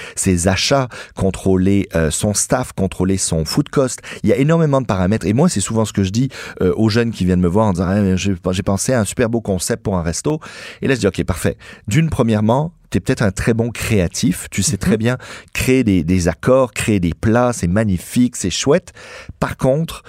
achats, 0.48 0.88
contrôler 1.14 1.88
euh, 1.94 2.10
son 2.10 2.34
staff, 2.34 2.72
contrôler 2.72 3.18
son 3.18 3.44
food 3.44 3.68
cost. 3.68 4.00
Il 4.22 4.28
y 4.28 4.32
a 4.32 4.36
énormément 4.36 4.80
de 4.80 4.86
paramètres. 4.86 5.26
Et 5.26 5.32
moi, 5.32 5.48
c'est 5.48 5.60
souvent 5.60 5.84
ce 5.84 5.92
que 5.92 6.04
je 6.04 6.10
dis 6.10 6.28
euh, 6.62 6.72
aux 6.76 6.88
jeunes 6.88 7.10
qui 7.10 7.24
viennent 7.24 7.40
me 7.40 7.48
voir 7.48 7.66
en 7.66 7.72
disant 7.72 7.86
Ah, 7.88 8.52
j'ai 8.52 8.62
pensé 8.62 8.92
à 8.92 9.00
un 9.00 9.04
super 9.04 9.28
beau 9.28 9.40
concept 9.40 9.82
pour 9.82 9.96
un 9.96 10.02
resto. 10.02 10.40
Et 10.82 10.88
là, 10.88 10.94
je 10.94 11.00
dis 11.00 11.06
ok, 11.06 11.22
parfait. 11.24 11.56
D'une 11.88 12.10
premièrement, 12.10 12.72
tu 12.90 12.98
es 12.98 13.00
peut-être 13.00 13.22
un 13.22 13.30
très 13.30 13.54
bon 13.54 13.70
créatif. 13.70 14.48
Tu 14.50 14.62
sais 14.62 14.76
très 14.76 14.96
bien 14.96 15.18
créer 15.52 15.84
des, 15.84 16.04
des 16.04 16.28
accords, 16.28 16.72
créer 16.72 17.00
des 17.00 17.14
plats. 17.14 17.52
C'est 17.52 17.66
magnifique, 17.68 18.36
c'est 18.36 18.50
chouette. 18.50 18.92
Par 19.40 19.56
contre, 19.56 20.02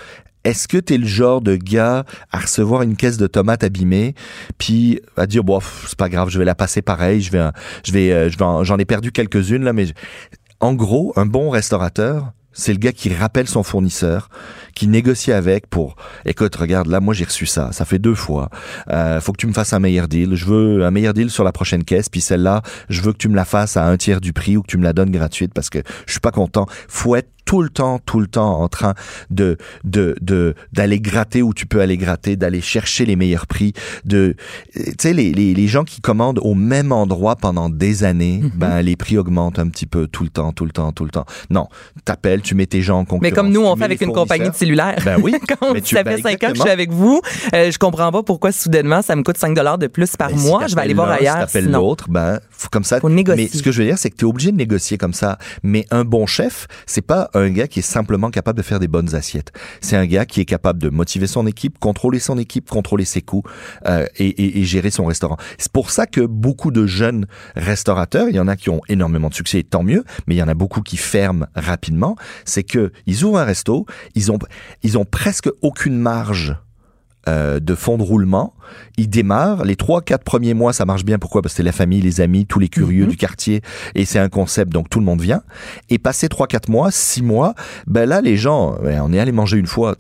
est-ce 0.44 0.68
que 0.68 0.78
tu 0.78 0.94
es 0.94 0.98
le 0.98 1.06
genre 1.08 1.42
de 1.42 1.56
gars 1.58 2.06
à 2.32 2.40
recevoir 2.40 2.82
une 2.82 2.96
caisse 2.96 3.18
de 3.18 3.28
tomates 3.28 3.64
abîmée, 3.66 4.16
puis 4.58 5.02
à 5.18 5.26
dire 5.26 5.44
bon, 5.44 5.60
pff, 5.60 5.88
c'est 5.90 5.98
pas 5.98 6.08
grave, 6.08 6.30
je 6.30 6.40
vais 6.40 6.46
la 6.46 6.56
passer 6.56 6.82
pareil, 6.82 7.22
je 7.22 7.32
vais, 7.32 7.50
je 7.86 7.92
vais, 7.92 8.12
euh, 8.12 8.30
je 8.30 8.38
j'en 8.38 8.78
ai 8.78 8.86
perdu 8.86 9.12
quelques-unes 9.12 9.64
là, 9.66 9.74
mais 9.74 9.88
je- 9.88 9.94
en 10.62 10.74
gros, 10.74 11.12
un 11.18 11.26
bon 11.26 11.50
restaurateur, 11.50 12.32
c'est 12.58 12.74
le 12.74 12.80
gars 12.80 12.92
qui 12.92 13.14
rappelle 13.14 13.48
son 13.48 13.64
fournisseur, 13.64 14.30
qui 14.74 14.88
négocie 14.88 15.32
avec 15.32 15.68
pour, 15.68 15.96
écoute, 16.26 16.56
regarde, 16.56 16.88
là, 16.88 17.00
moi, 17.00 17.14
j'ai 17.14 17.26
reçu 17.26 17.46
ça. 17.46 17.72
Ça 17.72 17.86
fait 17.86 18.00
deux 18.00 18.16
fois. 18.16 18.50
Euh, 18.90 19.22
faut 19.22 19.32
que 19.32 19.38
tu 19.38 19.48
me 19.48 19.54
fasses 19.54 19.74
un 19.74 19.80
meilleur 19.80 20.08
deal. 20.08 20.36
Je 20.36 20.46
veux 20.46 20.84
un 20.84 20.92
meilleur 20.92 21.14
deal 21.14 21.30
sur 21.30 21.44
la 21.44 21.52
prochaine 21.52 21.84
caisse. 21.84 22.10
Puis 22.10 22.22
celle-là, 22.22 22.64
je 22.90 23.02
veux 23.02 23.14
que 23.14 23.18
tu 23.18 23.30
me 23.30 23.36
la 23.36 23.46
fasses 23.46 23.78
à 23.78 23.86
un 23.86 23.96
tiers 23.96 24.22
du 24.22 24.34
prix 24.34 24.58
ou 24.58 24.64
que 24.64 24.68
tu 24.68 24.78
me 24.78 24.84
la 24.84 24.94
donnes 24.94 25.12
gratuite 25.12 25.54
parce 25.54 25.70
que 25.70 25.80
je 26.08 26.12
suis 26.12 26.20
pas 26.20 26.32
content. 26.32 26.66
Faut 26.88 27.16
être 27.16 27.30
tout 27.48 27.62
le 27.64 27.70
temps, 27.70 27.98
tout 27.98 28.20
le 28.20 28.28
temps 28.28 28.60
en 28.62 28.68
train 28.68 28.94
de, 29.32 29.58
de, 29.84 30.16
de, 30.22 30.54
d'aller 30.74 31.00
gratter 31.00 31.42
où 31.42 31.54
tu 31.54 31.66
peux 31.66 31.82
aller 31.82 31.98
gratter, 31.98 32.36
d'aller 32.36 32.62
chercher 32.62 33.06
les 33.06 33.16
meilleurs 33.16 33.48
prix, 33.48 33.74
de, 34.06 34.36
tu 34.76 34.84
sais, 35.00 35.14
les, 35.14 35.32
les, 35.32 35.54
les 35.56 35.68
gens 35.68 35.84
qui 35.86 36.02
commandent 36.02 36.40
au 36.44 36.54
même 36.54 36.92
endroit 36.92 37.36
pendant 37.38 37.70
des 37.70 38.04
années, 38.04 38.42
Mhm. 38.44 38.52
ben, 38.56 38.82
les 38.82 38.96
prix 38.98 39.18
augmentent 39.18 39.58
un 39.60 39.68
petit 39.70 39.86
peu 39.86 40.08
tout 40.08 40.24
le 40.24 40.30
temps, 40.30 40.52
tout 40.52 40.66
le 40.66 40.72
temps, 40.72 40.92
tout 40.92 41.06
le 41.06 41.10
temps. 41.12 41.26
Non. 41.50 41.68
T'appelles, 42.06 42.42
tu 42.42 42.54
mets 42.54 42.66
tes 42.68 42.82
gens 42.82 43.00
en 43.00 43.06
concurrence. 43.06 43.22
Mais 43.22 43.32
comme 43.32 43.50
nous, 43.50 43.64
on 43.66 43.76
fait 43.78 43.86
avec 43.86 44.02
une 44.02 44.12
compagnie 44.12 44.50
de 44.50 44.56
cellulaire. 44.56 44.98
Ben 45.06 45.18
oui. 45.22 45.34
Quand 45.48 45.74
tu- 45.82 45.96
ça 45.96 46.04
ben 46.04 46.18
fait 46.18 46.22
cinq 46.24 46.44
ans 46.44 46.50
que 46.52 46.56
je 46.58 46.62
suis 46.62 46.70
avec 46.70 46.92
vous, 46.92 47.22
euh, 47.56 47.72
je 47.72 47.78
comprends 47.80 48.12
pas 48.12 48.24
pourquoi 48.24 48.52
soudainement 48.52 49.02
ça 49.02 49.16
me 49.16 49.24
coûte 49.24 49.38
5 49.38 49.56
dollars 49.56 49.78
de 49.78 49.88
plus 49.88 50.16
par 50.18 50.30
Ben, 50.32 50.38
si 50.38 50.48
mois. 50.48 50.68
je 50.68 50.76
vais 50.76 50.82
aller 50.82 50.94
voir 50.94 51.10
ailleurs. 51.10 51.36
Si 51.48 51.54
t'appelles 51.54 51.72
l'autre, 51.72 52.10
ben, 52.10 52.40
faut 52.52 52.68
comme 52.70 52.84
ça. 52.84 53.00
Faut 53.00 53.10
négocier. 53.10 53.50
Mais 53.52 53.58
ce 53.58 53.64
que 53.64 53.72
je 53.72 53.80
veux 53.82 53.88
dire, 53.88 53.98
c'est 53.98 54.10
que 54.10 54.18
tu 54.18 54.26
es 54.26 54.28
obligé 54.28 54.52
de 54.52 54.58
négocier 54.58 54.98
comme 54.98 55.14
ça. 55.14 55.38
Mais 55.64 55.86
un 55.92 56.04
bon 56.04 56.26
chef, 56.26 56.68
c'est 56.86 57.02
pas 57.02 57.30
un 57.40 57.50
gars 57.52 57.68
qui 57.68 57.80
est 57.80 57.82
simplement 57.84 58.30
capable 58.32 58.58
de 58.58 58.64
faire 58.64 58.80
des 58.80 58.88
bonnes 58.88 59.16
assiettes. 59.16 59.52
C'est 59.82 59.96
un 59.96 60.06
gars 60.06 60.26
qui 60.26 60.42
est 60.42 60.46
capable 60.46 60.80
de 60.82 60.90
motiver 60.90 61.28
son 61.28 61.46
équipe, 61.48 61.80
contrôler 61.80 62.20
son 62.20 62.38
équipe, 62.38 62.70
contrôler 62.70 63.06
ses 63.06 63.22
coûts 63.22 63.44
euh, 63.88 64.06
et, 64.18 64.28
et- 64.28 64.60
et 64.60 64.64
gérer 64.64 64.92
son 64.92 65.06
restaurant. 65.06 65.38
C'est 65.58 65.72
pour 65.72 65.92
ça 65.92 66.06
que 66.06 66.22
beaucoup 66.22 66.72
de 66.72 66.86
jeunes 66.88 67.26
restaurateurs, 67.56 68.30
il 68.30 68.36
y 68.36 68.40
en 68.40 68.48
a 68.48 68.56
qui 68.56 68.70
ont 68.70 68.82
énormément 68.90 69.30
de 69.30 69.34
succès, 69.34 69.60
et 69.60 69.64
tant 69.64 69.84
mieux, 69.84 70.04
mais 70.28 70.36
il 70.36 70.38
y 70.38 70.44
en 70.44 70.48
a 70.48 70.54
beaucoup 70.54 70.82
qui 70.82 70.98
ferment 70.98 71.48
rapidement. 71.56 72.16
C'est 72.46 72.64
que 72.64 72.92
ils 73.06 73.24
ouvrent 73.24 73.40
un 73.40 73.46
resto, 73.46 73.86
ils 74.16 74.32
ont 74.32 74.40
ils 74.84 74.98
ont 74.98 75.06
presque 75.06 75.50
aucune 75.62 75.98
marge 75.98 76.56
euh, 77.28 77.60
de 77.60 77.76
fonds 77.76 77.98
de 77.98 78.04
roulement. 78.04 78.54
Ils 78.98 79.10
démarrent. 79.10 79.64
Les 79.64 79.76
trois, 79.76 80.02
quatre 80.02 80.24
premiers 80.24 80.54
mois, 80.54 80.74
ça 80.74 80.86
marche 80.86 81.06
bien. 81.06 81.20
Pourquoi? 81.20 81.42
Parce 81.42 81.54
que 81.54 81.58
c'est 81.58 81.64
la 81.64 81.72
famille, 81.72 82.02
les 82.02 82.22
amis, 82.22 82.46
tous 82.46 82.60
les 82.60 82.70
curieux 82.70 83.04
Mhm. 83.06 83.10
du 83.12 83.18
quartier. 83.18 83.62
Et 83.96 84.06
c'est 84.06 84.20
un 84.20 84.30
concept, 84.30 84.72
donc 84.74 84.90
tout 84.90 85.00
le 85.00 85.06
monde 85.06 85.22
vient. 85.22 85.42
Et 85.90 85.98
passé 86.00 86.30
trois, 86.30 86.48
quatre 86.48 86.70
mois, 86.70 86.92
six 86.92 87.22
mois, 87.22 87.54
ben 87.86 88.08
là, 88.08 88.22
les 88.22 88.38
gens, 88.38 88.78
ben, 88.82 89.02
on 89.04 89.14
est 89.14 89.20
allé 89.20 89.32
manger 89.32 89.58
une 89.58 89.68
fois. 89.68 89.96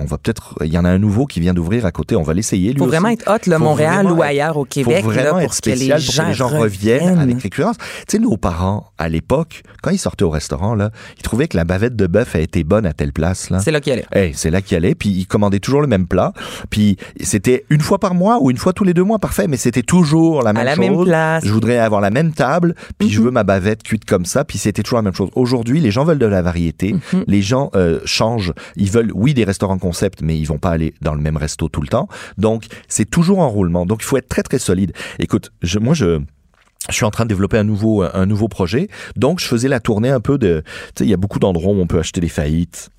On 0.00 0.04
va 0.04 0.18
peut-être, 0.18 0.54
il 0.64 0.72
y 0.72 0.78
en 0.78 0.84
a 0.84 0.90
un 0.90 0.98
nouveau 0.98 1.26
qui 1.26 1.40
vient 1.40 1.54
d'ouvrir 1.54 1.84
à 1.86 1.92
côté. 1.92 2.16
On 2.16 2.22
va 2.22 2.34
l'essayer. 2.34 2.72
lui 2.72 2.78
faut 2.78 2.84
aussi. 2.84 2.90
vraiment 2.90 3.08
être 3.08 3.28
hot, 3.28 3.38
le 3.46 3.56
Faut 3.56 3.62
Montréal 3.64 4.10
ou 4.10 4.22
ailleurs 4.22 4.56
au 4.56 4.60
faut 4.60 4.66
Québec, 4.66 5.04
là, 5.04 5.12
vraiment 5.12 5.30
pour 5.30 5.40
être 5.40 5.60
que 5.60 5.70
les 5.70 5.88
pour 5.88 5.98
gens, 5.98 6.22
que 6.24 6.28
les 6.28 6.34
gens 6.34 6.48
reviennent 6.48 7.00
reviennent. 7.00 7.18
avec 7.18 7.42
récurrence. 7.42 7.76
Tu 7.78 7.84
sais, 8.08 8.18
nos 8.18 8.36
parents, 8.36 8.92
à 8.98 9.08
l'époque, 9.08 9.62
quand 9.82 9.90
ils 9.90 9.98
sortaient 9.98 10.24
au 10.24 10.30
restaurant, 10.30 10.74
là, 10.74 10.90
ils 11.16 11.22
trouvaient 11.22 11.48
que 11.48 11.56
la 11.56 11.64
bavette 11.64 11.96
de 11.96 12.06
bœuf 12.06 12.34
a 12.34 12.40
été 12.40 12.64
bonne 12.64 12.86
à 12.86 12.92
telle 12.92 13.12
place, 13.12 13.50
là. 13.50 13.60
C'est 13.60 13.70
là 13.70 13.80
qu'il 13.80 13.90
y 13.90 13.94
allait. 13.94 14.06
Hey, 14.12 14.32
c'est 14.34 14.50
là 14.50 14.62
qu'il 14.62 14.76
allait, 14.76 14.94
puis 14.94 15.08
il 15.10 15.26
commandait 15.26 15.60
toujours 15.60 15.80
le 15.80 15.86
même 15.86 16.06
plat. 16.06 16.32
Puis 16.70 16.96
c'était 17.20 17.64
une 17.70 17.80
fois 17.80 17.98
par 17.98 18.14
mois 18.14 18.38
ou 18.40 18.50
une 18.50 18.56
fois 18.56 18.72
tous 18.72 18.84
les 18.84 18.94
deux 18.94 19.04
mois, 19.04 19.18
parfait, 19.18 19.46
mais 19.48 19.56
c'était 19.56 19.82
toujours 19.82 20.42
la 20.42 20.52
même 20.52 20.62
À 20.62 20.64
la 20.64 20.74
chose. 20.74 20.84
même 20.84 21.04
place. 21.04 21.44
Je 21.44 21.52
voudrais 21.52 21.78
avoir 21.78 22.00
la 22.00 22.10
même 22.10 22.32
table, 22.32 22.74
puis 22.98 23.10
je 23.10 23.20
veux 23.20 23.30
ma 23.30 23.44
bavette 23.44 23.82
cuite 23.82 24.04
comme 24.04 24.24
ça, 24.24 24.44
puis 24.44 24.58
c'était 24.58 24.82
toujours 24.82 24.98
la 24.98 25.02
même 25.02 25.14
chose. 25.14 25.30
Aujourd'hui, 25.34 25.80
les 25.80 25.90
gens 25.90 26.04
veulent 26.04 26.18
de 26.18 26.26
la 26.26 26.42
variété, 26.42 26.94
les 27.26 27.42
gens 27.42 27.70
euh, 27.74 28.00
changent. 28.04 28.52
Ils 28.76 28.90
veulent, 28.90 29.10
oui, 29.14 29.34
des 29.34 29.44
restaurants 29.44 29.78
concept, 29.88 30.22
mais 30.22 30.38
ils 30.38 30.44
vont 30.44 30.58
pas 30.58 30.70
aller 30.70 30.94
dans 31.00 31.14
le 31.14 31.20
même 31.20 31.36
resto 31.36 31.68
tout 31.68 31.80
le 31.80 31.88
temps. 31.88 32.08
Donc, 32.36 32.66
c'est 32.88 33.08
toujours 33.08 33.38
en 33.38 33.48
roulement. 33.48 33.86
Donc, 33.86 34.02
il 34.02 34.04
faut 34.04 34.18
être 34.18 34.28
très, 34.28 34.42
très 34.42 34.58
solide. 34.58 34.92
Écoute, 35.18 35.52
je, 35.62 35.78
moi, 35.78 35.94
je... 35.94 36.20
Je 36.88 36.94
suis 36.94 37.04
en 37.04 37.10
train 37.10 37.24
de 37.24 37.28
développer 37.28 37.58
un 37.58 37.64
nouveau 37.64 38.02
un 38.02 38.24
nouveau 38.24 38.48
projet. 38.48 38.88
Donc 39.16 39.40
je 39.40 39.46
faisais 39.46 39.68
la 39.68 39.80
tournée 39.80 40.10
un 40.10 40.20
peu 40.20 40.38
de 40.38 40.62
tu 40.94 41.00
sais 41.00 41.04
il 41.04 41.10
y 41.10 41.12
a 41.12 41.18
beaucoup 41.18 41.40
d'endroits 41.40 41.72
où 41.72 41.80
on 41.80 41.88
peut 41.88 41.98
acheter 41.98 42.20
des 42.20 42.28
faillites 42.28 42.90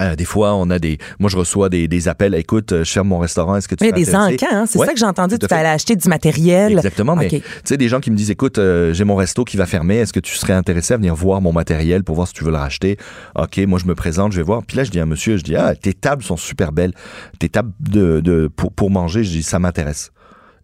Euh, 0.00 0.14
des 0.14 0.24
fois, 0.24 0.54
on 0.54 0.68
a 0.70 0.78
des. 0.78 0.98
Moi, 1.18 1.30
je 1.30 1.36
reçois 1.36 1.68
des, 1.68 1.88
des 1.88 2.08
appels. 2.08 2.34
Écoute, 2.34 2.72
euh, 2.72 2.84
je 2.84 2.92
ferme 2.92 3.08
mon 3.08 3.18
restaurant. 3.18 3.56
Est-ce 3.56 3.68
que 3.68 3.74
tu 3.74 3.84
Mais 3.84 3.92
des 3.92 4.14
encans, 4.14 4.46
hein, 4.50 4.64
c'est 4.66 4.78
Ouais, 4.78 4.86
ça 4.86 4.92
que 4.92 4.98
j'ai 4.98 5.06
entendu. 5.06 5.38
Tu 5.38 5.46
allais 5.54 5.68
acheter 5.68 5.96
du 5.96 6.08
matériel. 6.08 6.72
Exactement, 6.72 7.16
mais 7.16 7.26
OK. 7.26 7.30
tu 7.32 7.42
sais, 7.64 7.76
des 7.76 7.88
gens 7.88 8.00
qui 8.00 8.10
me 8.10 8.16
disent, 8.16 8.30
écoute, 8.30 8.58
euh, 8.58 8.92
j'ai 8.92 9.04
mon 9.04 9.16
resto 9.16 9.44
qui 9.44 9.56
va 9.56 9.66
fermer, 9.66 9.96
est-ce 9.96 10.12
que 10.12 10.20
tu 10.20 10.34
serais 10.36 10.52
intéressé 10.52 10.94
à 10.94 10.96
venir 10.96 11.14
voir 11.14 11.40
mon 11.40 11.52
matériel 11.52 12.04
pour 12.04 12.14
voir 12.14 12.28
si 12.28 12.34
tu 12.34 12.44
veux 12.44 12.50
le 12.50 12.56
racheter? 12.58 12.96
OK, 13.36 13.58
moi 13.66 13.78
je 13.78 13.86
me 13.86 13.94
présente, 13.94 14.32
je 14.32 14.36
vais 14.38 14.42
voir. 14.42 14.62
Puis 14.66 14.76
là, 14.76 14.84
je 14.84 14.90
dis 14.90 15.00
à 15.00 15.04
un 15.04 15.06
monsieur, 15.06 15.36
je 15.36 15.42
dis, 15.44 15.56
ah, 15.56 15.74
tes 15.74 15.94
tables 15.94 16.22
sont 16.22 16.36
super 16.36 16.72
belles. 16.72 16.92
Tes 17.38 17.48
tables 17.48 17.72
de, 17.80 18.20
de, 18.20 18.48
pour, 18.54 18.72
pour 18.72 18.90
manger, 18.90 19.24
je 19.24 19.30
dis, 19.30 19.42
ça 19.42 19.58
m'intéresse. 19.58 20.12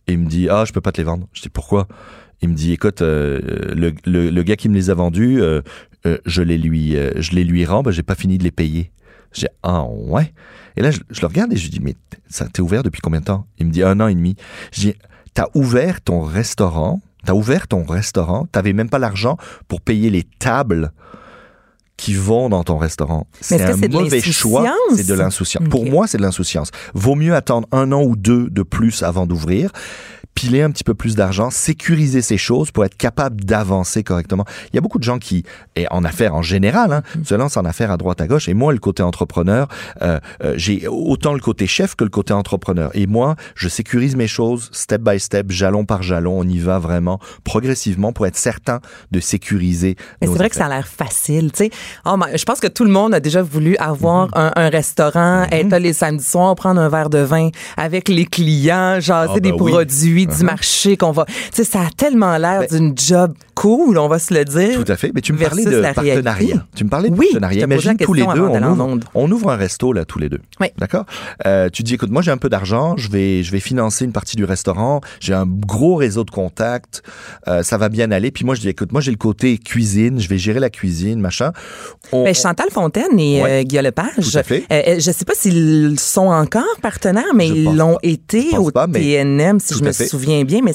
Et 0.08 0.12
il 0.12 0.18
me 0.18 0.26
dit, 0.28 0.48
ah, 0.50 0.64
je 0.66 0.72
peux 0.72 0.80
pas 0.80 0.92
te 0.92 0.98
les 0.98 1.04
vendre. 1.04 1.26
Je 1.32 1.42
dis, 1.42 1.48
pourquoi? 1.48 1.86
Il 2.42 2.48
me 2.48 2.54
dit, 2.54 2.72
écoute, 2.72 3.02
euh, 3.02 3.40
le, 3.74 3.92
le, 4.04 4.30
le 4.30 4.42
gars 4.42 4.56
qui 4.56 4.68
me 4.68 4.74
les 4.74 4.90
a 4.90 4.94
vendus, 4.94 5.40
euh, 5.40 5.62
euh, 6.06 6.18
je 6.26 6.42
les 6.42 6.58
lui, 6.58 6.96
euh, 6.96 7.12
je 7.16 7.32
les 7.32 7.44
lui 7.44 7.64
rends, 7.64 7.82
ben, 7.82 7.92
j'ai 7.92 8.02
pas 8.02 8.16
fini 8.16 8.36
de 8.36 8.42
les 8.44 8.50
payer. 8.50 8.90
J'ai 9.32 9.48
ah, 9.62 9.84
ouais. 9.84 10.32
Et 10.76 10.82
là, 10.82 10.90
je, 10.90 11.00
le 11.20 11.26
regarde 11.26 11.52
et 11.52 11.56
je 11.56 11.64
lui 11.64 11.70
dis, 11.70 11.80
mais 11.80 11.94
ça 12.28 12.46
t'es 12.48 12.60
ouvert 12.60 12.82
depuis 12.82 13.00
combien 13.00 13.20
de 13.20 13.26
temps? 13.26 13.46
Il 13.58 13.66
me 13.66 13.72
dit, 13.72 13.82
un 13.82 14.00
an 14.00 14.08
et 14.08 14.14
demi. 14.14 14.36
Dis, 14.72 14.94
t'as 15.34 15.46
ouvert 15.54 16.00
ton 16.00 16.22
restaurant, 16.22 17.00
t'as 17.24 17.34
ouvert 17.34 17.68
ton 17.68 17.84
restaurant, 17.84 18.46
t'avais 18.46 18.72
même 18.72 18.90
pas 18.90 18.98
l'argent 18.98 19.36
pour 19.68 19.80
payer 19.80 20.10
les 20.10 20.24
tables 20.24 20.92
qui 22.02 22.14
vont 22.14 22.48
dans 22.48 22.64
ton 22.64 22.78
restaurant. 22.78 23.28
C'est 23.40 23.62
un 23.62 23.76
c'est 23.76 23.86
de 23.86 23.96
mauvais 23.96 24.20
choix. 24.20 24.64
l'insouciance? 24.64 24.96
C'est 24.96 25.06
de 25.06 25.14
l'insouciance. 25.14 25.68
Pour 25.68 25.86
moi, 25.86 26.08
c'est 26.08 26.18
de 26.18 26.22
l'insouciance. 26.22 26.72
Vaut 26.94 27.14
mieux 27.14 27.36
attendre 27.36 27.68
un 27.70 27.92
an 27.92 28.02
ou 28.02 28.16
deux 28.16 28.50
de 28.50 28.64
plus 28.64 29.04
avant 29.04 29.24
d'ouvrir, 29.24 29.70
piler 30.34 30.62
un 30.62 30.70
petit 30.72 30.82
peu 30.82 30.94
plus 30.94 31.14
d'argent, 31.14 31.50
sécuriser 31.50 32.22
ces 32.22 32.38
choses 32.38 32.72
pour 32.72 32.84
être 32.84 32.96
capable 32.96 33.44
d'avancer 33.44 34.02
correctement. 34.02 34.44
Il 34.72 34.76
y 34.76 34.78
a 34.78 34.80
beaucoup 34.80 34.98
de 34.98 35.04
gens 35.04 35.18
qui, 35.18 35.44
et 35.76 35.86
en 35.92 36.02
affaires 36.04 36.34
en 36.34 36.42
général, 36.42 36.92
hein, 36.92 37.02
Mm-hmm. 37.02 37.24
se 37.26 37.34
lancent 37.34 37.56
en 37.56 37.64
affaires 37.64 37.90
à 37.90 37.96
droite 37.96 38.20
à 38.20 38.26
gauche. 38.26 38.48
Et 38.48 38.54
moi, 38.54 38.72
le 38.72 38.78
côté 38.78 39.02
entrepreneur, 39.02 39.68
euh, 40.00 40.18
euh, 40.42 40.54
j'ai 40.56 40.86
autant 40.88 41.34
le 41.34 41.40
côté 41.40 41.66
chef 41.66 41.94
que 41.94 42.04
le 42.04 42.10
côté 42.10 42.32
entrepreneur. 42.32 42.90
Et 42.94 43.06
moi, 43.06 43.36
je 43.54 43.68
sécurise 43.68 44.16
mes 44.16 44.26
choses 44.26 44.70
step 44.72 45.02
by 45.02 45.20
step, 45.20 45.50
jalon 45.50 45.84
par 45.84 46.02
jalon. 46.02 46.38
On 46.40 46.48
y 46.48 46.58
va 46.58 46.78
vraiment 46.78 47.18
progressivement 47.44 48.12
pour 48.12 48.26
être 48.26 48.36
certain 48.36 48.80
de 49.10 49.20
sécuriser. 49.20 49.96
Mais 50.20 50.26
c'est 50.26 50.34
vrai 50.34 50.48
que 50.48 50.56
ça 50.56 50.66
a 50.66 50.68
l'air 50.68 50.88
facile, 50.88 51.52
tu 51.52 51.64
sais. 51.64 51.70
Oh, 52.06 52.16
je 52.34 52.44
pense 52.44 52.60
que 52.60 52.66
tout 52.68 52.84
le 52.84 52.90
monde 52.90 53.14
a 53.14 53.20
déjà 53.20 53.42
voulu 53.42 53.76
avoir 53.76 54.26
Mhm. 54.26 54.30
un, 54.34 54.52
un 54.56 54.68
restaurant, 54.68 55.44
être 55.50 55.68
là 55.70 55.78
les 55.78 55.92
samedis 55.92 56.24
soirs, 56.24 56.54
prendre 56.54 56.80
un 56.80 56.88
verre 56.88 57.10
de 57.10 57.18
vin 57.18 57.50
avec 57.76 58.08
les 58.08 58.24
clients, 58.26 59.00
jaser 59.00 59.32
Ah, 59.36 59.40
des 59.40 59.52
ben 59.52 59.56
oui. 59.60 59.72
produits 59.72 60.26
du 60.26 60.44
marché 60.44 60.96
qu'on 60.96 61.12
va. 61.12 61.24
Tu 61.26 61.32
sais, 61.52 61.64
ça 61.64 61.80
a 61.80 61.90
tellement 61.96 62.36
l'air 62.38 62.60
Ben- 62.60 62.68
d'une 62.78 62.98
job 62.98 63.34
cool, 63.54 63.98
on 63.98 64.08
va 64.08 64.18
se 64.18 64.32
le 64.34 64.44
dire. 64.44 64.82
Tout 64.84 64.90
à 64.90 64.96
fait. 64.96 65.12
Mais 65.14 65.20
tu 65.20 65.32
me 65.32 65.38
parlais 65.38 65.64
de 65.64 65.70
réalité. 65.70 65.94
partenariat. 65.94 66.66
Tu 66.74 66.84
me 66.84 66.88
parlais 66.88 67.10
de 67.10 67.14
Oui, 67.16 67.26
partenariat. 67.32 67.64
Imagine 67.64 67.96
tous 67.96 68.14
les 68.14 68.22
deux, 68.22 68.40
on 68.42 68.62
ouvre, 68.62 68.98
on 69.14 69.30
ouvre 69.30 69.50
un 69.50 69.56
resto 69.56 69.92
là 69.92 70.04
tous 70.04 70.18
les 70.18 70.28
deux. 70.28 70.40
Oui. 70.60 70.68
D'accord? 70.78 71.04
Euh, 71.46 71.68
tu 71.70 71.82
dis, 71.82 71.94
écoute, 71.94 72.10
moi 72.10 72.22
j'ai 72.22 72.30
un 72.30 72.36
peu 72.38 72.48
d'argent, 72.48 72.96
je 72.96 73.08
vais, 73.10 73.42
je 73.42 73.52
vais 73.52 73.60
financer 73.60 74.04
une 74.04 74.12
partie 74.12 74.36
du 74.36 74.44
restaurant. 74.44 75.00
J'ai 75.20 75.34
un 75.34 75.46
gros 75.46 75.94
réseau 75.96 76.24
de 76.24 76.30
contacts, 76.30 77.02
euh, 77.48 77.62
ça 77.62 77.76
va 77.78 77.88
bien 77.88 78.10
aller. 78.10 78.30
Puis 78.30 78.44
moi 78.44 78.54
je 78.54 78.60
dis, 78.62 78.68
écoute, 78.68 78.92
moi 78.92 79.00
j'ai 79.00 79.10
le 79.10 79.16
côté 79.16 79.58
cuisine, 79.58 80.18
je 80.20 80.28
vais 80.28 80.38
gérer 80.38 80.60
la 80.60 80.70
cuisine, 80.70 81.20
machin. 81.20 81.52
On- 82.12 82.24
Ben, 82.24 82.34
Chantal 82.34 82.66
Fontaine 82.70 83.18
et 83.18 83.42
Ouais. 83.42 83.50
euh, 83.50 83.62
Guillaume 83.62 83.84
Lepage, 83.86 84.30
Tout 84.32 84.38
à 84.38 84.42
fait. 84.42 84.64
euh, 84.70 84.82
euh, 84.88 84.94
je 85.00 85.10
sais 85.10 85.24
pas 85.24 85.34
s'ils 85.34 85.98
sont 85.98 86.26
encore 86.28 86.62
partenaires, 86.82 87.34
mais 87.34 87.48
Je 87.48 87.54
ils 87.54 87.76
l'ont 87.76 87.94
pas. 87.94 88.00
été 88.02 88.56
au 88.58 88.70
pas, 88.70 88.86
TNM, 88.88 89.58
si 89.60 89.74
je 89.74 89.82
me 89.84 89.92
fait. 89.92 90.06
souviens 90.06 90.44
bien, 90.44 90.60
mais 90.62 90.72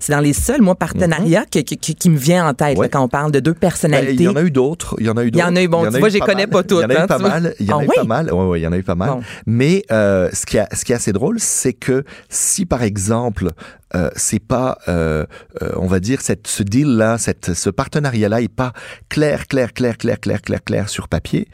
c'est 0.00 0.12
dans 0.12 0.20
les 0.20 0.32
seuls, 0.32 0.60
moi, 0.62 0.74
partenariats 0.74 1.44
qui 1.50 2.10
me 2.10 2.16
vient 2.16 2.48
en 2.48 2.54
tête 2.54 2.76
Ouais. 2.78 2.86
là, 2.86 2.90
quand 2.90 3.02
on 3.02 3.08
parle 3.08 3.32
de 3.32 3.40
deux 3.40 3.52
Ben, 3.52 3.58
personnalités. 3.60 4.14
il 4.14 4.22
y 4.22 4.28
en 4.28 4.36
a 4.36 4.42
eu 4.42 4.50
d'autres. 4.50 4.96
Il 4.98 5.06
y 5.06 5.10
en 5.10 5.16
a 5.16 5.24
eu 5.24 5.28
Il 5.28 5.36
y 5.36 5.42
en 5.42 5.46
d'autres. 5.46 5.58
a 5.58 5.62
eu, 5.62 5.68
bon, 5.68 5.84
tu 5.90 5.98
vois, 5.98 6.08
je 6.08 6.14
les 6.14 6.20
connais 6.20 6.46
pas 6.46 6.62
toutes, 6.62 6.80
Il 6.80 6.82
y 6.82 6.84
en 6.86 6.90
a 6.96 7.00
hein, 7.00 7.04
eu 7.04 7.06
pas 7.08 7.16
tu 7.16 7.22
vois. 7.22 7.30
mal. 7.30 7.54
Il 7.60 7.66
y 7.66 7.72
en 7.72 7.78
Ah 7.78 7.80
a 7.80 7.84
eu 7.84 7.88
oui? 7.88 7.94
pas 7.96 8.04
mal. 8.04 8.32
Ouais, 8.32 8.60
il 8.60 8.62
y 8.62 8.66
en 8.66 8.72
a 8.72 8.76
eu 8.78 8.82
pas 8.82 8.94
mal. 8.94 9.20
Mais 9.46 9.84
ce, 9.90 10.44
qui 10.46 10.56
est 10.58 10.94
assez 10.94 11.12
drôle, 11.12 11.36
c'est 11.38 11.72
que 11.72 12.04
si 12.28 12.66
par 12.66 12.82
exemple, 12.82 13.48
euh, 13.94 14.08
c'est 14.16 14.38
pas, 14.40 14.78
euh, 14.88 15.26
euh, 15.60 15.72
on 15.76 15.86
va 15.86 16.00
dire, 16.00 16.22
cette, 16.22 16.46
ce 16.46 16.62
deal-là, 16.62 17.18
ce 17.18 17.68
partenariat-là 17.68 18.40
est 18.40 18.48
pas 18.48 18.72
clair, 19.10 19.46
clair, 19.46 19.74
clair, 19.74 19.98
clair, 19.98 20.18
clair, 20.18 20.31
clair, 20.40 20.64
clair 20.64 20.88
sur 20.88 21.08
papier, 21.08 21.48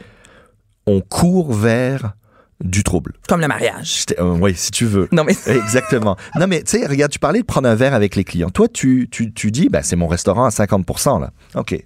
on 0.87 1.01
court 1.01 1.53
vers 1.53 2.13
du 2.63 2.83
trouble. 2.83 3.13
Comme 3.29 3.41
le 3.41 3.47
mariage. 3.47 4.05
Euh, 4.19 4.37
oui, 4.41 4.53
si 4.57 4.71
tu 4.71 4.85
veux. 4.85 5.09
Non, 5.13 5.25
mais 5.25 5.35
Exactement. 5.47 6.17
Non, 6.39 6.47
mais 6.47 6.63
tu 6.63 6.79
sais, 6.79 6.87
regarde, 6.87 7.13
tu 7.13 7.19
parlais 7.19 7.41
de 7.41 7.45
prendre 7.45 7.69
un 7.69 7.75
verre 7.75 7.95
avec 7.95 8.17
les 8.17 8.25
clients. 8.25 8.51
Toi, 8.51 8.69
tu, 8.69 9.09
tu, 9.11 9.33
tu 9.33 9.51
dis, 9.51 9.69
ben, 9.69 9.83
c'est 9.83 9.97
mon 9.97 10.09
restaurant 10.09 10.45
à 10.45 10.49
50% 10.49 11.21
là. 11.21 11.31
OK. 11.55 11.77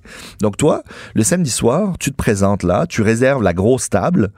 Donc, 0.41 0.57
toi, 0.57 0.83
le 1.15 1.23
samedi 1.25 1.51
soir, 1.51 1.97
tu 2.01 2.11
te 2.11 2.17
présentes 2.17 2.63
là, 2.63 2.87
tu 2.87 3.03
réserves 3.03 3.43
la 3.43 3.53
grosse 3.53 3.91
table 3.91 4.31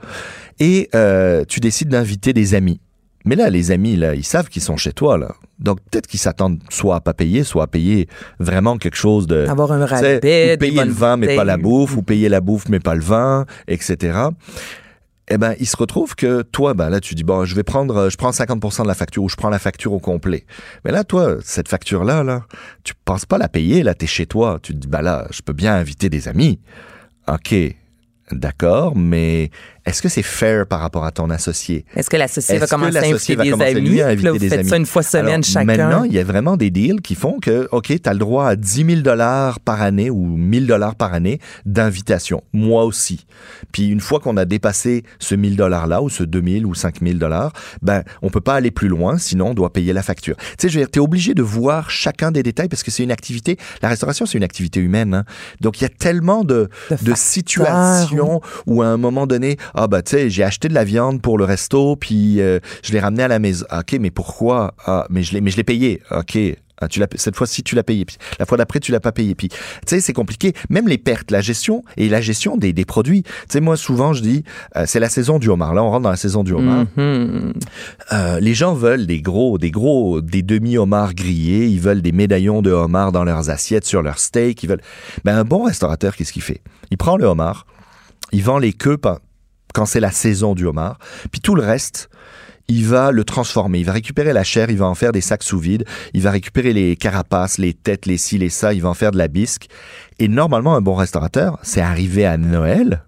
et 0.59 0.89
euh, 0.93 1.45
tu 1.47 1.59
décides 1.59 1.89
d'inviter 1.89 2.33
des 2.33 2.53
amis. 2.53 2.81
Mais 3.25 3.35
là, 3.35 3.49
les 3.49 3.71
amis, 3.71 3.95
là, 3.95 4.13
ils 4.13 4.23
savent 4.23 4.49
qu'ils 4.49 4.61
sont 4.61 4.77
chez 4.77 4.93
toi, 4.93 5.17
là. 5.17 5.35
Donc, 5.59 5.79
peut-être 5.89 6.07
qu'ils 6.07 6.19
s'attendent 6.19 6.59
soit 6.69 6.95
à 6.95 7.01
pas 7.01 7.13
payer, 7.13 7.43
soit 7.43 7.63
à 7.63 7.67
payer 7.67 8.07
vraiment 8.39 8.77
quelque 8.77 8.97
chose 8.97 9.25
de... 9.25 9.47
avoir 9.47 9.71
un 9.71 9.85
rabais, 9.85 10.17
ou 10.17 10.57
payer 10.59 10.85
le 10.85 10.91
vin 10.91 11.17
mais 11.17 11.35
pas 11.35 11.43
la 11.43 11.57
bouffe, 11.57 11.97
ou 11.97 12.01
payer 12.01 12.29
la 12.29 12.41
bouffe 12.41 12.69
mais 12.69 12.79
pas 12.79 12.93
le 12.95 13.01
vin, 13.01 13.45
etc. 13.67 14.29
Eh 15.27 15.39
ben, 15.39 15.55
il 15.59 15.65
se 15.65 15.75
retrouve 15.75 16.15
que 16.15 16.43
toi, 16.43 16.75
ben 16.75 16.89
là, 16.89 16.99
tu 16.99 17.15
dis 17.15 17.23
bon, 17.23 17.45
je 17.45 17.55
vais 17.55 17.63
prendre, 17.63 18.09
je 18.09 18.17
prends 18.17 18.29
50% 18.29 18.83
de 18.83 18.87
la 18.87 18.93
facture 18.93 19.23
ou 19.23 19.29
je 19.29 19.35
prends 19.35 19.49
la 19.49 19.57
facture 19.57 19.93
au 19.93 19.99
complet. 19.99 20.45
Mais 20.83 20.91
là, 20.91 21.03
toi, 21.03 21.37
cette 21.41 21.67
facture-là, 21.67 22.23
là, 22.23 22.43
tu 22.83 22.93
penses 23.05 23.25
pas 23.25 23.39
la 23.39 23.49
payer, 23.49 23.81
là, 23.81 23.95
t'es 23.95 24.05
chez 24.05 24.27
toi. 24.27 24.59
Tu 24.61 24.73
te 24.73 24.77
dis, 24.77 24.87
ben 24.87 25.01
là, 25.01 25.27
je 25.31 25.41
peux 25.41 25.53
bien 25.53 25.73
inviter 25.73 26.09
des 26.09 26.27
amis. 26.27 26.59
Ok, 27.27 27.55
d'accord, 28.31 28.95
mais 28.95 29.49
est-ce 29.85 30.01
que 30.01 30.09
c'est 30.09 30.23
fair 30.23 30.65
par 30.65 30.79
rapport 30.79 31.05
à 31.05 31.11
ton 31.11 31.29
associé? 31.29 31.85
Est-ce 31.95 32.09
que 32.09 32.17
l'associé 32.17 32.57
va 32.57 32.67
commencer 32.67 32.97
à 32.97 33.01
inviter 33.05 33.35
des 33.35 33.51
amis? 33.53 33.81
lui, 33.81 34.01
à 34.01 34.13
Puis 34.15 34.23
là, 34.23 34.29
inviter 34.29 34.29
vous 34.31 34.37
des 34.39 34.49
faites 34.49 34.59
amis? 34.59 34.69
ça 34.69 34.77
une 34.77 34.85
fois 34.85 35.03
semaine 35.03 35.27
Alors, 35.27 35.43
chacun. 35.43 35.65
Maintenant, 35.65 36.03
il 36.03 36.13
y 36.13 36.19
a 36.19 36.23
vraiment 36.23 36.57
des 36.57 36.71
deals 36.71 37.01
qui 37.01 37.15
font 37.15 37.39
que, 37.39 37.67
OK, 37.71 37.87
tu 37.87 38.09
as 38.09 38.13
le 38.13 38.19
droit 38.19 38.47
à 38.47 38.55
10 38.55 38.85
000 38.85 39.01
dollars 39.01 39.59
par 39.59 39.81
année 39.81 40.09
ou 40.09 40.25
1000 40.25 40.67
dollars 40.67 40.95
par 40.95 41.13
année 41.13 41.39
d'invitation. 41.65 42.41
Moi 42.53 42.83
aussi. 42.85 43.25
Puis 43.71 43.89
une 43.89 43.99
fois 43.99 44.19
qu'on 44.19 44.37
a 44.37 44.45
dépassé 44.45 45.03
ce 45.19 45.35
1000 45.35 45.55
dollars-là 45.55 46.01
ou 46.01 46.09
ce 46.09 46.23
2000 46.23 46.65
ou 46.65 46.73
5000 46.73 47.19
dollars, 47.19 47.51
ben, 47.81 48.03
on 48.21 48.29
peut 48.29 48.41
pas 48.41 48.55
aller 48.55 48.71
plus 48.71 48.87
loin, 48.87 49.17
sinon 49.17 49.49
on 49.49 49.53
doit 49.53 49.71
payer 49.73 49.93
la 49.93 50.03
facture. 50.03 50.35
Tu 50.37 50.45
sais, 50.59 50.69
je 50.69 50.79
veux 50.79 50.85
dire, 50.85 50.91
t'es 50.91 50.99
obligé 50.99 51.33
de 51.33 51.43
voir 51.43 51.89
chacun 51.91 52.31
des 52.31 52.43
détails 52.43 52.69
parce 52.69 52.83
que 52.83 52.91
c'est 52.91 53.03
une 53.03 53.11
activité, 53.11 53.57
la 53.81 53.89
restauration, 53.89 54.25
c'est 54.25 54.37
une 54.37 54.43
activité 54.43 54.79
humaine. 54.79 55.13
hein. 55.13 55.23
Donc, 55.61 55.79
il 55.79 55.83
y 55.83 55.85
a 55.85 55.89
tellement 55.89 56.43
de, 56.43 56.69
De 57.01 57.13
situations 57.15 58.41
où 58.65 58.81
à 58.81 58.87
un 58.87 58.97
moment 58.97 59.27
donné, 59.27 59.57
ah 59.75 59.87
bah 59.87 60.01
tu 60.01 60.11
sais, 60.11 60.29
j'ai 60.29 60.43
acheté 60.43 60.67
de 60.69 60.73
la 60.73 60.83
viande 60.83 61.21
pour 61.21 61.37
le 61.37 61.43
resto, 61.43 61.95
puis 61.95 62.39
euh, 62.41 62.59
je 62.83 62.91
l'ai 62.93 62.99
ramené 62.99 63.23
à 63.23 63.27
la 63.27 63.39
maison. 63.39 63.65
Ah, 63.69 63.79
Ok, 63.79 63.97
mais 63.99 64.09
pourquoi? 64.09 64.73
Ah, 64.85 65.05
mais 65.09 65.21
je 65.21 65.33
l'ai, 65.33 65.41
mais 65.41 65.51
je 65.51 65.57
l'ai 65.57 65.63
payé. 65.63 66.01
Ok. 66.11 66.37
Ah, 66.81 66.89
tu 66.89 66.99
l'as, 66.99 67.07
cette 67.15 67.37
fois-ci, 67.37 67.63
tu 67.63 67.73
l'as 67.75 67.83
payé. 67.83 68.03
Puis 68.03 68.17
la 68.37 68.45
fois 68.45 68.57
d'après, 68.57 68.81
tu 68.81 68.91
l'as 68.91 68.99
pas 68.99 69.13
payé. 69.13 69.33
Puis, 69.33 69.47
tu 69.47 69.57
sais, 69.85 70.01
c'est 70.01 70.11
compliqué. 70.11 70.53
Même 70.69 70.89
les 70.89 70.97
pertes, 70.97 71.31
la 71.31 71.39
gestion 71.39 71.83
et 71.95 72.09
la 72.09 72.19
gestion 72.19 72.57
des, 72.57 72.73
des 72.73 72.83
produits. 72.83 73.23
Tu 73.23 73.31
sais, 73.47 73.61
moi, 73.61 73.77
souvent, 73.77 74.11
je 74.11 74.21
dis, 74.21 74.43
euh, 74.75 74.83
c'est 74.85 74.99
la 74.99 75.07
saison 75.07 75.39
du 75.39 75.47
homard. 75.47 75.73
Là, 75.73 75.83
on 75.83 75.89
rentre 75.89 76.03
dans 76.03 76.09
la 76.09 76.17
saison 76.17 76.43
du 76.43 76.51
homard. 76.51 76.85
Mhm. 76.97 77.53
Euh, 78.11 78.39
les 78.41 78.53
gens 78.53 78.73
veulent 78.73 79.05
des 79.07 79.21
gros, 79.21 79.57
des 79.57 79.71
gros, 79.71 80.19
des 80.21 80.41
demi-homards 80.41 81.13
grillés. 81.13 81.67
Ils 81.67 81.79
veulent 81.79 82.01
des 82.01 82.11
médaillons 82.11 82.61
de 82.61 82.71
homard 82.71 83.13
dans 83.13 83.23
leurs 83.23 83.49
assiettes, 83.49 83.85
sur 83.85 84.01
leur 84.01 84.19
steak. 84.19 84.61
Ils 84.63 84.67
veulent. 84.67 84.81
Ben, 85.23 85.37
un 85.37 85.45
bon 85.45 85.63
restaurateur, 85.63 86.15
qu'est-ce 86.15 86.33
qu'il 86.33 86.41
fait? 86.41 86.61
Il 86.91 86.97
prend 86.97 87.15
le 87.15 87.25
homard, 87.25 87.67
il 88.33 88.43
vend 88.43 88.57
les 88.59 88.73
queues 88.73 88.97
quand 89.75 89.85
c'est 89.85 89.99
la 89.99 90.11
saison 90.11 90.55
du 90.55 90.65
homard, 90.65 90.97
puis 91.31 91.41
tout 91.41 91.53
le 91.55 91.61
reste. 91.61 92.09
Il 92.67 92.83
va 92.87 93.11
le 93.11 93.23
transformer. 93.23 93.77
Il 93.77 93.85
va 93.85 93.91
récupérer 93.91 94.33
la 94.33 94.43
chair, 94.43 94.71
il 94.71 94.77
va 94.77 94.87
en 94.87 94.95
faire 94.95 95.11
des 95.11 95.21
sacs 95.21 95.43
sous 95.43 95.59
vide. 95.59 95.85
Il 96.15 96.23
va 96.23 96.31
récupérer 96.31 96.73
les 96.73 96.95
carapaces, 96.95 97.59
les 97.59 97.75
têtes, 97.75 98.07
les 98.07 98.17
ci, 98.17 98.39
les 98.39 98.49
ça. 98.49 98.73
Il 98.73 98.81
va 98.81 98.89
en 98.89 98.95
faire 98.95 99.11
de 99.11 99.19
la 99.19 99.27
bisque. 99.27 99.67
Et 100.17 100.27
normalement, 100.27 100.73
un 100.75 100.81
bon 100.81 100.95
restaurateur, 100.95 101.59
c'est 101.61 101.81
arrivé 101.81 102.25
à 102.25 102.37
Noël. 102.37 103.03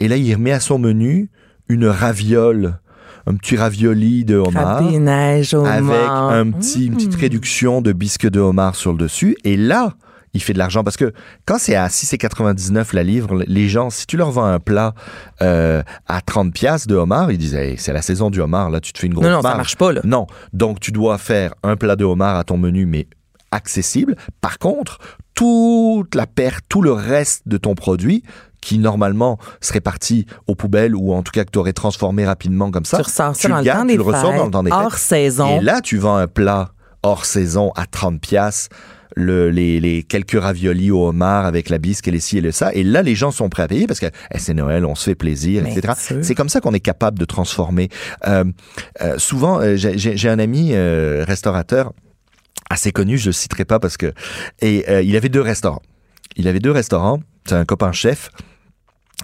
Et 0.00 0.08
là, 0.08 0.16
il 0.16 0.34
remet 0.34 0.52
à 0.52 0.60
son 0.60 0.78
menu 0.78 1.28
une 1.68 1.86
raviole, 1.86 2.78
un 3.26 3.34
petit 3.34 3.56
ravioli 3.58 4.24
de 4.24 4.36
homard 4.36 4.78
avec 5.66 5.92
un 6.08 6.50
petit, 6.50 6.86
une 6.86 6.94
petite 6.94 7.16
Mm. 7.18 7.20
réduction 7.20 7.82
de 7.82 7.92
bisque 7.92 8.26
de 8.26 8.40
homard 8.40 8.74
sur 8.74 8.92
le 8.92 8.98
dessus. 8.98 9.36
Et 9.44 9.58
là, 9.58 9.96
il 10.34 10.42
fait 10.42 10.52
de 10.54 10.58
l'argent 10.58 10.82
parce 10.82 10.96
que 10.96 11.12
quand 11.44 11.58
c'est 11.58 11.74
à 11.74 11.88
6,99 11.88 12.94
la 12.94 13.02
livre, 13.02 13.42
les 13.46 13.68
gens, 13.68 13.90
si 13.90 14.06
tu 14.06 14.16
leur 14.16 14.30
vends 14.30 14.44
un 14.46 14.58
plat 14.60 14.94
euh, 15.42 15.82
à 16.06 16.20
30 16.20 16.52
pièces 16.54 16.86
de 16.86 16.94
homard, 16.96 17.30
ils 17.30 17.38
disent 17.38 17.54
Hey, 17.54 17.76
c'est 17.78 17.92
la 17.92 18.02
saison 18.02 18.30
du 18.30 18.40
homard, 18.40 18.70
là, 18.70 18.80
tu 18.80 18.92
te 18.92 18.98
fais 18.98 19.06
une 19.08 19.14
grosse 19.14 19.26
Non, 19.26 19.30
non, 19.32 19.42
ça 19.42 19.48
marge. 19.48 19.56
marche 19.58 19.76
pas, 19.76 19.92
là. 19.92 20.00
Non, 20.04 20.26
donc 20.52 20.80
tu 20.80 20.90
dois 20.92 21.18
faire 21.18 21.54
un 21.62 21.76
plat 21.76 21.96
de 21.96 22.04
homard 22.04 22.36
à 22.36 22.44
ton 22.44 22.56
menu, 22.56 22.86
mais 22.86 23.06
accessible. 23.50 24.16
Par 24.40 24.58
contre, 24.58 24.98
toute 25.34 26.14
la 26.14 26.26
perte, 26.26 26.64
tout 26.68 26.82
le 26.82 26.92
reste 26.92 27.42
de 27.46 27.56
ton 27.56 27.74
produit 27.74 28.22
qui 28.62 28.78
normalement 28.78 29.38
serait 29.60 29.80
parti 29.80 30.24
aux 30.46 30.54
poubelles 30.54 30.94
ou 30.94 31.12
en 31.12 31.22
tout 31.22 31.32
cas 31.32 31.44
que 31.44 31.50
tu 31.50 31.58
aurais 31.58 31.72
transformé 31.72 32.24
rapidement 32.24 32.70
comme 32.70 32.84
ça, 32.84 32.98
Tu 32.98 33.02
ressors 33.02 33.34
ça 33.34 33.40
tu 33.42 33.48
dans 33.48 33.58
le 33.58 33.64
gardes, 33.64 33.88
tu 33.88 33.96
le 33.96 34.02
ressors 34.02 34.34
dans 34.34 34.44
le 34.44 34.50
temps 34.50 34.62
des 34.62 34.70
fêtes. 34.70 34.78
hors 34.80 34.94
saison. 34.96 35.58
Et 35.58 35.60
là, 35.60 35.80
tu 35.80 35.98
vends 35.98 36.16
un 36.16 36.28
plat 36.28 36.70
hors 37.02 37.24
saison 37.24 37.72
à 37.74 37.86
30 37.86 38.20
pièces 38.20 38.68
le, 39.16 39.50
les, 39.50 39.80
les 39.80 40.02
quelques 40.02 40.40
raviolis 40.40 40.90
au 40.90 41.06
homard 41.08 41.44
avec 41.46 41.68
la 41.68 41.78
bisque 41.78 42.08
et 42.08 42.10
les 42.10 42.20
ci 42.20 42.38
et 42.38 42.40
le 42.40 42.52
ça. 42.52 42.72
Et 42.74 42.82
là, 42.82 43.02
les 43.02 43.14
gens 43.14 43.30
sont 43.30 43.48
prêts 43.48 43.62
à 43.62 43.68
payer 43.68 43.86
parce 43.86 44.00
que 44.00 44.06
eh, 44.32 44.38
c'est 44.38 44.54
Noël, 44.54 44.84
on 44.84 44.94
se 44.94 45.04
fait 45.04 45.14
plaisir, 45.14 45.66
etc. 45.66 45.94
C'est 46.22 46.34
comme 46.34 46.48
ça 46.48 46.60
qu'on 46.60 46.72
est 46.74 46.80
capable 46.80 47.18
de 47.18 47.24
transformer. 47.24 47.88
Euh, 48.26 48.44
euh, 49.00 49.18
souvent, 49.18 49.60
euh, 49.60 49.76
j'ai- 49.76 50.28
un 50.28 50.38
ami 50.38 50.72
restaurateur 50.74 51.92
assez 52.70 52.92
connu, 52.92 53.18
je 53.18 53.26
le 53.26 53.32
citerai 53.32 53.64
pas 53.64 53.78
parce 53.78 53.96
que 53.96 54.12
et 54.60 54.84
il 55.02 55.16
avait 55.16 55.28
deux 55.28 55.40
restaurants. 55.42 55.82
Il 56.36 56.48
avait 56.48 56.60
deux 56.60 56.70
restaurants. 56.70 57.20
C'est 57.46 57.54
un 57.56 57.64
copain 57.64 57.92
chef. 57.92 58.30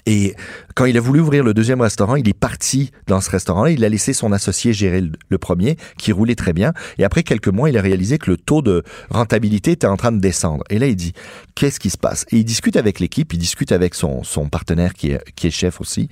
Et 0.07 0.35
quand 0.79 0.85
il 0.85 0.97
a 0.97 1.01
voulu 1.01 1.19
ouvrir 1.19 1.43
le 1.43 1.55
deuxième 1.55 1.81
restaurant, 1.81 2.15
il 2.15 2.29
est 2.29 2.39
parti 2.39 2.93
dans 3.09 3.21
ce 3.21 3.31
restaurant-là. 3.31 3.73
Il 3.73 3.85
a 3.85 3.89
laissé 3.89 4.13
son 4.13 4.31
associé 4.31 4.73
gérer 4.73 5.03
le, 5.29 5.39
premier, 5.39 5.77
qui 5.97 6.13
roulait 6.13 6.37
très 6.37 6.53
bien. 6.53 6.73
Et 6.99 7.05
après 7.05 7.25
quelques 7.25 7.49
mois, 7.49 7.69
il 7.69 7.77
a 7.77 7.83
réalisé 7.83 8.17
que 8.17 8.31
le 8.31 8.37
taux 8.37 8.63
de 8.63 8.85
rentabilité 9.11 9.73
était 9.73 9.89
en 9.89 9.97
train 9.97 10.13
de 10.13 10.21
descendre. 10.21 10.63
Et 10.71 10.79
là, 10.79 10.87
il 10.87 10.95
dit, 10.95 11.15
qu'est-ce 11.57 11.81
qui 11.81 11.91
se 11.91 11.99
passe? 11.99 12.27
Et 12.31 12.37
il 12.37 12.45
discute 12.45 12.77
avec 12.77 13.01
l'équipe, 13.01 13.33
il 13.33 13.39
discute 13.39 13.73
avec 13.73 13.97
son, 13.97 14.23
son 14.23 14.49
partenaire 14.49 14.95
qui 14.95 15.11
est, 15.11 15.21
qui 15.35 15.49
est 15.49 15.51
chef 15.51 15.81
aussi. 15.81 16.09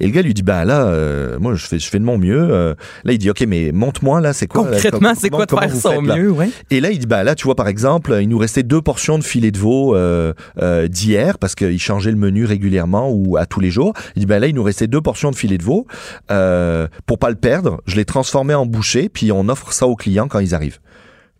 Et 0.00 0.06
le 0.06 0.12
gars 0.12 0.22
lui 0.22 0.34
dit, 0.34 0.42
ben 0.42 0.64
là, 0.64 0.84
euh, 0.86 1.38
moi, 1.38 1.54
je 1.54 1.64
fais, 1.64 1.78
je 1.78 1.88
fais 1.88 2.00
de 2.00 2.04
mon 2.04 2.18
mieux. 2.18 2.48
Euh, 2.50 2.74
là, 3.04 3.12
il 3.12 3.18
dit, 3.18 3.30
OK, 3.30 3.44
mais 3.46 3.70
montre-moi, 3.72 4.20
là, 4.20 4.32
c'est 4.32 4.48
quoi? 4.48 4.64
Concrètement, 4.64 5.12
c'est 5.16 5.30
quoi 5.30 5.46
de 5.46 5.56
faire 5.56 5.76
son 5.76 6.04
faites, 6.04 6.16
mieux, 6.16 6.32
ouais? 6.32 6.50
Et 6.70 6.80
là, 6.80 6.90
il 6.90 6.98
dit, 6.98 7.06
bah 7.06 7.22
là, 7.22 7.36
tu 7.36 7.44
vois, 7.44 7.54
par 7.54 7.68
exemple, 7.68 8.18
il 8.20 8.28
nous 8.28 8.38
restait 8.38 8.64
deux 8.64 8.82
portions 8.82 9.16
de 9.16 9.22
filet 9.22 9.52
de 9.52 9.58
veau 9.58 9.94
euh, 9.94 10.32
euh, 10.60 10.88
d'hier 10.88 11.38
parce 11.38 11.54
qu'il 11.54 11.80
changeait 11.80 12.10
le 12.10 12.16
menu 12.16 12.46
régulièrement 12.46 13.08
ou 13.08 13.36
à 13.36 13.46
tous 13.46 13.60
les 13.60 13.70
jours. 13.70 13.91
Il 14.16 14.20
dit, 14.20 14.26
bah 14.26 14.38
là, 14.38 14.46
il 14.46 14.54
nous 14.54 14.62
restait 14.62 14.86
deux 14.86 15.00
portions 15.00 15.30
de 15.30 15.36
filet 15.36 15.58
de 15.58 15.62
veau. 15.62 15.86
Euh, 16.30 16.88
pour 17.06 17.18
pas 17.18 17.30
le 17.30 17.36
perdre, 17.36 17.80
je 17.86 17.96
l'ai 17.96 18.04
transformé 18.04 18.54
en 18.54 18.66
bouchée, 18.66 19.08
puis 19.08 19.32
on 19.32 19.48
offre 19.48 19.72
ça 19.72 19.86
aux 19.86 19.96
clients 19.96 20.28
quand 20.28 20.38
ils 20.38 20.54
arrivent. 20.54 20.78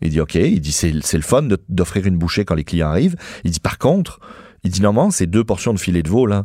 Il 0.01 0.11
dit, 0.11 0.21
OK. 0.21 0.35
Il 0.35 0.61
dit, 0.61 0.73
c'est 0.73 0.93
le 0.93 1.23
fun 1.23 1.47
d'offrir 1.69 2.07
une 2.07 2.17
bouchée 2.17 2.45
quand 2.45 2.55
les 2.55 2.65
clients 2.65 2.89
arrivent. 2.89 3.17
Il 3.45 3.51
dit, 3.51 3.61
par 3.61 3.79
contre, 3.79 4.21
il 4.65 4.71
dit, 4.71 4.83
normalement, 4.83 5.11
c'est 5.11 5.27
deux 5.27 5.45
portions 5.45 5.73
de 5.73 5.79
filet 5.79 6.03
de 6.03 6.09
veau, 6.09 6.27
là. 6.27 6.45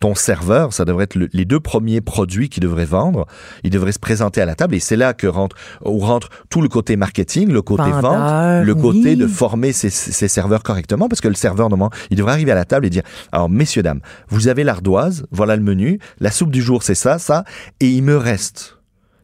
Ton 0.00 0.14
serveur, 0.14 0.72
ça 0.72 0.84
devrait 0.84 1.04
être 1.04 1.16
le- 1.16 1.28
les 1.32 1.44
deux 1.44 1.58
premiers 1.58 2.00
produits 2.00 2.48
qu'il 2.48 2.62
devrait 2.62 2.84
vendre. 2.84 3.26
Il 3.64 3.70
devrait 3.70 3.90
se 3.90 3.98
présenter 3.98 4.40
à 4.40 4.46
la 4.46 4.54
table 4.54 4.76
et 4.76 4.80
c'est 4.80 4.94
là 4.96 5.12
que 5.12 5.26
rentre, 5.26 5.56
où 5.84 5.98
rentre 5.98 6.28
tout 6.50 6.60
le 6.62 6.68
côté 6.68 6.94
marketing, 6.96 7.48
le 7.50 7.62
côté 7.62 7.82
Vendeur, 7.90 8.02
vente, 8.02 8.64
le 8.66 8.74
côté 8.76 8.98
oui. 9.10 9.16
de 9.16 9.26
former 9.26 9.72
ses, 9.72 9.90
ses 9.90 10.28
serveurs 10.28 10.62
correctement 10.62 11.08
parce 11.08 11.20
que 11.20 11.26
le 11.26 11.34
serveur, 11.34 11.68
normalement, 11.68 11.90
il 12.10 12.16
devrait 12.16 12.32
arriver 12.32 12.52
à 12.52 12.54
la 12.54 12.64
table 12.64 12.86
et 12.86 12.90
dire, 12.90 13.02
alors, 13.32 13.48
messieurs, 13.50 13.82
dames, 13.82 14.00
vous 14.28 14.46
avez 14.46 14.62
l'ardoise, 14.62 15.26
voilà 15.32 15.56
le 15.56 15.62
menu, 15.62 15.98
la 16.20 16.30
soupe 16.30 16.52
du 16.52 16.62
jour, 16.62 16.84
c'est 16.84 16.94
ça, 16.94 17.18
ça, 17.18 17.42
et 17.80 17.88
il 17.88 18.02
me 18.04 18.16
reste 18.16 18.76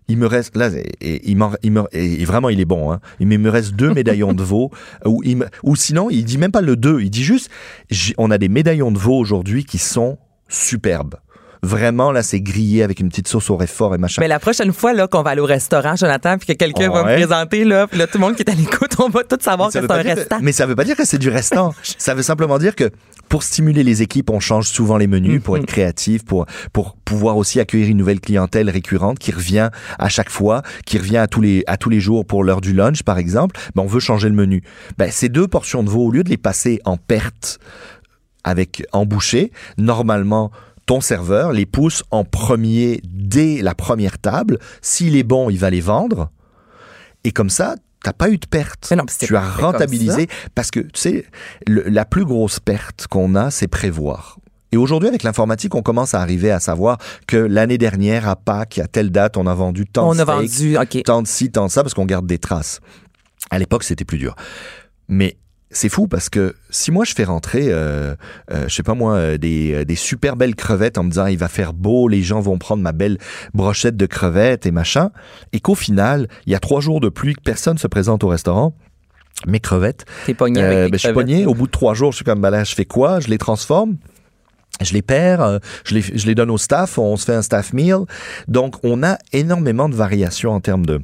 il 0.06 0.18
me 0.18 0.26
reste 0.26 0.54
là 0.54 0.68
et, 0.68 0.82
et 1.00 1.30
il 1.30 1.38
il 1.62 1.72
me- 1.72 1.84
et 1.92 2.26
vraiment 2.26 2.50
il 2.50 2.60
est 2.60 2.66
bon 2.66 2.92
hein. 2.92 3.00
Il 3.20 3.26
me- 3.26 3.48
reste 3.48 3.72
deux 3.72 3.90
médaillons 3.94 4.34
de 4.34 4.42
veau 4.42 4.70
ou 5.06 5.22
il 5.24 5.38
me- 5.38 5.46
ou 5.62 5.76
sinon 5.76 6.10
il 6.10 6.26
dit 6.26 6.36
même 6.36 6.50
pas 6.52 6.60
le 6.60 6.76
deux, 6.76 7.00
il 7.00 7.08
dit 7.08 7.24
juste 7.24 7.48
on 8.18 8.30
a 8.30 8.36
des 8.36 8.50
médaillons 8.50 8.92
de 8.92 8.98
veau 8.98 9.16
aujourd'hui 9.16 9.64
qui 9.64 9.78
sont 9.78 10.18
superbes. 10.48 11.16
Vraiment 11.62 12.12
là 12.12 12.22
c'est 12.22 12.42
grillé 12.42 12.82
avec 12.82 13.00
une 13.00 13.08
petite 13.08 13.26
sauce 13.26 13.48
au 13.48 13.56
réfort 13.56 13.94
et 13.94 13.98
machin. 13.98 14.20
Mais 14.20 14.28
la 14.28 14.38
prochaine 14.38 14.70
fois 14.74 14.92
là 14.92 15.06
qu'on 15.08 15.22
va 15.22 15.30
aller 15.30 15.40
au 15.40 15.46
restaurant, 15.46 15.96
Jonathan, 15.96 16.36
puis 16.36 16.46
que 16.48 16.52
quelqu'un 16.52 16.90
va 16.90 17.04
me 17.04 17.14
présenter 17.14 17.64
là, 17.64 17.86
puis 17.86 17.98
là 17.98 18.06
tout 18.06 18.18
le 18.18 18.20
monde 18.20 18.36
qui 18.36 18.42
est 18.42 18.50
à 18.50 18.54
l'écoute, 18.54 18.90
on 18.98 19.08
va 19.08 19.24
tout 19.24 19.38
savoir 19.40 19.68
que 19.68 19.72
Ça 19.72 19.80
c'est 19.80 19.90
un 19.90 20.02
que- 20.02 20.08
restant. 20.08 20.38
mais 20.42 20.52
ça 20.52 20.66
veut 20.66 20.76
pas 20.76 20.84
dire 20.84 20.94
que 20.94 21.06
c'est 21.06 21.16
du 21.16 21.30
restant. 21.30 21.72
ça 21.96 22.14
veut 22.14 22.22
simplement 22.22 22.58
dire 22.58 22.74
que 22.76 22.90
pour 23.30 23.42
stimuler 23.42 23.82
les 23.82 24.02
équipes, 24.02 24.28
on 24.28 24.40
change 24.40 24.66
souvent 24.68 24.98
les 24.98 25.06
menus 25.06 25.42
pour 25.42 25.54
Mhm. 25.54 25.62
être 25.62 25.66
créatif, 25.68 26.22
pour 26.26 26.44
pour 26.74 26.96
pouvoir 27.02 27.38
aussi 27.38 27.60
accueillir 27.60 27.88
une 27.88 27.96
nouvelle 27.96 28.20
clientèle 28.20 28.68
récurrente 28.68 29.18
qui 29.18 29.32
revient 29.32 29.70
à 29.98 30.10
chaque 30.10 30.28
fois, 30.28 30.60
qui 30.84 30.98
revient 30.98 31.16
à 31.16 31.28
tous 31.28 31.40
les 31.40 31.64
à 31.66 31.78
tous 31.78 31.88
les 31.88 31.98
jours 32.00 32.26
pour 32.26 32.44
l'heure 32.44 32.60
du 32.60 32.74
lunch 32.74 33.04
par 33.04 33.16
exemple. 33.16 33.58
Ben 33.74 33.82
on 33.84 33.86
veut 33.86 34.00
changer 34.00 34.28
le 34.28 34.34
menu. 34.34 34.62
Ben 34.98 35.10
ces 35.10 35.30
deux 35.30 35.48
portions 35.48 35.82
de 35.82 35.88
veau 35.88 36.02
au 36.08 36.10
lieu 36.10 36.24
de 36.24 36.28
les 36.28 36.36
passer 36.36 36.78
en 36.84 36.98
perte 36.98 37.58
avec 38.44 38.84
en 38.92 39.04
bouchée, 39.06 39.50
normalement 39.78 40.50
ton 40.86 41.00
serveur 41.00 41.52
les 41.52 41.64
pousse 41.66 42.02
en 42.10 42.24
premier 42.24 43.00
dès 43.08 43.62
la 43.62 43.74
première 43.74 44.18
table. 44.18 44.58
S'il 44.82 45.16
est 45.16 45.22
bon, 45.22 45.48
il 45.50 45.58
va 45.58 45.70
les 45.70 45.80
vendre. 45.80 46.30
Et 47.24 47.32
comme 47.32 47.48
ça, 47.50 47.74
t'as 48.02 48.12
pas 48.12 48.28
eu 48.28 48.36
de 48.36 48.46
perte. 48.46 48.86
Mais 48.90 48.96
non, 48.96 49.04
tu 49.26 49.34
as 49.36 49.40
rentabilisé 49.62 50.28
parce 50.54 50.70
que 50.70 50.80
tu 50.80 50.90
sais, 51.00 51.24
le- 51.66 51.84
la 51.88 52.04
plus 52.04 52.26
grosse 52.26 52.60
perte 52.60 53.06
qu'on 53.08 53.34
a, 53.34 53.50
c'est 53.50 53.66
prévoir. 53.68 54.38
Et 54.72 54.76
aujourd'hui, 54.76 55.08
avec 55.08 55.22
l'informatique, 55.22 55.74
on 55.76 55.82
commence 55.82 56.14
à 56.14 56.20
arriver 56.20 56.50
à 56.50 56.58
savoir 56.60 56.98
que 57.28 57.36
l'année 57.36 57.78
dernière, 57.78 58.28
à 58.28 58.34
Pâques, 58.36 58.78
à 58.78 58.88
telle 58.88 59.10
date, 59.10 59.36
on 59.36 59.46
a 59.46 59.54
vendu 59.54 59.86
tant 59.86 60.10
On 60.10 60.14
de 60.14 60.20
a 60.20 60.24
steaks, 60.24 60.76
vendu, 60.76 61.02
tant 61.04 61.22
de 61.22 61.28
ci, 61.28 61.50
tant 61.50 61.66
de 61.66 61.70
ça, 61.70 61.82
parce 61.82 61.94
qu'on 61.94 62.04
garde 62.06 62.26
des 62.26 62.38
traces. 62.38 62.80
À 63.50 63.58
l'époque, 63.58 63.84
c'était 63.84 64.04
plus 64.04 64.18
dur. 64.18 64.34
Mais 65.08 65.36
c'est 65.74 65.88
fou 65.88 66.06
parce 66.06 66.28
que 66.28 66.54
si 66.70 66.90
moi 66.92 67.04
je 67.04 67.12
fais 67.14 67.24
rentrer, 67.24 67.66
euh, 67.68 68.14
euh, 68.52 68.68
je 68.68 68.74
sais 68.74 68.82
pas 68.82 68.94
moi, 68.94 69.14
euh, 69.14 69.38
des, 69.38 69.74
euh, 69.74 69.84
des 69.84 69.96
super 69.96 70.36
belles 70.36 70.54
crevettes 70.54 70.98
en 70.98 71.02
me 71.02 71.10
disant 71.10 71.26
il 71.26 71.36
va 71.36 71.48
faire 71.48 71.72
beau, 71.72 72.08
les 72.08 72.22
gens 72.22 72.40
vont 72.40 72.58
prendre 72.58 72.82
ma 72.82 72.92
belle 72.92 73.18
brochette 73.52 73.96
de 73.96 74.06
crevettes 74.06 74.66
et 74.66 74.70
machin, 74.70 75.10
et 75.52 75.60
qu'au 75.60 75.74
final, 75.74 76.28
il 76.46 76.52
y 76.52 76.54
a 76.54 76.60
trois 76.60 76.80
jours 76.80 77.00
de 77.00 77.08
pluie 77.08 77.34
que 77.34 77.42
personne 77.42 77.76
se 77.76 77.88
présente 77.88 78.22
au 78.22 78.28
restaurant, 78.28 78.74
mes 79.46 79.58
crevettes, 79.60 80.06
T'es 80.26 80.34
pogné 80.34 80.62
euh, 80.62 80.66
avec 80.66 80.84
les 80.84 80.90
ben, 80.90 80.98
je 80.98 81.06
suis 81.06 81.12
pogné. 81.12 81.44
Au 81.44 81.54
bout 81.54 81.66
de 81.66 81.72
trois 81.72 81.94
jours, 81.94 82.12
je 82.12 82.16
suis 82.16 82.24
comme, 82.24 82.40
ben 82.40 82.50
là, 82.50 82.62
je 82.62 82.74
fais 82.74 82.86
quoi? 82.86 83.18
Je 83.18 83.28
les 83.28 83.38
transforme. 83.38 83.96
Je 84.80 84.92
les 84.92 85.02
perds, 85.02 85.60
je 85.84 85.94
les, 85.94 86.02
je 86.02 86.26
les 86.26 86.34
donne 86.34 86.50
au 86.50 86.58
staff, 86.58 86.98
on 86.98 87.16
se 87.16 87.26
fait 87.26 87.34
un 87.34 87.42
staff 87.42 87.72
meal. 87.72 87.98
Donc, 88.48 88.74
on 88.82 89.04
a 89.04 89.18
énormément 89.32 89.88
de 89.88 89.94
variations 89.94 90.50
en 90.50 90.60
termes 90.60 90.84
de, 90.84 91.00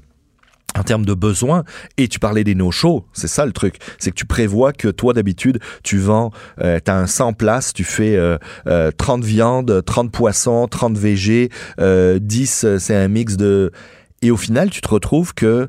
en 0.81 0.83
termes 0.83 1.05
de 1.07 1.15
besoins. 1.15 1.65
Et 1.99 2.09
tu 2.09 2.19
parlais 2.19 2.45
des 2.45 2.55
no-shows, 2.55 3.05
c'est 3.13 3.29
ça 3.29 3.45
le 3.47 3.53
truc. 3.53 3.77
C'est 3.99 4.11
que 4.11 4.17
tu 4.17 4.27
prévois 4.27 4.73
que 4.73 4.89
toi, 4.89 5.13
d'habitude, 5.13 5.59
tu 5.83 5.99
vends, 5.99 6.31
euh, 6.61 6.79
tu 6.85 6.91
as 6.91 6.97
un 6.97 7.07
100 7.07 7.35
places, 7.35 7.73
tu 7.73 7.85
fais 7.85 8.17
euh, 8.17 8.39
euh, 8.67 8.91
30 8.97 9.25
viandes, 9.25 9.83
30 9.85 10.11
poissons, 10.11 10.67
30 10.69 10.97
végés, 10.97 11.51
euh, 11.81 12.19
10, 12.21 12.65
euh, 12.65 12.79
c'est 12.79 12.97
un 12.97 13.09
mix 13.09 13.37
de... 13.37 13.71
Et 14.23 14.31
au 14.31 14.37
final, 14.37 14.71
tu 14.71 14.81
te 14.81 14.89
retrouves 14.89 15.35
que... 15.35 15.69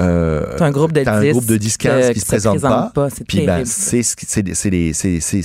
Euh, 0.00 0.56
T'as 0.56 0.66
un 0.66 0.70
groupe 0.70 0.92
de 0.92 1.02
T'as 1.02 1.16
un 1.16 1.20
10 1.22 1.30
groupe 1.32 1.46
de 1.46 1.56
10, 1.56 1.76
15 1.76 2.10
qui 2.14 2.20
se 2.20 2.26
présentent 2.26 2.60
pas. 2.94 3.10
C'est 3.10 3.24
puis 3.26 3.38
ben, 3.46 3.64
c'est 3.66 4.02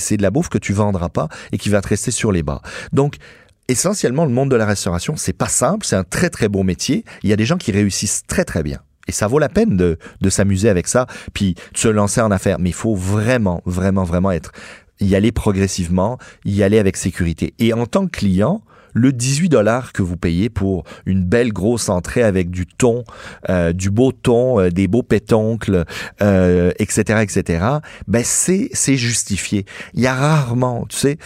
qui- 0.08 0.16
de 0.16 0.22
la 0.22 0.30
bouffe 0.30 0.48
que 0.48 0.58
tu 0.58 0.72
vendras 0.72 1.08
pas 1.08 1.28
et 1.52 1.58
qui 1.58 1.68
va 1.68 1.80
te 1.80 1.88
rester 1.88 2.10
sur 2.10 2.32
les 2.32 2.42
bas. 2.42 2.62
Donc 2.92 3.16
essentiellement 3.68 4.24
le 4.24 4.30
monde 4.30 4.50
de 4.50 4.56
la 4.56 4.64
restauration, 4.64 5.14
c'est 5.16 5.32
pas 5.32 5.48
simple, 5.48 5.84
c'est 5.84 5.96
un 5.96 6.04
très 6.04 6.30
très 6.30 6.48
beau 6.48 6.62
métier. 6.62 7.04
Il 7.22 7.30
y 7.30 7.32
a 7.32 7.36
des 7.36 7.44
gens 7.44 7.56
qui 7.58 7.72
réussissent 7.72 8.22
très 8.28 8.44
très 8.44 8.62
bien. 8.62 8.78
Et 9.06 9.12
ça 9.12 9.26
vaut 9.26 9.38
la 9.38 9.48
peine 9.48 9.76
de, 9.76 9.98
de 10.20 10.30
s'amuser 10.30 10.68
avec 10.68 10.88
ça, 10.88 11.06
puis 11.32 11.54
de 11.72 11.78
se 11.78 11.88
lancer 11.88 12.20
en 12.20 12.30
affaires. 12.30 12.58
Mais 12.58 12.70
il 12.70 12.74
faut 12.74 12.94
vraiment, 12.94 13.62
vraiment, 13.64 14.04
vraiment 14.04 14.30
être, 14.30 14.52
y 15.00 15.14
aller 15.14 15.32
progressivement, 15.32 16.18
y 16.44 16.62
aller 16.62 16.78
avec 16.78 16.96
sécurité. 16.96 17.54
Et 17.58 17.72
en 17.72 17.86
tant 17.86 18.06
que 18.06 18.12
client, 18.12 18.62
le 18.96 19.12
18 19.12 19.50
dollars 19.50 19.92
que 19.92 20.02
vous 20.02 20.16
payez 20.16 20.48
pour 20.48 20.84
une 21.04 21.22
belle 21.22 21.52
grosse 21.52 21.90
entrée 21.90 22.22
avec 22.22 22.50
du 22.50 22.66
thon, 22.66 23.04
euh, 23.50 23.74
du 23.74 23.90
beau 23.90 24.10
thon, 24.10 24.58
euh, 24.58 24.70
des 24.70 24.88
beaux 24.88 25.02
pétoncles, 25.02 25.84
euh, 26.22 26.72
etc., 26.78 27.20
etc., 27.22 27.66
ben 28.08 28.22
c'est 28.24 28.70
c'est 28.72 28.96
justifié. 28.96 29.66
Il 29.92 30.00
y 30.00 30.06
a 30.06 30.14
rarement, 30.14 30.86
tu 30.88 30.96
sais, 30.96 31.18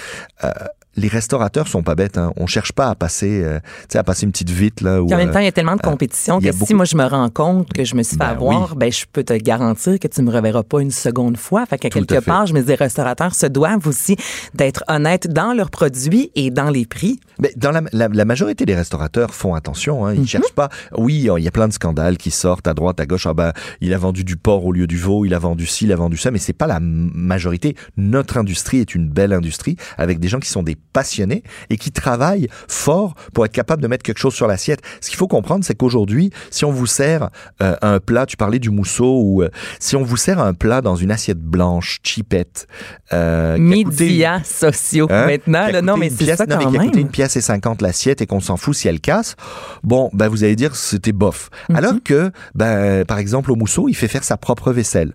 euh, 0.42 0.50
les 0.96 1.08
restaurateurs 1.08 1.68
sont 1.68 1.82
pas 1.82 1.94
bêtes. 1.94 2.18
Hein. 2.18 2.32
On 2.36 2.46
cherche 2.46 2.72
pas 2.72 2.88
à 2.88 2.94
passer, 2.94 3.42
euh, 3.44 3.58
tu 3.60 3.92
sais, 3.92 3.98
à 3.98 4.04
passer 4.04 4.24
une 4.24 4.32
petite 4.32 4.50
vite 4.50 4.80
là. 4.80 5.02
En 5.02 5.06
même 5.06 5.28
euh, 5.28 5.32
temps, 5.32 5.38
il 5.38 5.44
y 5.44 5.48
a 5.48 5.52
tellement 5.52 5.76
de 5.76 5.80
compétition 5.80 6.38
il 6.40 6.46
y 6.46 6.48
a 6.48 6.52
que 6.52 6.64
si 6.64 6.74
moi 6.74 6.84
je 6.84 6.96
me 6.96 7.04
rends 7.04 7.30
compte 7.30 7.72
que 7.72 7.84
je 7.84 7.94
me 7.94 8.02
suis 8.02 8.16
fait 8.16 8.18
Ben 8.18 8.30
avoir, 8.30 8.76
ben 8.76 8.90
je 8.90 9.04
peux 9.10 9.22
te 9.22 9.34
garantir 9.34 9.98
que 9.98 10.08
tu 10.08 10.22
me 10.22 10.30
reverras 10.30 10.62
pas 10.62 10.80
une 10.80 10.90
seconde 10.90 11.36
fois. 11.36 11.66
Fait 11.66 11.78
qu'à 11.78 11.90
quelque 11.90 12.20
part, 12.20 12.46
je 12.46 12.54
me 12.54 12.60
dis, 12.60 12.68
les 12.68 12.74
restaurateurs 12.74 13.34
se 13.34 13.46
doivent 13.46 13.86
aussi 13.86 14.16
d'être 14.54 14.84
honnêtes 14.88 15.28
dans 15.28 15.52
leurs 15.52 15.70
produits 15.70 16.30
et 16.34 16.50
dans 16.50 16.70
les 16.70 16.86
prix. 16.86 17.20
Mais 17.38 17.52
dans 17.56 17.70
la, 17.70 17.82
la, 17.92 18.08
la 18.08 18.24
majorité 18.24 18.66
des 18.66 18.74
restaurateurs 18.74 19.34
font 19.34 19.54
attention. 19.54 20.06
Hein, 20.06 20.14
ils 20.14 20.26
cherchent 20.26 20.54
pas. 20.54 20.68
Oui, 20.96 21.28
il 21.36 21.42
y 21.42 21.48
a 21.48 21.50
plein 21.50 21.68
de 21.68 21.72
scandales 21.72 22.16
qui 22.16 22.30
sortent 22.30 22.68
à 22.68 22.74
droite, 22.74 23.00
à 23.00 23.06
gauche. 23.06 23.26
Ah 23.26 23.34
ben, 23.34 23.52
il 23.80 23.94
a 23.94 23.98
vendu 23.98 24.24
du 24.24 24.36
porc 24.36 24.64
au 24.64 24.72
lieu 24.72 24.86
du 24.86 24.98
veau. 24.98 25.24
Il 25.24 25.34
a 25.34 25.38
vendu 25.38 25.66
ci, 25.66 25.84
il 25.84 25.92
a 25.92 25.96
vendu 25.96 26.16
ça. 26.16 26.30
Mais 26.30 26.38
c'est 26.38 26.52
pas 26.52 26.66
la 26.66 26.78
majorité. 26.80 27.76
Notre 27.96 28.36
industrie 28.36 28.78
est 28.78 28.94
une 28.94 29.08
belle 29.08 29.32
industrie 29.32 29.76
avec 29.96 30.18
des 30.18 30.28
gens 30.28 30.40
qui 30.40 30.50
sont 30.50 30.62
des 30.62 30.76
passionnés 30.92 31.42
et 31.70 31.76
qui 31.76 31.90
travaillent 31.92 32.48
fort 32.68 33.14
pour 33.34 33.44
être 33.44 33.52
capable 33.52 33.82
de 33.82 33.88
mettre 33.88 34.02
quelque 34.02 34.18
chose 34.18 34.34
sur 34.34 34.46
l'assiette. 34.46 34.80
Ce 35.00 35.08
qu'il 35.10 35.16
faut 35.18 35.28
comprendre, 35.28 35.64
c'est 35.64 35.74
qu'aujourd'hui, 35.74 36.30
si 36.50 36.64
on 36.64 36.72
vous 36.72 36.86
sert 36.86 37.30
euh, 37.62 37.76
un 37.82 37.98
plat, 38.00 38.26
tu 38.26 38.36
parlais 38.36 38.58
du 38.58 38.70
mousseau 38.70 39.20
ou 39.22 39.42
euh, 39.42 39.48
si 39.78 39.96
on 39.96 40.02
vous 40.02 40.16
sert 40.16 40.38
un 40.40 40.54
plat 40.54 40.80
dans 40.80 40.96
une 40.96 41.10
assiette 41.10 41.38
blanche, 41.40 41.98
cheapette, 42.02 42.66
euh, 43.12 43.56
coûté- 43.56 44.04
Médias 44.04 44.42
sociaux 44.44 45.06
Hein? 45.10 45.26
maintenant. 45.26 45.68
Là, 45.68 45.82
non, 45.82 45.96
mais 45.96 46.10
c'est 46.10 46.36
ça 46.36 46.46
non, 46.46 46.56
mais 46.58 46.64
quand 46.64 46.70
qui 46.70 46.76
a 46.76 46.80
coûté 46.80 46.96
même. 46.98 47.06
une 47.06 47.10
pièce 47.10 47.36
et 47.36 47.40
50 47.40 47.82
l'assiette 47.82 48.20
et 48.22 48.26
qu'on 48.26 48.40
s'en 48.40 48.56
fout 48.56 48.74
si 48.74 48.88
elle 48.88 49.00
casse. 49.00 49.36
Bon, 49.82 50.10
ben 50.12 50.28
vous 50.28 50.44
allez 50.44 50.56
dire 50.56 50.76
c'était 50.76 51.12
bof. 51.12 51.50
Mhm. 51.68 51.76
Alors 51.76 51.94
que, 52.04 52.30
ben 52.54 53.04
par 53.04 53.18
exemple 53.18 53.50
au 53.52 53.56
mousseau, 53.56 53.88
il 53.88 53.94
fait 53.94 54.08
faire 54.08 54.24
sa 54.24 54.36
propre 54.36 54.72
vaisselle. 54.72 55.12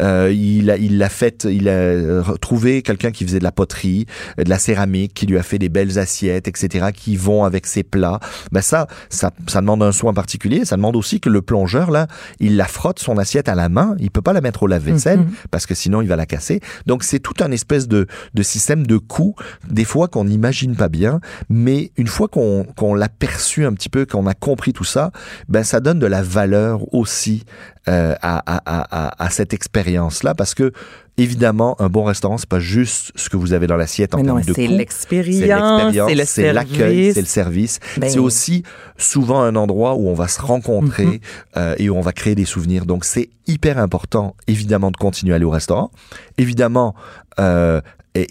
Euh, 0.00 0.32
il 0.34 0.70
a, 0.70 0.76
il 0.76 0.98
l'a 0.98 1.08
fait, 1.08 1.44
il 1.50 1.68
a 1.68 2.22
retrouvé 2.22 2.82
quelqu'un 2.82 3.10
qui 3.10 3.24
faisait 3.24 3.38
de 3.38 3.44
la 3.44 3.52
poterie, 3.52 4.06
euh, 4.40 4.44
de 4.44 4.50
la 4.50 4.58
céramique, 4.58 5.15
qui 5.16 5.26
lui 5.26 5.36
a 5.38 5.42
fait 5.42 5.58
des 5.58 5.68
belles 5.68 5.98
assiettes, 5.98 6.46
etc., 6.46 6.86
qui 6.94 7.16
vont 7.16 7.42
avec 7.44 7.66
ses 7.66 7.82
plats. 7.82 8.20
Ben 8.52 8.60
ça, 8.60 8.86
ça, 9.10 9.32
ça 9.48 9.60
demande 9.60 9.82
un 9.82 9.90
soin 9.92 10.14
particulier. 10.14 10.64
Ça 10.64 10.76
demande 10.76 10.94
aussi 10.94 11.18
que 11.18 11.28
le 11.28 11.42
plongeur, 11.42 11.90
là, 11.90 12.06
il 12.38 12.56
la 12.56 12.66
frotte 12.66 13.00
son 13.00 13.18
assiette 13.18 13.48
à 13.48 13.54
la 13.56 13.68
main. 13.68 13.96
Il 13.98 14.10
peut 14.12 14.22
pas 14.22 14.32
la 14.32 14.40
mettre 14.40 14.62
au 14.62 14.66
lave-vaisselle 14.68 15.20
Mhm. 15.20 15.32
parce 15.50 15.66
que 15.66 15.74
sinon 15.74 16.02
il 16.02 16.06
va 16.08 16.14
la 16.16 16.26
casser. 16.26 16.60
Donc 16.86 17.02
c'est 17.02 17.18
tout 17.18 17.34
un 17.42 17.50
espèce 17.50 17.88
de, 17.88 18.06
de 18.34 18.42
système 18.44 18.86
de 18.86 18.98
coûts, 18.98 19.34
des 19.68 19.84
fois 19.84 20.06
qu'on 20.06 20.24
n'imagine 20.24 20.76
pas 20.76 20.88
bien, 20.88 21.20
mais 21.48 21.90
une 21.96 22.06
fois 22.06 22.28
qu'on 22.28 22.64
qu'on 22.76 22.94
l'a 22.94 23.08
perçu 23.08 23.64
un 23.64 23.72
petit 23.72 23.88
peu, 23.88 24.04
qu'on 24.06 24.26
a 24.26 24.34
compris 24.34 24.72
tout 24.72 24.84
ça, 24.84 25.10
ben 25.48 25.64
ça 25.64 25.80
donne 25.80 25.98
de 25.98 26.06
la 26.06 26.22
valeur 26.22 26.92
aussi 26.94 27.44
euh, 27.88 28.14
à, 28.20 28.38
à, 28.46 28.60
à, 28.66 29.06
à- 29.06 29.24
à 29.24 29.30
cette 29.30 29.54
expérience-là, 29.54 30.34
parce 30.34 30.54
que 30.54 30.72
évidemment, 31.18 31.76
un 31.80 31.88
bon 31.88 32.04
restaurant, 32.04 32.38
c'est 32.38 32.48
pas 32.48 32.60
juste 32.60 33.12
ce 33.16 33.28
que 33.30 33.36
vous 33.36 33.52
avez 33.52 33.66
dans 33.66 33.76
l'assiette 33.76 34.14
en 34.14 34.18
Mais 34.18 34.22
non, 34.24 34.34
termes 34.36 34.46
de 34.46 34.52
c'est 34.54 34.66
l'expérience, 34.66 35.94
c'est 36.26 36.52
l'accueil, 36.52 36.76
service. 36.76 37.14
c'est 37.14 37.20
le 37.20 37.26
service. 37.26 37.78
Ben- 37.98 38.10
c'est 38.10 38.18
aussi 38.18 38.62
souvent 38.98 39.40
un 39.42 39.56
endroit 39.56 39.94
où 39.94 40.08
on 40.08 40.14
va 40.14 40.28
se 40.28 40.40
rencontrer 40.40 41.06
Mhm. 41.06 41.18
euh, 41.56 41.74
et 41.78 41.88
où 41.90 41.96
on 41.96 42.00
va 42.00 42.12
créer 42.12 42.34
des 42.34 42.44
souvenirs. 42.44 42.86
Donc 42.86 43.04
c'est 43.04 43.30
hyper 43.46 43.78
important, 43.78 44.36
évidemment, 44.46 44.90
de 44.90 44.96
continuer 44.96 45.32
à 45.32 45.36
aller 45.36 45.44
au 45.44 45.50
restaurant. 45.50 45.90
Évidemment, 46.38 46.94
euh, 47.38 47.80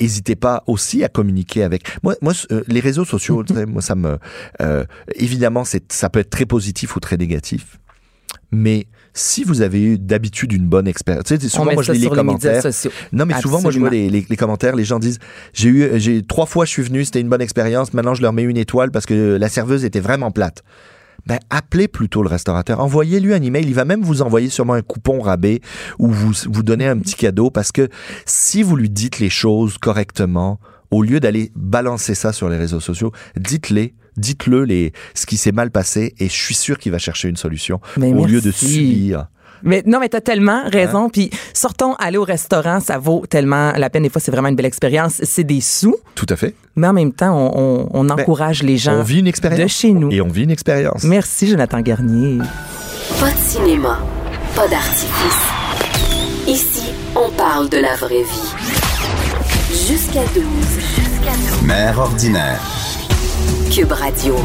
N'hésitez 0.01 0.35
pas 0.35 0.63
aussi 0.65 1.03
à 1.03 1.09
communiquer 1.09 1.61
avec 1.61 1.83
moi. 2.01 2.15
Moi, 2.23 2.33
euh, 2.51 2.63
les 2.67 2.79
réseaux 2.79 3.05
sociaux, 3.05 3.43
Mhm. 3.47 3.65
moi, 3.69 3.83
ça 3.83 3.93
me 3.93 4.17
euh, 4.59 4.83
évidemment, 5.13 5.63
c'est 5.63 5.91
ça 5.93 6.09
peut 6.09 6.21
être 6.21 6.31
très 6.31 6.47
positif 6.47 6.95
ou 6.95 6.99
très 6.99 7.17
négatif. 7.17 7.77
Mais 8.51 8.87
si 9.17 9.43
vous 9.45 9.61
avez 9.61 9.81
eu 9.81 9.97
d'habitude 9.97 10.51
une 10.53 10.67
bonne 10.67 10.87
expérience, 10.87 11.23
tu 11.23 11.37
sais, 11.37 11.45
On 11.45 11.49
souvent 11.49 11.63
moi 11.73 11.83
je 11.83 11.91
lis 11.93 11.99
les 11.99 12.09
commentaires. 12.17 12.61
Non, 13.13 13.25
mais 13.25 13.33
souvent, 13.41 13.61
moi, 13.61 13.71
je 13.71 13.79
vois 13.79 13.89
les- 14.09 14.25
les 14.29 14.35
commentaires, 14.37 14.75
les 14.75 14.83
gens 14.83 14.99
disent, 14.99 15.19
j'ai 15.53 15.69
eu, 15.69 15.89
j'ai, 15.99 16.21
trois 16.21 16.45
fois 16.45 16.65
je 16.65 16.71
suis 16.71 16.83
venu, 16.83 17.03
c'était 17.05 17.21
une 17.21 17.29
bonne 17.29 17.41
expérience, 17.41 17.93
maintenant 17.93 18.13
je 18.13 18.21
leur 18.21 18.33
mets 18.33 18.43
une 18.43 18.57
étoile 18.57 18.91
parce 18.91 19.05
que 19.05 19.37
la 19.39 19.49
serveuse 19.49 19.85
était 19.85 20.01
vraiment 20.01 20.31
plate. 20.31 20.63
Ben, 21.27 21.39
appelez 21.49 21.87
plutôt 21.87 22.21
le 22.21 22.29
restaurateur. 22.29 22.79
Envoyez-lui 22.81 23.33
un 23.33 23.41
email. 23.41 23.63
Il 23.65 23.73
va 23.73 23.83
même 23.83 24.03
vous 24.03 24.21
envoyer 24.21 24.49
sûrement 24.49 24.73
un 24.73 24.83
coupon 24.83 25.21
rabais 25.21 25.59
ou 25.97 26.09
vous, 26.11 26.33
vous 26.51 26.61
donner 26.61 26.85
un 26.85 26.99
petit 26.99 27.15
cadeau 27.15 27.49
parce 27.49 27.71
que 27.71 27.87
si 28.27 28.61
vous 28.61 28.75
lui 28.75 28.91
dites 28.91 29.17
les 29.17 29.31
choses 29.31 29.79
correctement, 29.79 30.59
au 30.91 31.01
lieu 31.01 31.19
d'aller 31.19 31.51
balancer 31.55 32.13
ça 32.13 32.31
sur 32.31 32.47
les 32.47 32.57
réseaux 32.57 32.79
sociaux, 32.79 33.11
dites-les, 33.37 33.95
dites-le 34.17 34.63
les, 34.65 34.93
ce 35.13 35.25
qui 35.25 35.37
s'est 35.37 35.51
mal 35.51 35.71
passé 35.71 36.13
et 36.19 36.27
je 36.27 36.33
suis 36.33 36.55
sûr 36.55 36.77
qu'il 36.77 36.91
va 36.91 36.97
chercher 36.99 37.27
une 37.29 37.37
solution 37.37 37.79
Mais 37.97 38.13
au 38.13 38.25
lieu 38.25 38.41
de 38.41 38.51
subir. 38.51 39.27
Mais 39.63 39.81
non, 39.87 39.99
mais 39.99 40.09
t'as 40.09 40.21
tellement 40.21 40.63
Hein? 40.65 40.69
raison. 40.71 41.09
Puis 41.09 41.31
sortons, 41.53 41.93
aller 41.95 42.17
au 42.17 42.23
restaurant, 42.23 42.79
ça 42.79 42.97
vaut 42.99 43.25
tellement 43.27 43.71
la 43.71 43.89
peine. 43.89 44.03
Des 44.03 44.09
fois, 44.09 44.21
c'est 44.21 44.29
vraiment 44.31 44.49
une 44.49 44.55
belle 44.55 44.65
expérience. 44.67 45.21
C'est 45.23 45.43
des 45.45 45.61
sous, 45.61 45.95
Tout 46.13 46.27
à 46.29 46.35
fait. 46.35 46.53
mais 46.75 46.87
en 46.87 46.93
même 46.93 47.13
temps, 47.13 47.35
on, 47.35 47.85
on- 47.85 47.89
on 47.93 48.09
encourage 48.09 48.61
les 48.61 48.77
gens 48.77 48.91
Ben, 48.93 48.99
On 48.99 49.03
vit 49.03 49.19
une 49.19 49.27
expérience. 49.27 49.59
de 49.61 49.67
chez 49.67 49.91
nous. 49.93 50.11
Et 50.11 50.21
on 50.21 50.27
vit 50.27 50.43
une 50.43 50.51
expérience. 50.51 51.03
Merci, 51.03 51.47
Jonathan 51.47 51.81
Garnier. 51.81 52.37
Pas 53.19 53.31
de 53.31 53.37
cinéma, 53.37 53.99
pas 54.55 54.67
d'artifice. 54.67 55.41
Ici, 56.47 56.91
on 57.15 57.31
parle 57.31 57.69
de 57.69 57.77
la 57.77 57.95
vraie 57.95 58.21
vie. 58.23 58.51
Jusqu'à 59.87 60.21
12. 60.35 60.43
Jusqu'à 60.95 61.31
12. 61.57 61.63
Mère 61.63 61.97
ordinaire. 61.99 62.61
Cube 63.75 63.91
Radio. 63.91 64.37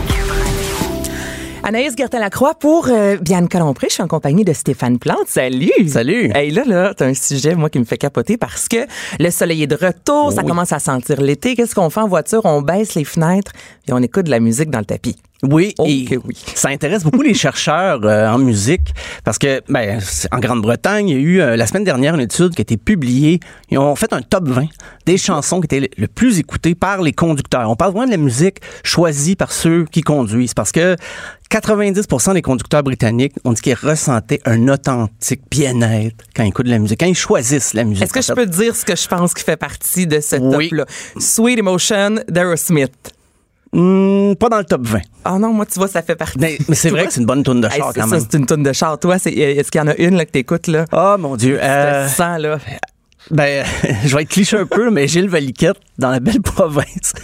Anaïs 1.63 1.95
Gertin-Lacroix 1.97 2.55
pour 2.55 2.89
euh, 2.89 3.17
Bianca 3.17 3.61
Lompré. 3.61 3.87
Je 3.89 3.95
suis 3.95 4.03
en 4.03 4.09
compagnie 4.09 4.43
de 4.45 4.53
Stéphane 4.53 4.99
Plante. 4.99 5.29
Salut! 5.29 5.71
Salut. 5.87 6.33
Hey, 6.35 6.51
là, 6.51 6.65
là, 6.67 6.95
t'as 6.97 7.07
un 7.07 7.15
sujet, 7.15 7.55
moi, 7.55 7.71
qui 7.71 7.79
me 7.79 7.85
fait 7.85 7.97
capoter 7.97 8.37
parce 8.37 8.67
que 8.67 8.89
le 9.21 9.31
soleil 9.31 9.63
est 9.63 9.69
de 9.69 9.77
retour, 9.77 10.33
ça 10.33 10.43
commence 10.43 10.73
à 10.73 10.81
sentir 10.81 11.21
l'été. 11.21 11.55
Qu'est-ce 11.55 11.77
qu'on 11.77 11.91
fait 11.91 12.01
en 12.01 12.09
voiture? 12.09 12.41
On 12.45 12.61
baisse 12.61 12.97
les 12.97 13.05
fenêtres 13.05 13.53
et 13.87 13.93
on 13.93 13.99
écoute 13.99 14.27
de 14.27 14.31
la 14.31 14.41
musique 14.41 14.69
dans 14.69 14.81
le 14.81 14.85
tapis. 14.85 15.15
Oui, 15.43 15.75
Oh 15.79 15.85
et 15.89 16.19
oui. 16.25 16.37
ça 16.55 16.69
intéresse 16.69 17.03
beaucoup 17.03 17.23
les 17.23 17.33
chercheurs 17.33 18.01
euh, 18.05 18.29
en 18.29 18.37
musique 18.39 18.93
parce 19.25 19.39
que 19.39 19.63
ben, 19.71 19.99
en 20.33 20.39
Grande-Bretagne, 20.39 21.09
il 21.09 21.13
y 21.15 21.17
a 21.17 21.21
eu 21.21 21.41
euh, 21.41 21.57
la 21.57 21.67
semaine 21.67 21.85
dernière 21.85 22.15
une 22.15 22.21
étude 22.21 22.55
qui 22.55 22.61
a 22.61 22.63
été 22.63 22.77
publiée. 22.77 23.41
Ils 23.71 23.79
ont 23.79 23.97
fait 23.97 24.13
un 24.13 24.21
top 24.21 24.49
20 24.49 24.67
des 25.07 25.17
chansons 25.17 25.61
qui 25.61 25.65
étaient 25.65 25.91
le- 25.97 26.07
plus 26.09 26.39
écoutées 26.39 26.75
par 26.75 27.01
les 27.01 27.13
conducteurs. 27.13 27.71
On 27.71 27.77
parle 27.77 27.93
vraiment 27.93 28.07
de 28.07 28.11
la 28.11 28.17
musique 28.19 28.59
choisie 28.85 29.35
par 29.35 29.51
ceux 29.53 29.87
qui 29.87 30.03
conduisent 30.03 30.53
parce 30.53 30.73
que 30.73 30.97
90% 31.51 32.35
des 32.35 32.43
conducteurs 32.43 32.83
britanniques 32.83 33.33
ont 33.45 33.53
dit 33.53 33.61
qu'ils 33.63 33.75
ressentaient 33.75 34.41
un 34.45 34.69
authentique 34.69 35.41
bien-être 35.51 36.17
quand 36.37 36.45
ils 36.45 36.49
écoutent 36.49 36.67
de 36.67 36.71
la 36.71 36.79
musique, 36.79 37.01
quand 37.01 37.07
ils 37.07 37.15
choisissent 37.17 37.75
la 37.75 37.85
musique. 37.85 38.05
Est-ce 38.05 38.13
que 38.13 38.23
je 38.23 38.33
peux 38.33 38.47
te 38.47 38.57
dire 38.57 38.77
ce 38.77 38.85
que 38.85 38.95
je 38.95 39.09
pense 39.09 39.35
qui 39.35 39.43
fait 39.43 39.57
partie 39.57 40.07
de 40.07 40.21
ce 40.21 40.37
Oui. 40.37 40.69
top-là? 40.69 40.85
Sweet 41.19 41.59
Emotion 41.59 42.17
d'Aerosmith. 42.29 42.93
Hmm, 43.73 44.35
pas 44.35 44.49
dans 44.49 44.59
le 44.59 44.65
top 44.65 44.83
20. 44.85 44.99
Ah 45.25 45.39
non, 45.39 45.53
moi, 45.53 45.65
tu 45.65 45.79
vois, 45.79 45.87
ça 45.87 46.03
fait 46.03 46.17
partie. 46.17 46.39
Mais, 46.39 46.59
mais 46.69 46.75
c'est 46.75 46.91
vrai 46.91 47.07
que 47.07 47.13
c'est 47.13 47.21
une 47.21 47.27
bonne 47.27 47.43
tourne 47.45 47.61
de 47.61 47.69
char 47.69 47.93
quand 47.95 48.01
ça, 48.01 48.07
même. 48.07 48.21
c'est 48.21 48.37
une 48.37 48.47
tonne 48.47 48.65
de 48.65 48.73
char. 48.73 48.99
Toi, 48.99 49.17
est-ce 49.17 49.71
qu'il 49.71 49.79
y 49.79 49.83
en 49.83 49.87
a 49.89 49.95
une 49.97 50.17
là, 50.17 50.25
que 50.25 50.33
t'écoutes, 50.33 50.67
là? 50.67 50.87
Oh 50.93 51.17
mon 51.19 51.37
Dieu. 51.37 51.59
Euh, 51.63 52.05
Tu 52.07 52.11
te 52.11 52.17
sens, 52.17 52.41
là. 52.41 52.59
Ben, 53.31 53.65
je 54.05 54.17
vais 54.17 54.23
être 54.23 54.29
cliché 54.29 54.57
un 54.57 54.67
peu, 54.67 54.91
mais 54.91 55.07
Gilles 55.07 55.29
Valiquette 55.29 55.77
dans 55.99 56.11
la 56.11 56.21
belle 56.21 56.43
province. 56.43 57.13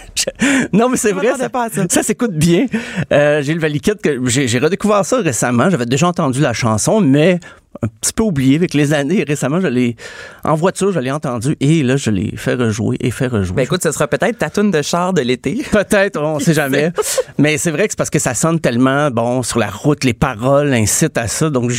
Non, 0.73 0.89
mais 0.89 0.97
c'est 0.97 1.13
vrai, 1.13 1.29
ça, 1.37 1.49
ça. 1.71 1.83
ça 1.89 2.03
s'écoute 2.03 2.33
bien. 2.33 2.65
Euh, 3.13 3.41
Gilles 3.41 3.59
Valiquette, 3.59 4.01
que 4.01 4.19
j'ai 4.27 4.59
redécouvert 4.59 5.05
ça 5.05 5.21
récemment. 5.21 5.69
J'avais 5.69 5.85
déjà 5.85 6.07
entendu 6.07 6.41
la 6.41 6.51
chanson, 6.53 6.99
mais 6.99 7.39
un 7.81 7.87
petit 8.01 8.13
peu 8.13 8.23
oublié 8.23 8.55
avec 8.55 8.73
les 8.73 8.93
années. 8.93 9.23
Récemment, 9.27 9.59
je 9.61 9.67
l'ai 9.67 9.95
en 10.43 10.55
voiture, 10.55 10.91
je 10.91 10.99
l'ai 10.99 11.11
entendu 11.11 11.55
et 11.59 11.83
là, 11.83 11.97
je 11.97 12.09
l'ai 12.09 12.35
fait 12.37 12.55
rejouer 12.55 12.97
et 12.99 13.11
fait 13.11 13.27
rejouer. 13.27 13.55
Ben 13.55 13.63
écoute, 13.63 13.83
ce 13.83 13.91
sera 13.91 14.07
peut-être 14.07 14.37
ta 14.37 14.49
toune 14.49 14.71
de 14.71 14.81
char 14.81 15.13
de 15.13 15.21
l'été. 15.21 15.61
Peut-être, 15.71 16.19
on 16.19 16.39
sait 16.39 16.53
jamais. 16.53 16.91
Mais 17.37 17.57
c'est 17.57 17.71
vrai 17.71 17.87
que 17.87 17.91
c'est 17.91 17.97
parce 17.97 18.09
que 18.09 18.19
ça 18.19 18.33
sonne 18.33 18.59
tellement, 18.59 19.11
bon, 19.11 19.43
sur 19.43 19.59
la 19.59 19.69
route, 19.69 20.03
les 20.03 20.13
paroles 20.13 20.73
incitent 20.73 21.17
à 21.17 21.27
ça. 21.27 21.49
Donc, 21.49 21.71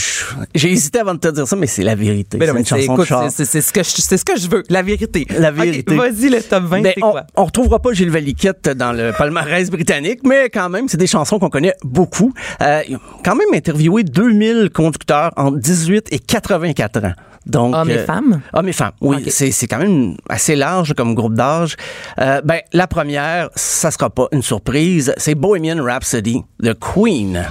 j'ai 0.55 0.71
hésité 0.71 1.01
avant 1.01 1.15
de 1.15 1.19
te 1.21 1.29
dire 1.29 1.47
ça, 1.49 1.57
mais 1.57 1.67
c'est 1.67 1.83
la 1.83 1.95
vérité. 1.95 2.39
Ben 2.39 2.47
C'est 2.65 3.61
ce 3.61 3.73
que 3.73 3.83
je 3.83 3.89
c'est 3.91 4.17
ce 4.17 4.25
que 4.25 4.39
je 4.39 4.49
veux, 4.49 4.63
la 4.69 4.83
vérité. 4.83 5.27
La 5.37 5.51
vérité. 5.51 5.97
Vas-y 5.97 6.29
le 6.29 6.43
top 6.43 6.65
20, 6.65 6.83
Ben, 6.83 6.93
on, 7.03 7.11
quoi? 7.11 7.25
on 7.37 7.45
retrouvera 7.45 7.81
pas 7.81 7.93
Gilles 7.93 8.11
Valiquette 8.11 8.69
dans 8.69 8.93
le 8.93 9.13
palmarès 9.17 9.71
britannique, 9.71 10.21
mais 10.25 10.49
quand 10.49 10.69
même, 10.69 10.89
c'est 10.89 10.97
des 10.97 11.07
chansons 11.07 11.39
qu'on 11.39 11.51
connaît 11.51 11.75
beaucoup. 11.85 12.33
Euh, 12.61 12.83
quand 13.25 13.35
même 13.35 13.49
interviewé 13.53 14.05
2000 14.05 14.71
conducteurs 14.73 15.33
18 15.37 15.88
et 16.11 16.19
84 16.19 17.05
ans. 17.05 17.13
Donc, 17.47 17.75
Hommes 17.75 17.91
et 17.91 17.99
euh, 17.99 18.05
femmes? 18.05 18.41
Hommes 18.53 18.69
et 18.69 18.73
femmes, 18.73 18.93
oui. 19.01 19.17
Ok. 19.17 19.23
C'est, 19.29 19.51
c'est 19.53 19.67
quand 19.67 19.79
même 19.79 20.17
assez 20.29 20.55
large 20.55 20.93
comme 20.95 21.15
groupe 21.15 21.35
d'âge. 21.35 21.77
Euh, 22.21 22.41
ben, 22.45 22.61
la 22.73 22.87
première, 22.87 23.49
ça 23.55 23.91
sera 23.91 24.11
pas 24.11 24.27
une 24.33 24.43
surprise, 24.43 25.15
c'est 25.17 25.35
Bohemian 25.35 25.83
Rhapsody 25.83 26.43
de 26.61 26.73
Queen. 26.75 27.43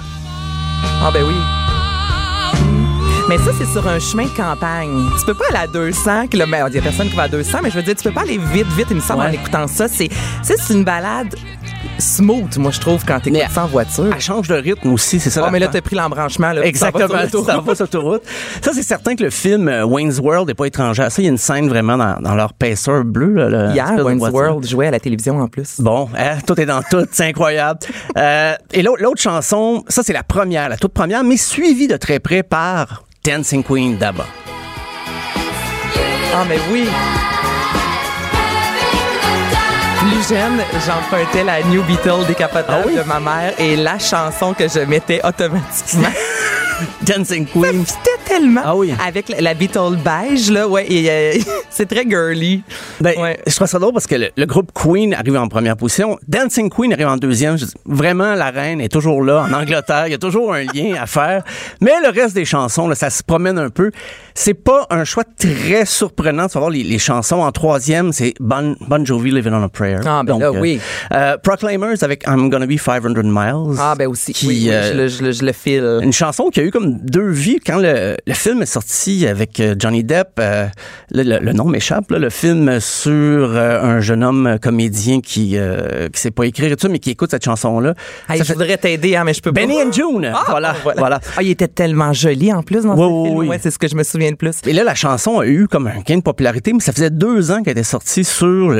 Ah 1.02 1.10
ben 1.12 1.24
oui. 1.26 1.34
Mais 3.28 3.36
ça, 3.38 3.50
c'est 3.58 3.66
sur 3.66 3.86
un 3.86 3.98
chemin 3.98 4.24
de 4.24 4.30
campagne. 4.30 5.06
Tu 5.18 5.26
peux 5.26 5.34
pas 5.34 5.44
aller 5.50 5.58
à 5.58 5.66
200 5.66 6.28
km. 6.28 6.68
Il 6.70 6.76
y 6.76 6.78
a 6.78 6.82
personne 6.82 7.10
qui 7.10 7.16
va 7.16 7.24
à 7.24 7.28
200, 7.28 7.58
mais 7.62 7.70
je 7.70 7.76
veux 7.76 7.82
dire, 7.82 7.94
tu 7.94 8.04
peux 8.04 8.10
pas 8.14 8.22
aller 8.22 8.38
vite, 8.38 8.66
vite, 8.68 8.86
il 8.88 8.96
me 8.96 9.00
semble, 9.00 9.20
Ouais. 9.20 9.28
en 9.28 9.32
écoutant 9.32 9.66
ça. 9.66 9.86
C'est 9.86 10.08
c'est 10.42 10.72
une 10.72 10.82
balade 10.84 11.34
smooth, 11.98 12.56
moi, 12.58 12.70
je 12.70 12.80
trouve, 12.80 13.04
quand 13.04 13.20
t'écoutes 13.20 13.40
en 13.56 13.66
voiture. 13.66 14.10
Elle 14.14 14.20
change 14.20 14.48
de 14.48 14.54
rythme 14.54 14.92
aussi, 14.92 15.20
c'est 15.20 15.30
ça. 15.30 15.44
Oh, 15.46 15.50
mais 15.50 15.58
là, 15.58 15.68
t'as 15.68 15.80
pris 15.80 15.96
l'embranchement. 15.96 16.52
là, 16.52 16.64
Exactement, 16.64 17.08
tu 17.24 17.30
t'en 17.44 17.62
vas 17.62 17.74
sur 17.74 17.84
l'autoroute. 17.84 18.22
Ça, 18.62 18.72
c'est 18.74 18.82
certain 18.82 19.14
que 19.16 19.22
le 19.24 19.30
film 19.30 19.68
euh, 19.68 19.84
Wayne's 19.84 20.18
World 20.18 20.48
n'est 20.48 20.54
pas 20.54 20.66
étranger 20.66 21.02
à 21.02 21.10
ça. 21.10 21.22
Il 21.22 21.24
y 21.24 21.28
a 21.28 21.30
une 21.30 21.38
scène 21.38 21.68
vraiment 21.68 21.96
dans, 21.96 22.20
dans 22.20 22.34
leur 22.34 22.52
pacer 22.52 23.02
bleu. 23.04 23.48
Là, 23.48 23.72
Hier, 23.72 24.04
Wayne's. 24.04 24.30
World 24.30 24.66
jouait 24.66 24.88
à 24.88 24.90
la 24.90 25.00
télévision 25.00 25.40
en 25.40 25.48
plus. 25.48 25.80
Bon, 25.80 26.08
hein, 26.16 26.38
tout 26.46 26.58
est 26.60 26.66
dans 26.66 26.82
tout, 26.82 27.06
c'est 27.12 27.26
incroyable. 27.26 27.80
Euh, 28.16 28.54
et 28.72 28.82
l'autre 28.82 29.20
chanson, 29.20 29.84
ça 29.88 30.02
c'est 30.02 30.12
la 30.12 30.22
première, 30.22 30.68
la 30.68 30.76
toute 30.76 30.92
première, 30.92 31.24
mais 31.24 31.36
suivie 31.36 31.88
de 31.88 31.96
très 31.96 32.18
près 32.20 32.42
par 32.42 33.04
Dancing 33.24 33.62
Queen 33.62 33.96
d'ABBA. 33.96 34.24
Ah, 36.34 36.44
mais 36.48 36.58
oui. 36.72 36.84
Plus 40.08 40.28
jeune, 40.34 40.60
j'empruntais 40.86 41.44
la 41.44 41.62
New 41.64 41.82
Beetle 41.82 42.24
décapotable 42.26 42.82
Ah 42.84 42.86
oui? 42.86 42.96
de 42.96 43.02
ma 43.02 43.20
mère 43.20 43.52
et 43.58 43.76
la 43.76 43.98
chanson 43.98 44.54
que 44.54 44.66
je 44.68 44.80
mettais 44.80 45.20
automatiquement. 45.24 46.08
Dancing 47.02 47.46
Queen. 47.46 47.84
C'était 47.86 48.10
tellement 48.26 48.60
Ah 48.64 48.76
oui. 48.76 48.92
avec 49.06 49.28
la, 49.28 49.40
la 49.40 49.54
Beetle 49.54 49.96
beige 50.04 50.50
là, 50.50 50.68
ouais, 50.68 50.86
et 50.90 51.10
euh, 51.10 51.32
c'est 51.70 51.86
très 51.86 52.04
girly. 52.08 52.62
Ben, 53.00 53.14
Ouais. 53.18 53.38
Je 53.46 53.54
trouve 53.56 53.66
ça 53.66 53.78
drôle 53.78 53.92
parce 53.92 54.06
que 54.06 54.14
le, 54.14 54.28
le 54.36 54.46
groupe 54.46 54.70
Queen 54.74 55.14
arrive 55.14 55.36
en 55.36 55.48
première 55.48 55.76
position. 55.76 56.18
Dancing 56.28 56.70
Queen 56.70 56.92
arrive 56.92 57.08
en 57.08 57.16
deuxième. 57.16 57.56
Je 57.58 57.64
dis, 57.64 57.72
vraiment, 57.86 58.34
la 58.34 58.50
reine 58.50 58.80
est 58.80 58.90
toujours 58.92 59.22
là 59.24 59.46
en 59.48 59.52
Angleterre. 59.52 60.04
Il 60.06 60.10
y 60.12 60.14
a 60.14 60.18
toujours 60.18 60.52
un 60.54 60.62
lien 60.62 60.94
à 61.00 61.06
faire. 61.06 61.42
Mais 61.80 61.92
le 62.04 62.10
reste 62.10 62.34
des 62.34 62.44
chansons, 62.44 62.86
là, 62.88 62.94
ça 62.94 63.10
se 63.10 63.22
promène 63.22 63.58
un 63.58 63.70
peu. 63.70 63.90
C'est 64.34 64.54
pas 64.54 64.86
un 64.90 65.04
choix 65.04 65.24
très 65.24 65.84
surprenant 65.84 66.46
de 66.46 66.50
savoir 66.50 66.70
les, 66.70 66.84
les 66.84 66.98
chansons. 66.98 67.40
En 67.40 67.50
troisième, 67.50 68.12
c'est 68.12 68.34
Bon, 68.40 68.76
bon 68.86 69.04
Jovi, 69.04 69.30
Living 69.32 69.52
on 69.52 69.62
a 69.64 69.68
Prayer. 69.68 69.98
Ah, 70.06 70.22
ben 70.24 70.38
là, 70.38 70.52
oui. 70.52 70.80
euh, 71.12 71.36
Proclaimers 71.38 72.02
avec 72.02 72.24
I'm 72.26 72.48
Gonna 72.50 72.66
Be 72.66 72.78
500 72.78 73.08
Miles. 73.24 73.76
Ah 73.80 73.94
ben 73.98 74.06
aussi, 74.06 74.32
Qui, 74.32 74.46
oui, 74.46 74.60
oui, 74.64 74.70
euh, 74.70 74.92
je, 74.92 74.96
le, 74.96 75.08
je 75.08 75.22
le- 75.24 75.32
je 75.32 75.44
le 75.44 75.52
file. 75.52 75.98
Une 76.02 76.12
chanson 76.12 76.50
qui 76.50 76.60
a 76.60 76.62
eu 76.62 76.67
comme 76.70 76.98
deux 77.02 77.28
vies 77.28 77.58
quand 77.64 77.78
le 77.78 78.16
le 78.26 78.34
film 78.34 78.62
est 78.62 78.66
sorti 78.66 79.26
avec 79.26 79.60
euh, 79.60 79.74
Johnny 79.78 80.04
Depp. 80.04 80.28
euh, 80.40 80.66
le, 81.10 81.22
le- 81.22 81.38
le 81.40 81.52
nom 81.52 81.64
m'échappe. 81.66 82.10
Le 82.10 82.30
film 82.30 82.80
sur 82.80 83.12
euh, 83.12 83.82
un 83.82 84.00
jeune 84.00 84.22
homme 84.24 84.58
comédien 84.60 85.20
qui 85.20 85.56
qui 86.12 86.20
sait 86.20 86.30
pas 86.30 86.44
écrire 86.44 86.72
et 86.72 86.76
tout, 86.76 86.88
mais 86.88 86.98
qui 86.98 87.10
écoute 87.10 87.30
cette 87.30 87.44
chanson-là. 87.44 87.94
Hey, 88.28 88.38
Ça 88.38 88.44
je 88.44 88.48
fait- 88.48 88.52
voudrais 88.54 88.76
t'aider, 88.76 89.16
hein, 89.16 89.24
mais 89.24 89.34
je 89.34 89.40
peux 89.40 89.52
pas. 89.52 89.60
Benny 89.60 89.80
and 89.82 89.92
June. 89.92 90.30
Ah, 90.34 90.44
voilà, 90.48 90.74
voilà. 90.96 91.20
Ah, 91.36 91.42
il 91.42 91.50
était 91.50 91.68
tellement 91.68 92.12
joli 92.12 92.52
en 92.52 92.62
plus 92.62 92.82
dans 92.84 92.94
Oui, 92.94 93.00
ce 93.00 93.04
oui, 93.06 93.24
film. 93.28 93.38
oui. 93.38 93.48
Ouais, 93.48 93.58
c'est 93.62 93.70
ce 93.70 93.78
que 93.78 93.88
je 93.88 93.94
me 93.96 94.02
souviens 94.02 94.30
de 94.30 94.36
plus. 94.36 94.56
Et 94.66 94.72
là, 94.72 94.84
la 94.84 94.94
chanson 94.94 95.38
a 95.38 95.46
eu 95.46 95.66
comme 95.68 95.86
un 95.86 96.00
gain 96.06 96.16
de 96.18 96.22
popularité, 96.22 96.72
mais 96.72 96.80
ça 96.80 96.92
faisait 96.92 97.10
deux 97.10 97.50
ans 97.50 97.62
qu'elle 97.62 97.72
était 97.72 97.82
sortie 97.82 98.24
sur 98.24 98.70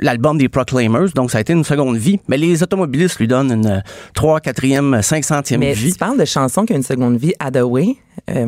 l'album 0.00 0.38
des 0.38 0.48
Proclaimers, 0.48 1.10
donc 1.14 1.30
ça 1.30 1.38
a 1.38 1.40
été 1.40 1.52
une 1.52 1.64
seconde 1.64 1.96
vie. 1.96 2.18
Mais 2.28 2.36
les 2.36 2.62
automobilistes 2.62 3.18
lui 3.18 3.28
donnent 3.28 3.52
une 3.52 3.66
euh, 3.66 3.80
trois, 4.14 4.40
quatrième, 4.40 5.00
cinq 5.02 5.24
centième 5.24 5.60
Mais 5.60 5.72
vie. 5.72 5.92
tu 5.92 5.98
parles 5.98 6.18
de 6.18 6.24
chansons 6.24 6.64
qui 6.64 6.72
ont 6.72 6.76
une 6.76 6.82
seconde 6.82 7.16
vie, 7.16 7.21
Hathaway, 7.40 7.98
euh, 8.30 8.46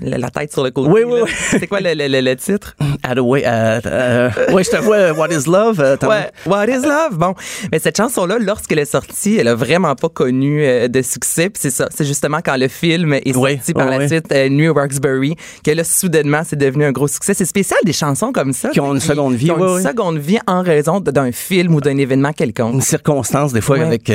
la, 0.00 0.30
tête 0.30 0.52
sur 0.52 0.64
le 0.64 0.70
côté. 0.70 0.90
Oui, 0.90 1.02
oui, 1.06 1.20
oui. 1.24 1.30
C'est 1.50 1.66
quoi 1.66 1.80
le, 1.80 1.94
le- 1.94 2.20
le- 2.20 2.36
titre? 2.36 2.74
Euh, 3.06 3.14
euh, 3.16 4.30
ouais, 4.52 4.64
je 4.64 4.70
te 4.70 4.76
vois, 4.76 5.12
What 5.12 5.28
is 5.28 5.44
Love? 5.48 5.78
Ouais, 6.02 6.30
What 6.46 6.66
is 6.66 6.82
Love? 6.82 7.16
Bon, 7.18 7.34
mais 7.70 7.78
cette 7.78 7.96
chanson-là, 7.96 8.38
lorsqu'elle 8.40 8.78
est 8.80 8.84
sortie, 8.84 9.36
elle 9.36 9.48
a 9.48 9.54
vraiment 9.54 9.94
pas 9.94 10.08
connu 10.08 10.64
euh, 10.64 10.88
de 10.88 11.02
succès. 11.02 11.50
Puis 11.50 11.60
c'est 11.62 11.70
ça, 11.70 11.88
c'est 11.94 12.04
justement 12.04 12.38
quand 12.44 12.56
le 12.56 12.68
film 12.68 13.12
est 13.14 13.32
sorti 13.32 13.38
Oui, 13.68 13.72
par 13.74 13.86
oui, 13.86 13.92
la 13.92 13.98
oui. 13.98 14.08
suite, 14.08 14.32
New 14.50 14.72
Roxbury, 14.74 15.36
que 15.64 15.70
là, 15.70 15.84
soudainement, 15.84 16.42
c'est 16.44 16.56
devenu 16.56 16.84
un 16.84 16.92
gros 16.92 17.08
succès. 17.08 17.34
C'est 17.34 17.44
spécial 17.44 17.78
des 17.84 17.92
chansons 17.92 18.32
comme 18.32 18.52
ça. 18.52 18.70
Qui 18.70 18.80
ont 18.80 18.92
une 18.94 19.00
seconde 19.00 19.34
vie, 19.34 19.46
Qui 19.46 19.50
ont 19.52 19.56
oui, 19.60 19.68
une 19.68 19.76
oui. 19.76 19.82
seconde 19.82 20.18
vie 20.18 20.38
en 20.46 20.62
raison 20.62 21.00
d'un 21.00 21.32
film 21.32 21.74
ou 21.74 21.80
d'un 21.80 21.96
événement 21.98 22.32
quelconque. 22.32 22.74
une 22.74 22.80
circonstance 22.80 23.52
des 23.52 23.60
fois 23.60 23.78
avec 23.80 24.10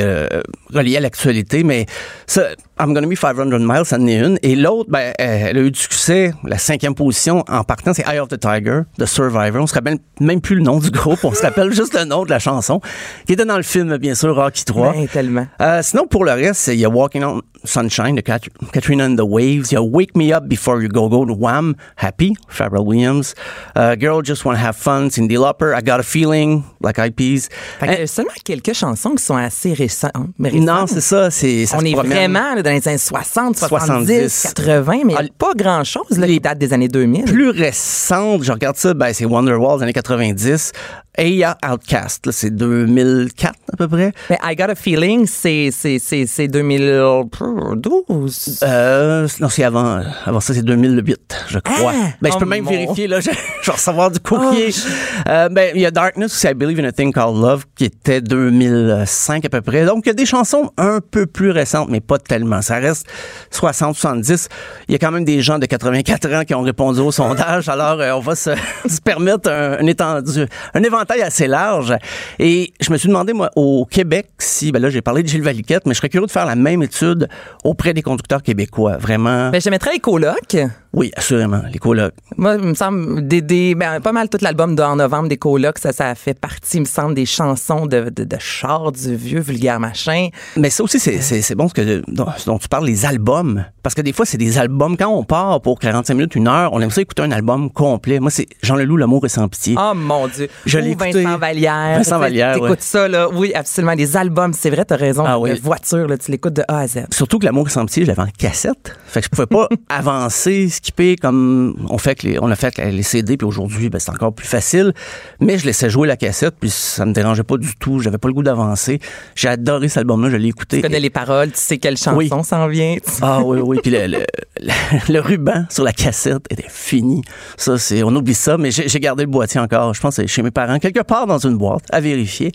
reliée 0.74 0.98
à 0.98 1.00
l'actualité 1.00 1.64
mais 1.64 1.86
ça 2.28 2.48
I'm 2.80 2.94
Gonna 2.94 3.08
Be 3.08 3.16
500 3.16 3.46
Miles 3.60 3.86
ça 3.86 3.98
en 3.98 4.08
est 4.08 4.18
une 4.20 4.39
et 4.44 4.56
l'autre 4.56 4.90
ben 4.90 5.00
euh, 5.00 5.14
elle 5.20 5.58
a 5.58 5.62
eu 5.62 5.72
du 5.72 5.80
succès 5.80 6.32
la 6.44 6.58
cinquième 6.58 6.96
position 6.96 7.44
en 7.48 7.64
partant 7.64 7.94
c'est 7.94 8.06
Eye 8.08 8.20
of 8.20 8.28
the 8.30 8.40
Tiger 8.40 8.82
de 8.98 9.06
Survivor 9.06 9.62
on 9.62 9.68
se 9.68 9.74
rappelle 9.74 9.98
même 10.20 10.42
plus 10.42 10.56
le 10.56 10.62
nom 10.62 10.80
du 10.80 10.90
groupe 10.92 11.20
on 11.24 11.34
se 11.34 11.42
rappelle 11.42 11.72
juste 11.74 11.94
le 11.98 12.06
nom 12.06 12.24
de 12.26 12.30
la 12.30 12.40
chanson 12.40 12.82
qui 13.26 13.34
était 13.34 13.46
dans 13.46 13.58
le 13.58 13.64
film 13.64 13.98
bien 13.98 14.16
sûr 14.16 14.36
Rocky 14.36 14.66
3 14.66 14.94
Ben, 14.94 15.08
tellement. 15.08 15.48
Euh, 15.62 15.82
sinon, 15.82 16.08
pour 16.08 16.24
le 16.26 16.32
reste, 16.32 16.68
il 16.68 16.76
y 16.80 16.86
a 16.86 16.90
Walking 16.90 17.24
on 17.24 17.42
Sunshine 17.66 18.16
de 18.16 18.22
Kat- 18.22 18.40
Katrina 18.72 19.06
and 19.06 19.16
the 19.18 19.22
Waves. 19.22 19.72
Il 19.72 19.74
y 19.74 19.76
a 19.78 19.82
Wake 19.82 20.16
Me 20.16 20.32
Up 20.34 20.46
Before 20.46 20.82
You 20.82 20.88
Go 20.88 21.10
Go 21.10 21.26
de 21.26 21.34
Wham, 21.34 21.76
Happy, 21.98 22.34
Pharrell 22.48 22.82
Williams. 22.86 23.34
Euh, 23.78 23.96
Girl 24.00 24.24
Just 24.24 24.46
Wanna 24.46 24.60
Have 24.66 24.76
Fun, 24.78 25.10
Cindy 25.10 25.36
Lauper. 25.36 25.74
I 25.78 25.84
Got 25.84 26.00
a 26.00 26.04
Feeling, 26.04 26.64
Black 26.80 27.00
Eyed 27.00 27.16
Peas. 27.16 27.50
Fait 27.80 27.88
que, 27.88 27.92
Hein, 27.92 27.96
euh, 28.02 28.08
seulement 28.08 28.32
quelques 28.46 28.74
chansons 28.74 29.12
qui 29.16 29.24
sont 29.24 29.36
assez 29.36 29.74
récentes. 29.74 30.14
récentes. 30.40 30.62
non, 30.62 30.86
c'est 30.88 31.02
ça. 31.02 31.30
C'est, 31.32 31.66
ça 31.66 31.78
On 31.80 31.86
est 31.86 31.92
promène. 31.94 32.14
vraiment 32.14 32.56
là, 32.56 32.62
dans 32.64 32.72
les 32.72 32.88
années 32.88 32.98
60, 32.98 33.58
70, 33.58 34.06
70. 34.06 34.29
80, 34.30 35.02
mais 35.06 35.14
Ah, 35.18 35.24
pas 35.38 35.54
grand-chose 35.56 36.18
là, 36.18 36.28
qui 36.28 36.40
date 36.40 36.58
des 36.58 36.74
années 36.74 36.88
2000. 36.88 37.26
Plus 37.26 37.50
récente, 37.50 38.44
je 38.44 38.52
regarde 38.52 38.78
ça, 38.78 38.94
ben, 38.94 39.12
c'est 39.14 39.26
Wonderwall 39.26 39.78
des 39.78 39.84
années 39.84 39.94
90. 39.94 40.72
Aya 41.20 41.58
Outcast, 41.70 42.26
là, 42.26 42.32
c'est 42.32 42.50
2004 42.56 43.54
à 43.74 43.78
peu 43.78 43.88
près. 43.90 44.12
Mais 44.30 44.38
I 44.44 44.56
Got 44.56 44.70
a 44.72 44.76
Feeling, 44.76 45.28
c'est 45.28 45.70
c'est- 45.72 46.00
c'est- 46.00 46.26
c'est 46.26 46.48
2012. 46.48 48.60
Euh, 48.64 49.28
non, 49.40 49.50
c'est 49.50 49.64
avant, 49.64 50.02
avant 50.26 50.40
ça, 50.40 50.54
c'est 50.54 50.64
2008, 50.64 51.46
je 51.50 51.60
crois. 51.60 51.94
Ah! 51.96 52.08
ben, 52.22 52.32
je 52.32 52.38
peux 52.38 52.46
Oh 52.46 52.48
même 52.48 52.64
mon- 52.64 52.70
vérifier, 52.72 53.08
là, 53.08 53.20
je, 53.20 53.30
je 53.62 53.66
vais 53.66 53.72
recevoir 53.72 54.12
du 54.12 54.20
courrier. 54.20 54.70
Oh, 54.74 55.30
Euh, 55.30 55.50
ben, 55.50 55.72
il 55.76 55.82
y 55.82 55.86
a 55.86 55.92
Darkness, 55.92 56.32
c'est 56.32 56.52
I 56.52 56.54
Believe 56.54 56.80
in 56.80 56.86
a 56.86 56.92
Thing 56.92 57.14
Called 57.14 57.36
Love, 57.36 57.66
qui 57.76 57.86
était 57.86 58.22
2005 58.22 59.46
à 59.46 59.50
peu 59.50 59.62
près. 59.62 59.86
Donc, 59.86 60.04
il 60.06 60.08
y 60.08 60.12
a 60.12 60.14
des 60.14 60.26
chansons 60.26 60.72
un 60.78 61.00
peu 61.02 61.26
plus 61.26 61.52
récentes, 61.52 61.90
mais 61.90 62.00
pas 62.00 62.18
tellement. 62.18 62.62
Ça 62.62 62.76
reste 62.76 63.06
60, 63.52 63.96
70. 63.96 64.48
Il 64.88 64.94
y 64.94 64.96
a 64.96 65.00
quand 65.00 65.12
même 65.12 65.26
des 65.26 65.42
gens 65.42 65.60
de 65.60 65.66
84 65.66 66.34
ans 66.34 66.44
qui 66.46 66.54
ont 66.56 66.62
répondu 66.62 67.00
au 67.02 67.12
sondage. 67.12 67.68
Alors, 67.70 68.00
euh, 68.00 68.12
on 68.14 68.20
va 68.22 68.36
se, 68.36 68.52
se 68.88 69.02
permettre 69.02 69.50
un, 69.52 69.80
un 69.80 69.86
étendu, 69.88 70.46
un 70.74 70.84
éventail 70.84 71.09
assez 71.22 71.48
large. 71.48 71.96
Et 72.38 72.74
je 72.80 72.92
me 72.92 72.98
suis 72.98 73.08
demandé, 73.08 73.34
moi, 73.34 73.50
au 73.56 73.86
Québec, 73.86 74.28
si, 74.38 74.72
ben 74.72 74.82
là, 74.82 74.90
j'ai 74.90 75.02
parlé 75.02 75.24
de 75.24 75.28
Gilles 75.28 75.44
Valiquette, 75.44 75.86
mais 75.86 75.94
je 75.94 75.98
serais 75.98 76.10
curieux 76.10 76.28
de 76.28 76.32
faire 76.32 76.46
la 76.46 76.56
même 76.56 76.84
étude 76.84 77.28
auprès 77.64 77.94
des 77.94 78.02
conducteurs 78.02 78.44
québécois. 78.44 78.98
Vraiment. 78.98 79.50
Ben, 79.50 79.62
je 79.62 79.70
mettrais 79.70 79.96
les. 79.96 80.68
Oui, 80.94 81.12
assurément. 81.16 81.62
Les 81.72 81.78
colocs. 81.80 82.14
Moi, 82.38 82.56
il 82.60 82.66
me 82.70 82.74
semble, 82.74 83.28
des, 83.28 83.42
des, 83.42 83.76
ben, 83.76 84.00
pas 84.02 84.12
mal 84.12 84.28
tout 84.30 84.38
l'album 84.42 84.76
de 84.76 84.82
En 84.82 84.96
novembre 84.96 85.30
des 85.30 85.38
colocs, 85.38 85.78
ça, 85.80 85.92
ça 85.94 86.16
fait 86.16 86.34
partie, 86.40 86.78
il 86.78 86.82
me 86.82 86.86
semble, 86.86 87.14
des 87.14 87.26
chansons 87.26 87.86
de, 87.86 88.10
de, 88.10 88.24
de 88.24 88.38
char 88.40 88.92
du 88.92 89.16
vieux 89.16 89.40
vulgaire 89.42 89.80
machin. 89.80 90.30
Mais 90.58 90.70
ça 90.70 90.84
aussi, 90.84 91.00
c'est, 91.00 91.22
c'est 91.22 91.56
bon 91.56 91.68
ce 91.70 91.74
que, 91.74 92.02
dont, 92.08 92.58
tu 92.58 92.68
parles, 92.68 92.86
les 92.88 93.06
albums. 93.06 93.66
Parce 93.84 93.94
que 93.96 94.02
des 94.02 94.14
fois, 94.14 94.26
c'est 94.26 94.38
des 94.38 94.58
albums. 94.58 94.98
Quand 94.98 95.08
on 95.10 95.24
part 95.24 95.62
pour 95.62 95.80
45 95.80 96.14
minutes, 96.16 96.36
une 96.36 96.48
heure, 96.48 96.74
on 96.74 96.82
aime 96.82 96.90
ça 96.92 97.02
écouter 97.02 97.22
un 97.24 97.32
album 97.32 97.70
complet. 97.72 98.20
Moi, 98.20 98.32
c'est 98.32 98.48
Jean 98.64 98.76
Leloup, 98.76 98.98
L'amour 98.98 99.26
est 99.26 99.30
sans 99.30 99.48
pitié. 99.48 99.76
Oh 99.78 99.94
mon 99.96 100.28
Dieu. 100.28 100.48
Je 100.66 100.80
l'ai 100.80 100.92
écouté. 100.92 101.24
Vincent 101.24 101.38
Vallière. 101.38 101.98
Vincent 101.98 102.16
Tu- 102.16 102.22
Vallière, 102.22 102.54
T'écoutes 102.56 102.70
ouais. 102.72 102.76
ça, 102.80 103.08
là. 103.08 103.28
Oui, 103.32 103.54
absolument. 103.54 103.94
Les 103.94 104.18
albums, 104.18 104.54
c'est 104.54 104.70
vrai, 104.70 104.86
t'as 104.86 104.96
raison. 104.98 105.24
Ah 105.26 105.38
oui. 105.40 105.60
Voiture, 105.62 106.08
là, 106.08 106.18
tu 106.18 106.32
l'écoutes 106.32 106.54
de 106.56 106.64
A 106.68 106.80
à 106.80 106.88
Z. 106.88 107.06
Surtout 107.12 107.38
que 107.40 107.46
L'amour 107.46 107.68
est 107.68 107.72
sans 107.72 107.86
pitié, 107.86 108.04
je 108.04 108.08
l'avais 108.08 108.22
en 108.24 108.28
cassette. 108.38 108.96
Fait 109.08 109.22
que 109.22 109.26
je 109.26 109.30
pouvais 109.30 109.46
pas 109.48 109.68
avancer, 109.90 110.68
skipper 110.82 111.16
comme 111.16 111.76
on 111.90 111.98
fait 111.98 112.16
que 112.16 112.28
les, 112.28 112.40
on 112.40 112.50
a 112.50 112.56
fait 112.56 112.78
les 112.78 113.04
CD, 113.04 113.38
puis 113.38 113.46
aujourd'hui, 113.48 113.90
ben, 113.90 114.00
c'est 114.00 114.12
encore 114.12 114.34
plus 114.34 114.48
facile. 114.48 114.94
Mais 115.40 115.58
je 115.58 115.66
laissais 115.66 115.90
jouer 115.90 116.08
la 116.08 116.18
cassette, 116.18 116.56
puis 116.60 116.70
ça 116.70 117.06
me 117.06 117.14
dérangeait 117.14 117.44
pas 117.44 117.58
du 117.58 117.76
tout. 117.76 118.00
J'avais 118.00 118.18
pas 118.18 118.28
le 118.28 118.34
goût 118.34 118.44
d'avancer. 118.44 119.00
J'ai 119.36 119.50
adoré 119.50 119.88
cet 119.90 120.00
album-là, 120.00 120.30
je 120.30 120.38
l'ai 120.38 120.48
écouté. 120.50 120.78
Tu 120.78 120.82
connais 120.84 121.00
les 121.00 121.10
paroles, 121.10 121.52
tu 121.52 121.60
sais 121.60 121.78
quelle 121.78 121.98
chanson 121.98 122.18
Oui. 122.18 122.30
s'en 122.44 122.68
vient. 122.68 122.96
Ah 123.22 123.42
oui, 123.44 123.60
oui. 123.62 123.80
Puis 123.82 123.92
le, 123.92 124.08
le, 124.08 124.18
le- 124.62 125.14
le 125.14 125.20
ruban 125.20 125.66
sur 125.70 125.84
la 125.84 125.94
cassette 125.94 126.46
était 126.50 126.66
fini. 126.70 127.22
Ça, 127.58 127.78
c'est, 127.78 128.04
on 128.04 128.16
oublie 128.16 128.34
ça, 128.34 128.58
mais 128.58 128.72
j'ai 128.72 129.00
gardé 129.00 129.24
le 129.24 129.30
boîtier 129.30 129.60
encore. 129.60 129.94
Je 129.94 130.02
pense 130.02 130.18
que 130.18 130.28
chez 130.28 130.42
mes 130.42 130.52
parents, 130.52 130.80
quelque 130.80 131.02
part 131.04 131.28
dans 131.28 131.38
une 131.40 131.58
boîte, 131.58 131.84
à 131.92 132.00
vérifier. 132.00 132.52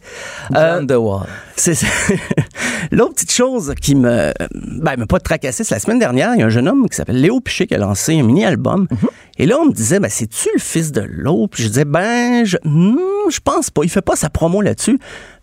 Euh, 0.54 0.80
John 0.88 0.96
Wall. 0.98 1.26
c'est. 1.56 1.74
L'autre 2.90 3.14
petite 3.14 3.32
chose 3.32 3.72
qui 3.80 3.94
me, 3.94 4.32
ben, 4.52 4.96
m'a 4.98 5.06
pas 5.06 5.18
tracassé, 5.20 5.64
c'est 5.64 5.74
la 5.74 5.78
semaine 5.80 5.98
dernière, 5.98 6.32
il 6.34 6.40
y 6.40 6.42
a 6.42 6.46
un 6.46 6.50
jeune 6.50 6.68
homme 6.68 6.88
qui 6.88 6.96
s'appelle 6.96 7.20
Léo 7.20 7.40
Piché 7.40 7.66
qui 7.66 7.74
a 7.74 7.78
lancé 7.78 8.13
un 8.20 8.24
mini-album. 8.24 8.88
Et 9.38 9.46
là, 9.46 9.58
on 9.60 9.66
me 9.66 9.72
disait, 9.72 9.98
ben, 9.98 10.10
c'est-tu 10.10 10.48
le 10.54 10.60
fils 10.60 10.92
de 10.92 11.00
l'autre? 11.00 11.54
Puis 11.54 11.64
je 11.64 11.68
disais, 11.68 11.84
ben, 11.84 12.44
je, 12.44 12.56
hmm, 12.64 12.96
je 13.30 13.40
pense 13.40 13.70
pas. 13.70 13.82
Il 13.82 13.90
fait 13.90 14.02
pas 14.02 14.16
sa 14.16 14.30
promo 14.30 14.60
là-dessus. 14.60 14.98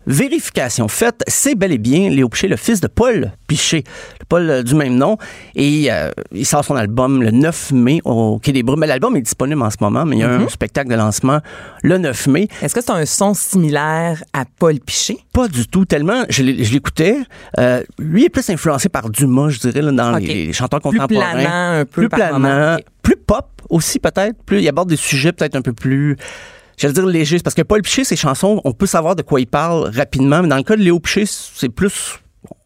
Vérification 0.06 0.88
faite, 0.88 1.22
c'est 1.28 1.54
bel 1.54 1.72
et 1.72 1.78
bien 1.78 2.10
Léo 2.10 2.28
Piché, 2.28 2.48
le 2.48 2.56
fils 2.56 2.80
de 2.80 2.88
Paul 2.88 3.30
Piché, 3.46 3.84
le 4.20 4.24
Paul 4.28 4.50
euh, 4.50 4.62
du 4.62 4.74
même 4.74 4.96
nom. 4.96 5.16
Et 5.54 5.92
euh, 5.92 6.10
il 6.32 6.44
sort 6.44 6.64
son 6.64 6.74
album 6.74 7.22
le 7.22 7.30
9 7.30 7.72
mai 7.72 8.00
au 8.04 8.38
Quai 8.38 8.52
des 8.52 8.62
Brumes. 8.62 8.84
L'album 8.84 9.16
est 9.16 9.22
disponible 9.22 9.62
en 9.62 9.70
ce 9.70 9.76
moment, 9.80 10.04
mais 10.04 10.16
il 10.16 10.20
y 10.20 10.22
a 10.22 10.30
un 10.30 10.48
spectacle 10.48 10.90
de 10.90 10.96
lancement 10.96 11.40
le 11.82 11.98
9 11.98 12.26
mai. 12.28 12.48
Est-ce 12.62 12.74
que 12.74 12.80
c'est 12.80 12.90
un 12.90 13.06
son 13.06 13.34
similaire 13.34 14.22
à 14.32 14.44
Paul 14.58 14.80
Piché? 14.80 15.18
Pas 15.32 15.48
du 15.48 15.66
tout, 15.68 15.84
tellement. 15.84 16.24
Je 16.28 16.42
l'écoutais. 16.42 17.18
Euh, 17.58 17.82
lui 17.98 18.24
est 18.24 18.28
plus 18.30 18.48
influencé 18.50 18.88
par 18.88 19.08
Dumas, 19.10 19.50
je 19.50 19.60
dirais, 19.60 19.82
là, 19.82 19.92
dans 19.92 20.16
les, 20.18 20.46
les 20.46 20.52
chanteurs 20.52 20.80
Plus 20.80 20.98
contemporains. 20.98 21.32
planant 21.32 21.80
un 21.80 21.84
peu 21.84 22.02
Plus 22.02 22.08
par 22.08 22.18
planant. 22.18 22.76
Plus 23.02 23.16
pop 23.16 23.46
aussi, 23.68 23.98
peut-être. 23.98 24.42
Plus, 24.44 24.60
il 24.60 24.68
aborde 24.68 24.88
des 24.88 24.96
sujets 24.96 25.32
peut-être 25.32 25.56
un 25.56 25.62
peu 25.62 25.72
plus. 25.72 26.16
J'allais 26.76 26.94
dire 26.94 27.06
légers. 27.06 27.38
Parce 27.40 27.54
que 27.54 27.62
Paul 27.62 27.82
Piché, 27.82 28.04
ses 28.04 28.16
chansons, 28.16 28.60
on 28.64 28.72
peut 28.72 28.86
savoir 28.86 29.16
de 29.16 29.22
quoi 29.22 29.40
il 29.40 29.46
parle 29.46 29.90
rapidement. 29.94 30.42
Mais 30.42 30.48
dans 30.48 30.56
le 30.56 30.62
cas 30.62 30.76
de 30.76 30.82
Léo 30.82 31.00
Piché, 31.00 31.24
c'est 31.26 31.68
plus. 31.68 32.21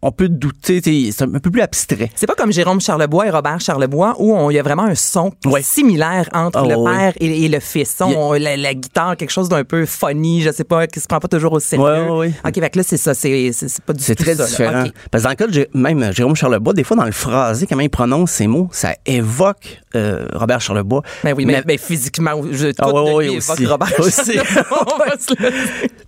On 0.08 0.12
peut 0.12 0.28
douter. 0.28 0.80
C'est 1.10 1.22
un 1.22 1.28
peu 1.40 1.50
plus 1.50 1.60
abstrait. 1.62 2.10
C'est 2.14 2.28
pas 2.28 2.36
comme 2.36 2.52
Jérôme 2.52 2.80
Charlebois 2.80 3.26
et 3.26 3.30
Robert 3.30 3.60
Charlebois 3.60 4.14
où 4.18 4.36
on- 4.36 4.50
il 4.50 4.54
y 4.54 4.58
a 4.58 4.62
vraiment 4.62 4.84
un 4.84 4.94
son 4.94 5.32
Ouais. 5.44 5.62
similaire 5.62 6.28
entre 6.32 6.60
Ah 6.60 6.68
le 6.68 6.84
père 6.84 7.12
et, 7.18 7.44
et 7.44 7.48
le 7.48 7.58
fils. 7.58 7.96
On- 8.00 8.32
a- 8.32 8.38
la, 8.38 8.56
la 8.56 8.72
guitare, 8.74 9.16
quelque 9.16 9.30
chose 9.32 9.48
d'un 9.48 9.64
peu 9.64 9.84
funny, 9.84 10.42
je 10.42 10.52
sais 10.52 10.62
pas, 10.62 10.86
qui 10.86 11.00
se 11.00 11.08
prend 11.08 11.18
pas 11.18 11.26
toujours 11.26 11.52
au 11.54 11.58
sérieux. 11.60 11.84
Ouais, 11.84 12.02
ouais, 12.08 12.16
ouais. 12.18 12.32
OK, 12.46 12.54
fait 12.54 12.70
que 12.70 12.78
là, 12.78 12.84
c'est 12.86 12.96
ça. 12.96 13.14
C'est 13.14 13.50
pas 13.84 13.92
du 13.94 14.02
C'est 14.04 14.14
tout 14.14 14.22
très 14.22 14.36
ça, 14.36 14.46
différent. 14.46 14.84
Parce 15.10 15.24
que 15.24 15.26
dans 15.26 15.30
le 15.30 15.34
cas 15.36 15.46
de 15.48 15.68
même 15.74 16.12
Jérôme 16.12 16.36
Charlebois, 16.36 16.72
des 16.72 16.84
fois 16.84 16.96
dans 16.96 17.04
le 17.04 17.10
phrasé, 17.12 17.66
comment 17.66 17.82
il 17.82 17.90
prononce 17.90 18.30
ces 18.30 18.46
mots, 18.46 18.68
ça 18.70 18.94
évoque 19.06 19.82
euh, 19.96 20.28
Robert 20.34 20.60
Charlebois. 20.60 21.02
Ben 21.24 21.34
oui, 21.36 21.46
mais, 21.46 21.62
ben 21.62 21.78
physiquement, 21.78 22.30
je, 22.52 22.68
Ah 22.78 22.92
de 22.92 23.18
lui 23.28 23.34
évoque 23.34 23.66
Robert 23.66 23.92
Aussi. 23.98 24.38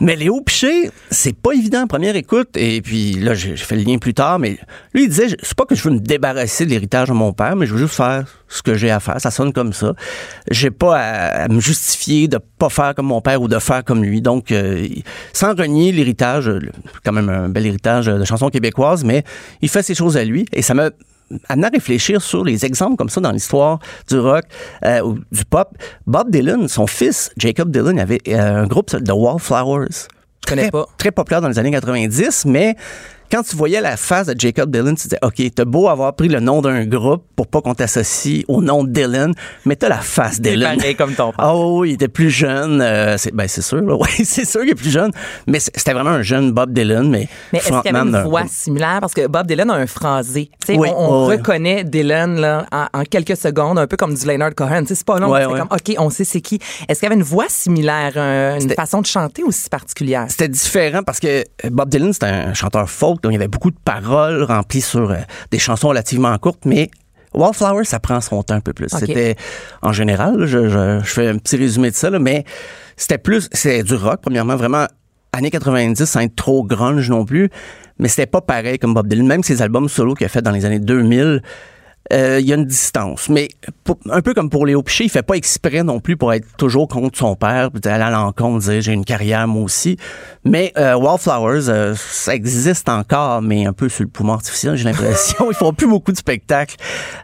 Mais 0.00 0.14
Léo 0.14 0.40
Piché, 0.40 0.90
c'est 1.10 1.34
pas 1.36 1.52
évident 1.52 1.82
en 1.82 1.86
première 1.88 2.14
écoute. 2.14 2.50
Et 2.56 2.80
puis 2.80 3.14
là, 3.14 3.34
j'ai 3.34 3.56
fait 3.56 3.74
le 3.76 3.82
plus 3.96 4.12
tard, 4.12 4.38
mais 4.38 4.58
lui, 4.92 5.04
il 5.04 5.08
disait, 5.08 5.28
c'est 5.42 5.54
pas 5.56 5.64
que 5.64 5.74
je 5.74 5.82
veux 5.82 5.92
me 5.94 6.00
débarrasser 6.00 6.66
de 6.66 6.70
l'héritage 6.70 7.08
de 7.08 7.14
mon 7.14 7.32
père, 7.32 7.56
mais 7.56 7.64
je 7.64 7.72
veux 7.72 7.78
juste 7.78 7.94
faire 7.94 8.26
ce 8.48 8.60
que 8.60 8.74
j'ai 8.74 8.90
à 8.90 9.00
faire. 9.00 9.18
Ça 9.20 9.30
sonne 9.30 9.54
comme 9.54 9.72
ça. 9.72 9.94
J'ai 10.50 10.70
pas 10.70 10.98
à, 10.98 11.44
à 11.44 11.48
me 11.48 11.60
justifier 11.60 12.28
de 12.28 12.38
pas 12.58 12.68
faire 12.68 12.94
comme 12.94 13.06
mon 13.06 13.22
père 13.22 13.40
ou 13.40 13.48
de 13.48 13.58
faire 13.58 13.82
comme 13.84 14.02
lui. 14.04 14.20
Donc, 14.20 14.52
euh, 14.52 14.86
sans 15.32 15.54
renier 15.54 15.92
l'héritage, 15.92 16.50
quand 17.04 17.12
même 17.12 17.30
un 17.30 17.48
bel 17.48 17.64
héritage 17.64 18.06
de 18.06 18.24
chansons 18.24 18.50
québécoises, 18.50 19.04
mais 19.04 19.24
il 19.62 19.68
fait 19.70 19.82
ses 19.82 19.94
choses 19.94 20.16
à 20.18 20.24
lui. 20.24 20.44
Et 20.52 20.60
ça 20.60 20.74
m'a 20.74 20.90
amené 21.48 21.66
à 21.66 21.70
réfléchir 21.70 22.22
sur 22.22 22.42
les 22.42 22.64
exemples 22.64 22.96
comme 22.96 23.10
ça 23.10 23.20
dans 23.20 23.32
l'histoire 23.32 23.78
du 24.08 24.18
rock 24.18 24.44
euh, 24.84 25.00
ou 25.02 25.18
du 25.30 25.44
pop. 25.44 25.68
Bob 26.06 26.30
Dylan, 26.30 26.68
son 26.68 26.86
fils, 26.86 27.30
Jacob 27.36 27.70
Dylan, 27.70 27.98
avait 27.98 28.20
euh, 28.28 28.62
un 28.62 28.66
groupe, 28.66 28.86
The 28.86 29.12
Wallflowers. 29.12 30.08
connais 30.46 30.62
Très, 30.62 30.70
pas. 30.70 30.86
très 30.96 31.10
populaire 31.10 31.42
dans 31.42 31.48
les 31.48 31.58
années 31.58 31.70
90, 31.70 32.46
mais 32.46 32.76
quand 33.30 33.42
tu 33.42 33.56
voyais 33.56 33.80
la 33.80 33.96
face 33.96 34.26
de 34.26 34.34
Jacob 34.38 34.70
Dylan, 34.70 34.94
tu 34.96 35.04
disais, 35.04 35.18
OK, 35.22 35.42
t'as 35.54 35.64
beau 35.64 35.88
avoir 35.88 36.14
pris 36.14 36.28
le 36.28 36.40
nom 36.40 36.60
d'un 36.62 36.84
groupe 36.86 37.24
pour 37.36 37.46
pas 37.46 37.60
qu'on 37.60 37.74
t'associe 37.74 38.44
au 38.48 38.62
nom 38.62 38.84
de 38.84 38.90
Dylan, 38.90 39.32
mais 39.64 39.76
t'as 39.76 39.88
la 39.88 39.98
face 39.98 40.40
Dylan. 40.40 40.76
pareil 40.78 40.94
comme 40.96 41.14
ton 41.14 41.32
père. 41.36 41.50
Oh, 41.54 41.78
oui, 41.80 41.90
il 41.90 41.94
était 41.94 42.08
plus 42.08 42.30
jeune. 42.30 42.80
euh, 42.80 43.16
c'est, 43.18 43.34
ben, 43.34 43.46
c'est 43.48 43.62
sûr, 43.62 43.80
là. 43.82 43.96
Oui, 44.00 44.24
c'est 44.24 44.44
sûr 44.44 44.60
qu'il 44.62 44.70
est 44.70 44.74
plus 44.74 44.90
jeune. 44.90 45.10
Mais 45.46 45.60
c'était 45.60 45.92
vraiment 45.92 46.10
un 46.10 46.22
jeune 46.22 46.52
Bob 46.52 46.72
Dylan, 46.72 47.08
mais. 47.08 47.28
Mais 47.52 47.58
est-ce 47.58 47.68
qu'il 47.68 47.92
y 47.92 47.96
avait 47.96 48.08
une 48.08 48.22
voix 48.22 48.44
similaire? 48.48 48.98
Parce 49.00 49.14
que 49.14 49.26
Bob 49.26 49.46
Dylan 49.46 49.70
a 49.70 49.74
un 49.74 49.86
phrasé. 49.86 50.50
Oui, 50.68 50.88
on 50.96 51.26
reconnaît 51.26 51.84
Dylan 51.84 52.40
là, 52.40 52.66
en, 52.72 52.86
en 53.00 53.02
quelques 53.04 53.36
secondes, 53.36 53.78
un 53.78 53.86
peu 53.86 53.96
comme 53.96 54.14
du 54.14 54.26
Leonard 54.26 54.54
Cohen. 54.54 54.84
C'est 54.86 55.04
pas 55.04 55.18
long. 55.18 55.30
Ouais, 55.30 55.40
c'est 55.42 55.46
ouais. 55.52 55.58
comme, 55.58 55.68
OK, 55.70 55.94
on 55.98 56.10
sait 56.10 56.24
c'est 56.24 56.40
qui. 56.40 56.58
Est-ce 56.88 57.00
qu'il 57.00 57.06
y 57.08 57.12
avait 57.12 57.16
une 57.20 57.26
voix 57.26 57.46
similaire, 57.48 58.12
un- 58.16 58.54
une 58.54 58.60
C'était- 58.62 58.74
façon 58.74 59.00
de 59.00 59.06
chanter 59.06 59.42
aussi 59.44 59.68
particulière? 59.68 60.26
C'était 60.28 60.48
différent 60.48 61.02
parce 61.02 61.20
que 61.20 61.44
Bob 61.70 61.88
Dylan, 61.88 62.12
c'était 62.12 62.26
un 62.26 62.54
chanteur 62.54 62.88
folk, 62.88 63.17
donc 63.22 63.32
il 63.32 63.34
y 63.34 63.38
avait 63.38 63.48
beaucoup 63.48 63.70
de 63.70 63.78
paroles 63.84 64.42
remplies 64.42 64.80
sur 64.80 65.10
euh, 65.10 65.16
des 65.50 65.58
chansons 65.58 65.88
relativement 65.88 66.36
courtes, 66.38 66.64
mais 66.64 66.90
Wallflower, 67.34 67.84
ça 67.84 68.00
prend 68.00 68.20
son 68.20 68.42
temps 68.42 68.54
un 68.54 68.60
peu 68.60 68.72
plus. 68.72 68.88
C'était, 69.06 69.36
en 69.82 69.92
général, 69.92 70.36
là, 70.38 70.46
je, 70.46 70.68
je- 70.68 71.00
je 71.04 71.10
fais 71.12 71.28
un 71.28 71.36
petit 71.36 71.56
résumé 71.56 71.90
de 71.90 71.94
ça, 71.96 72.08
là, 72.10 72.18
mais 72.18 72.44
c'était 72.96 73.18
plus, 73.18 73.48
c'est 73.52 73.82
du 73.82 73.94
rock, 73.94 74.20
premièrement, 74.22 74.56
vraiment, 74.56 74.86
années 75.32 75.50
90, 75.50 76.04
sans 76.06 76.20
être 76.20 76.34
trop 76.36 76.64
grunge 76.64 77.08
non 77.10 77.24
plus, 77.26 77.50
mais 77.98 78.08
c'était 78.08 78.26
pas 78.26 78.40
pareil 78.40 78.78
comme 78.78 78.94
Bob 78.94 79.08
Dylan. 79.08 79.26
Même 79.26 79.42
ses 79.42 79.60
albums 79.60 79.88
solo 79.90 80.14
qu'il 80.14 80.24
a 80.24 80.28
fait 80.30 80.40
dans 80.42 80.52
les 80.52 80.64
années 80.64 80.78
2000, 80.78 81.42
euh, 82.12 82.38
il 82.40 82.46
y 82.48 82.52
a 82.52 82.56
une 82.56 82.64
distance. 82.64 83.28
Mais 83.28 83.48
pour- 83.84 83.98
un 84.10 84.22
peu 84.22 84.32
comme 84.32 84.48
pour 84.48 84.64
Léo 84.64 84.82
Piché, 84.82 85.04
il 85.04 85.10
fait 85.10 85.22
pas 85.22 85.34
exprès 85.34 85.82
non 85.82 86.00
plus 86.00 86.16
pour 86.16 86.32
être 86.32 86.46
toujours 86.56 86.88
contre 86.88 87.18
son 87.18 87.34
père, 87.36 87.70
puis 87.70 87.80
aller 87.90 88.02
à 88.04 88.10
l'encontre, 88.10 88.64
dire 88.70 88.80
j'ai 88.80 88.92
une 88.92 89.04
carrière 89.04 89.46
moi 89.46 89.62
aussi. 89.64 89.98
Mais 90.44 90.72
euh, 90.78 90.94
Wallflowers, 90.94 91.68
euh, 91.68 91.94
ça 91.96 92.34
existe 92.34 92.88
encore, 92.88 93.42
mais 93.42 93.66
un 93.66 93.72
peu 93.74 93.88
sur 93.90 94.04
le 94.04 94.08
poumon 94.08 94.32
artificiel, 94.34 94.76
j'ai 94.76 94.84
l'impression. 94.84 95.46
Ils 95.50 95.54
font 95.54 95.72
plus 95.74 95.86
beaucoup 95.86 96.12
de 96.12 96.16
spectacles. 96.16 96.76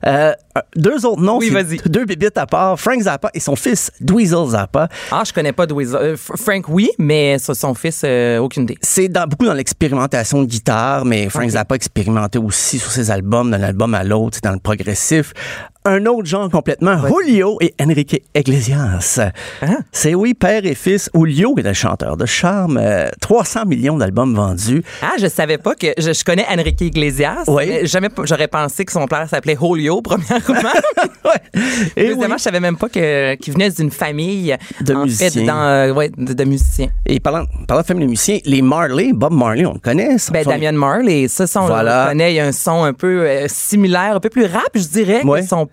Euh, 0.06 0.32
deux 0.76 1.04
autres 1.06 1.22
noms, 1.22 1.38
Oui, 1.38 1.50
deux 1.86 2.04
bébites 2.04 2.36
à 2.38 2.46
part, 2.46 2.78
Frank 2.78 3.00
Zappa 3.00 3.30
et 3.34 3.40
son 3.40 3.56
fils 3.56 3.90
Dweezil 4.00 4.50
Zappa. 4.50 4.88
Ah, 5.10 5.22
je 5.26 5.32
connais 5.32 5.52
pas 5.52 5.66
Dweezil. 5.66 6.14
Frank, 6.16 6.66
oui, 6.68 6.90
mais 6.98 7.38
son 7.38 7.74
fils, 7.74 8.04
aucune 8.38 8.64
idée. 8.64 8.76
C'est 8.82 9.08
dans, 9.08 9.26
beaucoup 9.26 9.46
dans 9.46 9.54
l'expérimentation 9.54 10.42
de 10.42 10.46
guitare, 10.46 11.04
mais 11.06 11.28
Frank 11.30 11.44
Ok. 11.46 11.50
Zappa 11.50 11.74
expérimentait 11.74 12.38
aussi 12.38 12.78
sur 12.78 12.90
ses 12.90 13.10
albums, 13.10 13.50
d'un 13.50 13.62
album 13.62 13.94
à 13.94 14.04
l'autre, 14.04 14.38
dans 14.42 14.52
le 14.52 14.58
progressif. 14.74 15.34
Un 15.86 16.06
autre 16.06 16.24
genre 16.24 16.48
complètement, 16.48 16.96
Julio 17.06 17.58
et 17.60 17.74
Enrique 17.78 18.22
Iglesias. 18.34 19.20
Ah. 19.60 19.66
C'est 19.92 20.14
oui, 20.14 20.32
père 20.32 20.64
et 20.64 20.74
fils. 20.74 21.10
Julio, 21.14 21.52
était 21.58 21.68
le 21.68 21.74
chanteur 21.74 22.16
de 22.16 22.24
charme, 22.24 22.78
euh, 22.80 23.10
300 23.20 23.66
millions 23.66 23.98
d'albums 23.98 24.34
vendus. 24.34 24.82
Ah, 25.02 25.12
je 25.20 25.26
savais 25.26 25.58
pas 25.58 25.74
que. 25.74 25.88
Je, 25.98 26.14
je 26.14 26.24
connais 26.24 26.46
Enrique 26.50 26.80
Iglesias. 26.80 27.44
Oui. 27.48 27.64
mais 27.68 27.84
Jamais 27.86 28.08
j'aurais 28.22 28.48
pensé 28.48 28.86
que 28.86 28.92
son 28.92 29.06
père 29.06 29.28
s'appelait 29.28 29.58
Julio, 29.60 30.00
premièrement. 30.02 30.38
ouais. 31.26 31.60
Et, 31.96 32.04
Deuxièmement, 32.08 32.24
oui. 32.28 32.38
je 32.38 32.42
savais 32.44 32.60
même 32.60 32.78
pas 32.78 32.88
que- 32.88 33.34
qu'il 33.34 33.52
venait 33.52 33.68
d'une 33.68 33.90
famille 33.90 34.56
De 34.80 34.94
en 34.94 35.02
musiciens. 35.04 35.28
Fait, 35.28 35.42
dans, 35.44 35.62
euh, 35.64 35.92
ouais, 35.92 36.10
de, 36.16 36.32
de 36.32 36.44
musiciens. 36.44 36.88
Et 37.04 37.20
parlant, 37.20 37.44
parlant 37.68 37.82
de 37.82 37.86
famille 37.86 38.04
de 38.06 38.08
musiciens, 38.10 38.38
les 38.46 38.62
Marley, 38.62 39.10
Bob 39.12 39.34
Marley, 39.34 39.66
on 39.66 39.74
le 39.74 39.80
connaît. 39.80 40.16
son- 40.16 40.32
Ben, 40.32 40.44
son- 40.44 40.50
Damien 40.50 40.72
Marley, 40.72 41.28
ça, 41.28 41.46
ça, 41.46 41.60
on 41.60 41.66
le 41.68 42.08
connaît. 42.08 42.32
Il 42.32 42.36
y 42.36 42.40
a 42.40 42.46
un 42.46 42.52
son 42.52 42.84
un 42.84 42.94
peu 42.94 43.20
euh, 43.28 43.44
similaire, 43.48 44.16
un 44.16 44.20
peu 44.20 44.30
plus 44.30 44.46
rap, 44.46 44.70
je 44.74 44.86
dirais, 44.88 45.20
que 45.22 45.46
son 45.46 45.66
père. 45.66 45.72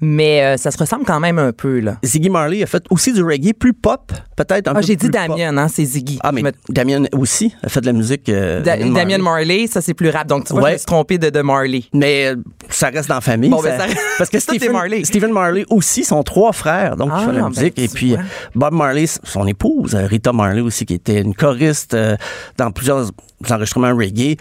Mais 0.00 0.42
euh, 0.44 0.56
ça 0.56 0.70
se 0.70 0.78
ressemble 0.78 1.04
quand 1.04 1.20
même 1.20 1.38
un 1.38 1.52
peu, 1.52 1.80
là. 1.80 1.96
Ziggy 2.04 2.30
Marley 2.30 2.62
a 2.62 2.66
fait 2.66 2.84
aussi 2.90 3.12
du 3.12 3.22
reggae 3.22 3.52
plus 3.52 3.72
pop, 3.72 4.12
peut-être 4.36 4.68
un 4.68 4.72
Ah, 4.72 4.80
peu 4.80 4.82
j'ai 4.86 4.96
dit. 4.96 5.08
Damien, 5.10 5.56
hein, 5.56 5.68
c'est 5.68 5.84
Ziggy. 5.84 6.18
Ah, 6.22 6.32
mais 6.32 6.42
me- 6.42 6.52
Damien 6.68 7.04
aussi 7.12 7.54
a 7.62 7.68
fait 7.68 7.80
de 7.80 7.86
la 7.86 7.92
musique. 7.92 8.28
euh, 8.28 8.60
Da- 8.62 8.76
Damien 8.76 9.18
Marley. 9.18 9.18
Marley, 9.18 9.66
ça, 9.66 9.80
c'est 9.80 9.94
plus 9.94 10.10
rap. 10.10 10.26
Donc, 10.26 10.44
tu 10.46 10.52
vois, 10.52 10.62
Ouais. 10.62 10.68
je 10.70 10.74
me 10.74 10.78
suis 10.78 10.86
trompé 10.86 11.18
de, 11.18 11.30
de 11.30 11.40
Marley. 11.42 11.82
Mais 11.94 12.26
euh, 12.28 12.36
ça 12.68 12.88
reste 12.88 13.08
dans 13.08 13.16
la 13.16 13.20
famille. 13.20 13.50
Bon, 13.50 13.60
ben, 13.62 13.78
ça- 13.78 13.86
Parce 14.18 14.30
que 14.30 14.38
Stephen 14.40 14.72
Marley. 14.72 15.04
Stephen 15.04 15.32
Marley 15.32 15.64
aussi 15.70 16.04
sont 16.04 16.22
trois 16.22 16.52
frères, 16.52 16.96
donc 16.96 17.10
Ah, 17.12 17.18
qui 17.18 17.24
font 17.26 17.32
la 17.32 17.40
ben, 17.42 17.48
musique. 17.48 17.78
Et 17.78 17.88
puis 17.88 18.10
vois. 18.14 18.24
Bob 18.54 18.74
Marley, 18.74 19.06
son 19.06 19.46
épouse, 19.46 19.94
Rita 19.94 20.32
Marley 20.32 20.60
aussi, 20.60 20.86
qui 20.86 20.94
était 20.94 21.20
une 21.20 21.34
choriste 21.34 21.94
euh, 21.94 22.16
dans 22.56 22.70
plusieurs 22.70 23.10
enregistrements 23.50 23.94
reggae. 23.96 24.36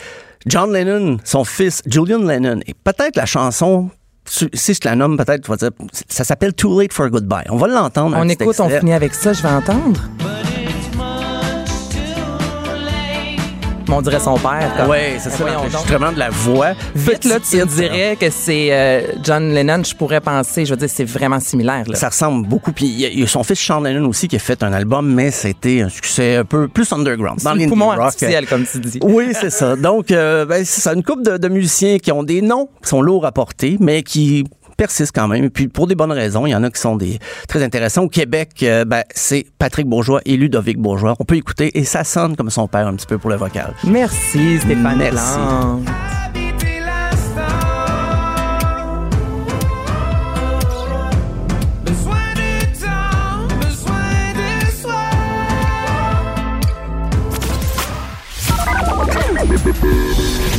John 0.45 0.71
Lennon, 0.71 1.17
son 1.23 1.43
fils, 1.43 1.81
Julian 1.85 2.19
Lennon. 2.19 2.59
Et 2.67 2.73
peut-être 2.73 3.15
la 3.17 3.25
chanson, 3.25 3.89
si 4.30 4.73
je 4.73 4.80
te 4.80 4.88
la 4.88 4.95
nomme, 4.95 5.17
peut-être, 5.17 5.43
tu 5.43 5.49
vas 5.51 5.57
dire, 5.57 5.71
ça 6.07 6.23
s'appelle 6.23 6.53
Too 6.53 6.80
Late 6.80 6.93
for 6.93 7.05
a 7.05 7.09
Goodbye. 7.09 7.45
On 7.49 7.57
va 7.57 7.67
l'entendre. 7.67 8.17
On 8.19 8.28
écoute, 8.28 8.59
on 8.59 8.69
finit 8.69 8.93
avec 8.93 9.13
ça, 9.13 9.34
je 9.34 9.41
vais 9.41 9.49
entendre. 9.49 10.01
On 13.95 14.01
dirait 14.01 14.19
son 14.19 14.35
père. 14.38 14.71
comme. 14.77 14.89
Ouais, 14.89 15.15
c'est 15.19 15.29
ça, 15.29 15.45
l'enregistrement 15.45 16.11
de 16.11 16.19
la 16.19 16.29
voix. 16.29 16.69
Vite, 16.95 17.25
là, 17.25 17.38
tu 17.39 17.63
dirais 17.65 18.17
que 18.19 18.29
c'est 18.29 18.67
euh, 18.71 19.01
John 19.23 19.53
Lennon, 19.53 19.83
je 19.83 19.95
pourrais 19.95 20.21
penser, 20.21 20.65
je 20.65 20.71
veux 20.71 20.77
dire, 20.77 20.89
c'est 20.89 21.03
vraiment 21.05 21.39
similaire. 21.39 21.83
Là. 21.88 21.95
Ça 21.95 22.09
ressemble 22.09 22.47
beaucoup. 22.47 22.71
Puis 22.71 22.85
il 22.85 23.19
y 23.19 23.23
a- 23.23 23.27
son 23.27 23.43
fils 23.43 23.59
Sean 23.59 23.81
Lennon 23.81 24.07
aussi 24.07 24.27
qui 24.27 24.35
a 24.35 24.39
fait 24.39 24.63
un 24.63 24.73
album, 24.73 25.13
mais 25.13 25.31
c'était 25.31 25.81
un 25.81 25.89
succès 25.89 26.38
un 26.38 26.45
peu 26.45 26.67
plus 26.67 26.91
underground. 26.91 27.39
c'est 27.39 27.45
Dans 27.45 27.53
le 27.55 27.67
poumon 27.67 27.88
rock. 27.88 27.99
artificiel, 27.99 28.47
comme 28.47 28.65
tu 28.65 28.79
dis. 28.79 28.99
Oui, 29.03 29.27
c'est 29.39 29.49
ça. 29.49 29.75
Donc, 29.75 30.11
euh, 30.11 30.45
ben, 30.45 30.63
c'est 30.65 30.81
ça. 30.81 30.93
Une 30.93 31.03
couple 31.03 31.23
de, 31.23 31.38
de 31.38 31.47
musiciens 31.47 31.97
qui 31.99 32.11
ont 32.11 32.23
des 32.23 32.41
noms 32.41 32.69
qui 32.81 32.89
sont 32.89 33.01
lourds 33.01 33.25
à 33.25 33.31
porter, 33.31 33.77
mais 33.79 34.03
qui 34.03 34.43
persistent 34.78 35.15
quand 35.15 35.28
même. 35.28 35.43
Et 35.43 35.49
puis, 35.49 35.67
pour 35.67 35.88
des 35.88 35.95
bonnes 35.95 36.11
raisons, 36.11 36.45
il 36.45 36.51
y 36.51 36.55
en 36.55 36.63
a 36.63 36.69
qui 36.69 36.80
sont 36.80 36.95
des 36.95 37.19
très 37.47 37.63
intéressants. 37.63 38.03
Au 38.03 38.09
Québec, 38.09 38.51
euh, 38.63 38.86
ben, 38.86 39.03
c'est 39.13 39.45
Patrick 39.59 39.88
Bourgeois 39.88 40.21
et 40.25 40.38
Ludovic 40.38 40.78
Bourgeois. 40.78 41.15
On 41.19 41.25
peut 41.25 41.36
écouter 41.36 41.78
et 41.78 41.84
ça 41.84 42.03
sonne 42.03 42.36
comme 42.36 42.49
son 42.49 42.67
père 42.67 42.88
un 42.88 42.95
petit 42.95 43.07
peu 43.07 43.17
pour 43.17 43.30
le 43.30 43.36
vocal. 43.36 43.73
Merci, 43.84 44.59
Stéphane 44.59 44.97
Merci. 44.97 45.39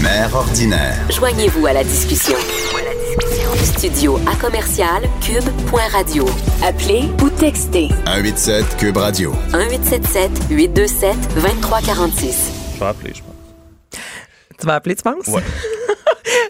Mère 0.02 0.34
ordinaire. 0.34 0.96
Joignez-vous 1.10 1.66
à 1.66 1.72
la 1.72 1.84
discussion. 1.84 2.36
Studio 3.68 4.18
à 4.26 4.34
commercial 4.36 5.02
cube.radio. 5.20 6.24
Appelez 6.64 7.08
ou 7.22 7.28
textez 7.28 7.88
187 8.06 8.76
Cube 8.78 8.96
Radio. 8.96 9.32
1877 9.52 10.30
827 10.50 11.16
2346. 11.34 12.52
Je 12.74 12.80
vais 12.80 12.86
appeler, 12.86 13.12
je 13.14 13.20
pense. 13.22 14.00
Tu 14.58 14.66
vas 14.66 14.74
appeler, 14.74 14.96
tu 14.96 15.02
penses? 15.02 15.26
Ouais. 15.28 15.42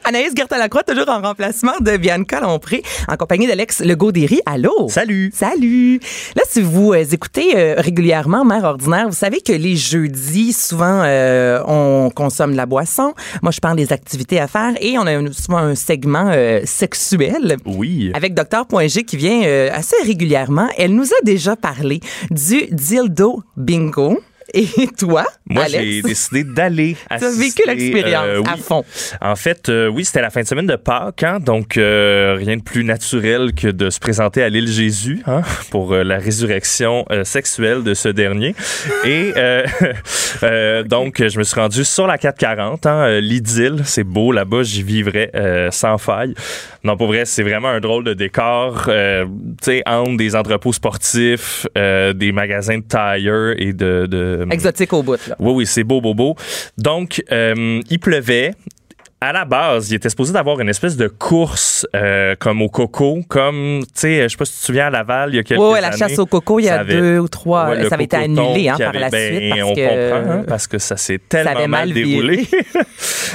Anaïs 0.05 0.33
Gertin-Lacroix, 0.37 0.83
toujours 0.83 1.09
en 1.09 1.21
remplacement 1.21 1.79
de 1.81 1.97
Bianca 1.97 2.41
Lompré, 2.41 2.83
en 3.09 3.17
compagnie 3.17 3.47
d'Alex 3.47 3.81
Legaudéry. 3.81 4.41
Allô? 4.47 4.89
Salut. 4.89 5.31
Salut! 5.35 6.01
Là, 6.37 6.43
si 6.49 6.61
vous 6.61 6.93
euh, 6.93 7.05
écoutez 7.11 7.57
euh, 7.57 7.75
régulièrement 7.79 8.45
Mère 8.45 8.65
Ordinaire, 8.65 9.09
vous 9.09 9.15
savez 9.15 9.41
que 9.41 9.53
les 9.53 9.77
jeudis, 9.77 10.53
souvent, 10.53 11.03
euh, 11.05 11.63
on 11.67 12.11
consomme 12.15 12.53
de 12.53 12.57
la 12.57 12.67
boisson. 12.67 13.15
Moi, 13.43 13.53
je 13.53 13.61
parle 13.61 13.77
des 13.77 13.93
activités 13.93 14.41
à 14.41 14.47
faire 14.49 14.75
et 14.81 14.99
on 14.99 15.07
a 15.07 15.33
souvent 15.33 15.59
un 15.59 15.75
segment 15.75 16.31
euh, 16.33 16.61
sexuel. 16.65 17.57
Oui. 17.67 18.11
Avec 18.15 18.35
Dr.G 18.35 19.05
qui 19.05 19.17
vient 19.17 19.69
assez 19.73 19.97
régulièrement. 20.05 20.69
Elle 20.77 20.95
nous 20.95 21.07
a 21.07 21.25
déjà 21.25 21.57
parlé 21.57 22.01
du 22.31 22.67
dildo 22.71 23.43
bingo. 23.57 24.19
Et 24.55 24.67
toi, 24.99 25.25
Moi, 25.47 25.65
Alex? 25.65 25.85
j'ai 25.85 26.03
décidé 26.03 26.45
d'aller 26.45 26.97
Tu 27.09 27.15
as 27.15 27.27
assister, 27.29 27.63
vécu 27.63 27.63
l'expérience 27.69 28.25
euh, 28.27 28.43
à 28.47 28.57
fond. 28.57 28.85
En 29.21 29.37
fait, 29.37 29.69
euh, 29.69 29.89
oui, 29.89 30.05
c'était 30.05 30.23
la 30.23 30.31
fin 30.31 30.41
de 30.41 30.47
semaine 30.47 30.67
de 30.67 30.77
Pâques, 30.77 31.23
hein, 31.23 31.39
donc 31.39 31.77
euh, 31.77 32.35
rien 32.39 32.57
de 32.57 32.63
plus 32.63 32.85
naturel 32.85 33.53
que 33.53 33.69
de 33.69 33.91
se 33.91 33.99
présenter 33.99 34.43
à 34.43 34.49
l'île 34.49 34.69
Jésus 34.69 35.23
hein, 35.27 35.43
pour 35.71 35.95
la 35.95 36.19
résurrection 36.19 37.05
sexuelle 37.25 37.83
de 37.83 37.95
ce 37.95 38.09
dernier. 38.09 38.55
Et 39.05 39.33
donc, 40.85 41.23
je 41.27 41.39
me 41.39 41.45
suis 41.45 41.61
rendu 41.61 41.85
sur 41.85 42.07
la 42.07 42.17
440, 42.17 42.87
hein, 42.87 43.21
l'idylle, 43.21 43.83
c'est 43.85 44.05
beau 44.05 44.33
là-bas, 44.33 44.63
j'y 44.63 44.83
vivrais 44.83 45.31
sans 45.71 45.99
faille. 45.99 46.35
Non, 46.85 46.97
pour 46.97 47.09
vrai, 47.09 47.25
c'est 47.25 47.43
vraiment 47.43 47.69
un 47.69 47.81
drôle 47.81 48.05
de 48.05 48.15
décor, 48.15 48.85
tu 48.87 48.91
sais, 49.63 49.83
entre 49.87 50.17
des 50.17 50.35
entrepôts 50.37 50.73
sportifs, 50.73 51.67
des 51.75 52.33
magasins 52.33 52.79
de 52.79 52.85
tire 52.85 53.55
et 53.59 53.73
de... 53.73 54.07
de 54.07 54.38
Exotique 54.51 54.93
au 54.93 55.03
bout, 55.03 55.27
là. 55.29 55.37
oui, 55.39 55.53
oui, 55.53 55.67
c'est 55.67 55.85
beau, 55.85 56.01
beau, 56.01 56.15
beau. 56.15 56.37
Donc, 56.77 57.23
euh, 57.31 57.81
il 57.91 57.99
pleuvait. 57.99 58.55
À 59.21 59.33
la 59.33 59.45
base, 59.45 59.91
il 59.91 59.95
était 59.97 60.09
supposé 60.11 60.33
d'avoir 60.33 60.61
une 60.61 60.69
espèce 60.69 60.97
de 60.97 61.09
course 61.09 61.85
euh, 61.97 62.37
comme 62.39 62.63
au 62.63 62.69
coco, 62.69 63.21
comme, 63.29 63.81
tu 63.83 63.89
sais, 63.95 64.23
je 64.23 64.29
sais 64.29 64.37
pas 64.37 64.45
si 64.45 64.53
tu 64.53 64.61
te 64.61 64.65
souviens 64.67 64.87
à 64.87 64.91
Laval, 64.91 65.31
il 65.33 65.37
y 65.37 65.39
a 65.41 65.43
quelques 65.43 65.61
Ouais, 65.61 65.67
années. 65.67 65.75
ouais, 65.75 65.81
la 65.81 65.97
chasse 65.97 66.19
au 66.21 66.27
coco, 66.27 66.61
il 66.61 66.67
y 66.67 66.69
a 66.69 66.81
avait- 66.81 66.95
deux 66.95 67.19
ou 67.19 67.27
trois. 67.29 67.71
Ouais, 67.71 67.89
ça 67.89 67.95
avait 67.97 68.05
été 68.05 68.17
annulé 68.17 68.69
hein, 68.69 68.77
par 68.79 68.89
avait- 68.91 68.99
la 69.01 69.11
ben, 69.11 69.37
suite. 69.37 69.51
Parce 69.51 69.63
on 69.71 69.75
que, 69.75 69.89
comprend, 70.21 70.31
hein, 70.33 70.45
parce 70.47 70.67
que 70.69 70.79
ça 70.79 70.97
s'est 70.97 71.19
tellement 71.29 71.55
mal, 71.55 71.69
mal 71.69 71.93
déroulé. 71.93 72.47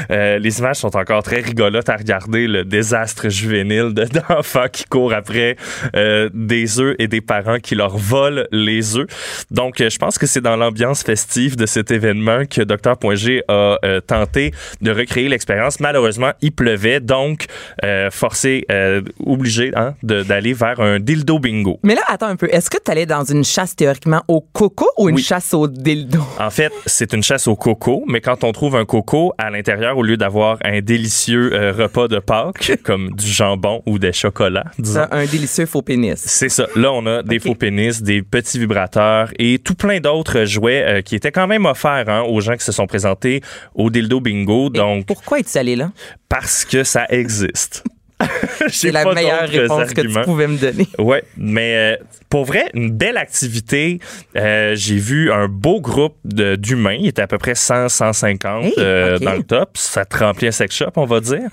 Euh, 0.10 0.40
les 0.40 0.58
images 0.58 0.78
sont 0.78 0.96
encore 0.98 1.22
très 1.22 1.40
rigolotes 1.40 1.88
à 1.88 1.96
regarder, 1.96 2.48
le 2.48 2.64
désastre 2.66 3.30
juvénile 3.30 3.94
de- 3.94 4.06
d'enfants 4.30 4.66
qui 4.72 4.86
courent 4.86 5.14
après 5.14 5.56
euh, 5.96 6.30
des 6.34 6.80
œufs 6.80 6.96
et 6.98 7.08
des 7.08 7.22
parents 7.22 7.60
qui 7.60 7.76
leur 7.76 7.96
volent 7.96 8.42
les 8.52 8.98
œufs. 8.98 9.06
Donc, 9.52 9.82
euh, 9.82 9.92
je 9.92 9.98
pense 10.00 10.18
que 10.18 10.26
c'est 10.26 10.42
dans 10.42 10.56
l'ambiance 10.56 11.04
festive 11.04 11.56
de 11.58 11.68
cet 11.68 11.92
événement 11.92 12.46
que 12.50 12.62
Dr.G 12.64 13.44
a 13.48 13.78
tenté 14.08 14.52
de 14.82 14.90
recréer 14.92 15.30
l'expérience. 15.30 15.73
Malheureusement, 15.80 16.32
il 16.42 16.52
pleuvait, 16.52 17.00
donc 17.00 17.46
euh, 17.84 18.10
forcé, 18.12 18.66
euh, 18.72 19.02
obligé 19.26 19.72
hein, 19.76 19.96
d'aller 20.04 20.54
vers 20.54 20.80
un 20.80 21.00
dildo 21.00 21.40
bingo. 21.40 21.80
Mais 21.84 21.96
là, 21.96 22.02
attends 22.08 22.28
un 22.28 22.36
peu. 22.36 22.48
Est-ce 22.52 22.70
que 22.70 22.78
tu 22.84 22.92
allais 22.92 23.06
dans 23.06 23.24
une 23.24 23.44
chasse 23.44 23.76
théoriquement 23.76 24.22
au 24.28 24.42
coco 24.42 24.88
ou 24.98 25.10
une 25.10 25.16
Oui. 25.16 25.22
chasse 25.24 25.54
au 25.54 25.68
dildo? 25.68 26.20
En 26.40 26.50
fait, 26.50 26.72
c'est 26.86 27.14
une 27.14 27.24
chasse 27.24 27.48
au 27.48 27.56
coco, 27.56 28.04
mais 28.08 28.22
quand 28.22 28.44
on 28.44 28.52
trouve 28.52 28.76
un 28.76 28.86
coco 28.86 29.34
à 29.38 29.50
l'intérieur, 29.50 29.98
au 29.98 30.04
lieu 30.04 30.18
d'avoir 30.18 30.58
un 30.64 30.82
délicieux 30.82 31.52
euh, 31.54 31.72
repas 31.72 32.08
de 32.08 32.20
Pâques, 32.20 32.74
comme 32.84 33.12
du 33.12 33.28
jambon 33.28 33.82
ou 33.86 34.00
des 34.00 34.14
chocolats, 34.14 34.66
disons. 34.78 34.94
Ça, 35.02 35.10
un 35.12 35.26
délicieux 35.26 35.66
faux 35.66 35.82
pénis. 35.82 36.16
C'est 36.18 36.50
ça. 36.50 36.68
Là, 36.76 36.92
on 36.94 37.06
a 37.06 37.24
des 37.24 37.40
faux 37.40 37.56
pénis, 37.56 38.02
des 38.02 38.22
petits 38.22 38.60
vibrateurs 38.60 39.30
et 39.40 39.60
tout 39.60 39.76
plein 39.76 40.00
d'autres 40.00 40.46
jouets 40.46 41.02
qui 41.06 41.16
étaient 41.16 41.32
quand 41.32 41.48
même 41.48 41.66
offerts 41.66 42.06
hein, 42.08 42.22
aux 42.28 42.42
gens 42.42 42.56
qui 42.56 42.64
se 42.64 42.72
sont 42.72 42.88
présentés 42.88 43.42
au 43.76 43.90
dildo 43.90 44.20
bingo. 44.20 44.68
Et 44.74 44.78
Donc, 44.78 45.06
Pourquoi 45.06 45.40
es-tu 45.40 45.50
là? 45.64 45.92
parce 46.30 46.66
que 46.66 46.84
ça 46.84 47.06
existe. 47.10 47.84
C'est 48.70 48.92
la 48.92 49.06
meilleure 49.14 49.48
réponse 49.48 49.94
que 49.94 50.02
tu 50.02 50.22
pouvais 50.24 50.48
me 50.48 50.58
donner. 50.58 50.88
Ouais, 50.98 51.24
mais 51.38 51.98
euh, 52.00 52.04
pour 52.34 52.46
vrai, 52.46 52.66
une 52.74 52.90
belle 52.90 53.18
activité. 53.18 54.00
Euh, 54.36 54.74
J'ai 54.76 54.96
vu 54.96 55.32
un 55.32 55.48
beau 55.48 55.80
groupe 55.80 56.18
d'humains. 56.26 56.98
Il 57.00 57.06
était 57.06 57.22
à 57.22 57.28
peu 57.28 57.38
près 57.38 57.54
100, 57.54 57.90
150 57.90 58.66
Hey, 58.66 58.74
euh, 58.80 59.20
dans 59.20 59.36
le 59.36 59.44
top. 59.44 59.70
Ça 59.76 60.04
te 60.04 60.18
remplit 60.18 60.48
un 60.48 60.52
sex 60.52 60.76
shop, 60.76 60.94
on 60.96 61.06
va 61.06 61.20
dire. 61.20 61.48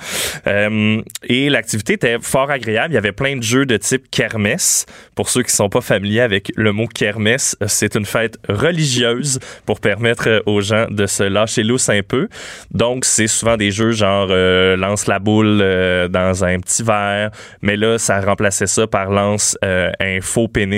Euh, 0.46 1.02
et 1.24 1.50
l'activité 1.50 1.92
était 1.92 2.16
fort 2.22 2.50
agréable. 2.50 2.92
Il 2.92 2.94
y 2.94 2.96
avait 2.96 3.12
plein 3.12 3.36
de 3.36 3.42
jeux 3.42 3.66
de 3.66 3.76
type 3.76 4.10
kermesse. 4.10 4.86
Pour 5.14 5.28
ceux 5.28 5.42
qui 5.42 5.52
sont 5.52 5.68
pas 5.68 5.82
familiers 5.82 6.22
avec 6.22 6.50
le 6.56 6.72
mot 6.72 6.86
kermesse, 6.86 7.58
c'est 7.66 7.94
une 7.94 8.06
fête 8.06 8.38
religieuse 8.48 9.38
pour 9.66 9.80
permettre 9.80 10.42
aux 10.46 10.62
gens 10.62 10.86
de 10.88 11.04
se 11.04 11.24
lâcher 11.24 11.62
lousse 11.62 11.90
un 11.90 12.00
peu. 12.02 12.26
Donc, 12.70 13.04
c'est 13.04 13.26
souvent 13.26 13.58
des 13.58 13.70
jeux 13.70 13.90
genre 13.90 14.28
lance 14.28 15.06
la 15.06 15.18
boule 15.18 15.58
dans 16.08 16.42
un 16.42 16.58
petit 16.58 16.82
verre, 16.82 17.32
mais 17.60 17.76
là, 17.76 17.98
ça 17.98 18.18
remplaçait 18.22 18.66
ça 18.66 18.86
par 18.86 19.10
lance 19.10 19.58
un 19.62 20.20
faux 20.22 20.48
pénis 20.48 20.69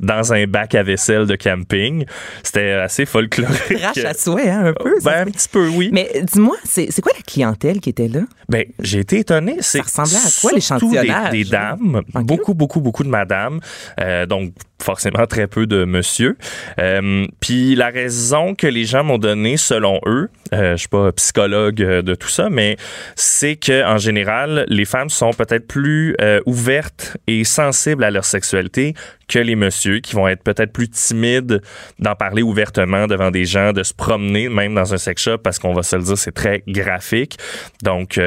dans 0.00 0.32
un 0.32 0.46
bac 0.46 0.74
à 0.74 0.82
vaisselle 0.82 1.26
de 1.26 1.36
camping. 1.36 2.04
C'était 2.42 2.72
assez 2.72 3.06
folklorique. 3.06 3.78
Crache 3.78 4.04
à 4.04 4.14
souhait, 4.14 4.50
hein, 4.50 4.66
un 4.66 4.72
peu. 4.72 5.00
ça 5.00 5.10
Ben, 5.10 5.28
un 5.28 5.30
petit 5.30 5.48
peu, 5.48 5.68
oui. 5.68 5.90
Mais 5.92 6.10
dis-moi, 6.22 6.56
c'est 6.64 7.00
quoi 7.00 7.12
la 7.16 7.22
clientèle 7.22 7.80
qui 7.80 7.90
était 7.90 8.08
là? 8.08 8.20
Ben, 8.48 8.64
j'ai 8.78 9.00
été 9.00 9.18
étonné. 9.18 9.56
C'est 9.60 9.80
ressemblait 9.80 10.16
à 10.16 10.40
quoi, 10.40 10.52
l'échantillonnage? 10.52 11.30
Des, 11.30 11.44
des 11.44 11.50
dames, 11.50 12.02
beaucoup, 12.14 12.54
beaucoup, 12.54 12.80
beaucoup 12.80 13.04
de 13.04 13.08
madames. 13.08 13.60
Euh, 14.00 14.26
donc, 14.26 14.52
forcément, 14.82 15.26
très 15.26 15.46
peu 15.46 15.66
de 15.66 15.84
monsieur. 15.84 16.36
Euh, 16.78 17.26
Puis 17.40 17.74
la 17.74 17.88
raison 17.88 18.54
que 18.54 18.66
les 18.66 18.84
gens 18.84 19.04
m'ont 19.04 19.18
donnée, 19.18 19.56
selon 19.56 20.00
eux, 20.06 20.28
euh, 20.52 20.72
je 20.72 20.76
suis 20.76 20.88
pas 20.88 21.12
psychologue 21.12 21.82
euh, 21.82 22.02
de 22.02 22.14
tout 22.14 22.28
ça, 22.28 22.50
mais 22.50 22.76
c'est 23.16 23.56
que 23.56 23.84
en 23.84 23.96
général, 23.96 24.66
les 24.68 24.84
femmes 24.84 25.08
sont 25.08 25.30
peut-être 25.30 25.66
plus 25.66 26.14
euh, 26.20 26.40
ouvertes 26.44 27.16
et 27.26 27.44
sensibles 27.44 28.04
à 28.04 28.10
leur 28.10 28.24
sexualité 28.24 28.94
que 29.28 29.38
les 29.38 29.56
messieurs, 29.56 30.00
qui 30.00 30.14
vont 30.14 30.28
être 30.28 30.42
peut-être 30.42 30.72
plus 30.72 30.90
timides 30.90 31.62
d'en 31.98 32.14
parler 32.14 32.42
ouvertement 32.42 33.06
devant 33.06 33.30
des 33.30 33.46
gens, 33.46 33.72
de 33.72 33.82
se 33.82 33.94
promener 33.94 34.50
même 34.50 34.74
dans 34.74 34.92
un 34.92 34.98
sex 34.98 35.22
shop, 35.22 35.38
parce 35.38 35.58
qu'on 35.58 35.72
va 35.72 35.82
se 35.82 35.96
le 35.96 36.02
dire, 36.02 36.18
c'est 36.18 36.32
très 36.32 36.62
graphique. 36.68 37.38
Donc, 37.82 38.20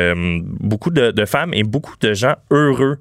beaucoup 0.59 0.89
de, 0.89 1.11
de 1.11 1.25
femmes 1.25 1.53
et 1.53 1.63
beaucoup 1.63 1.95
de 2.01 2.13
gens 2.13 2.35
heureux. 2.49 2.97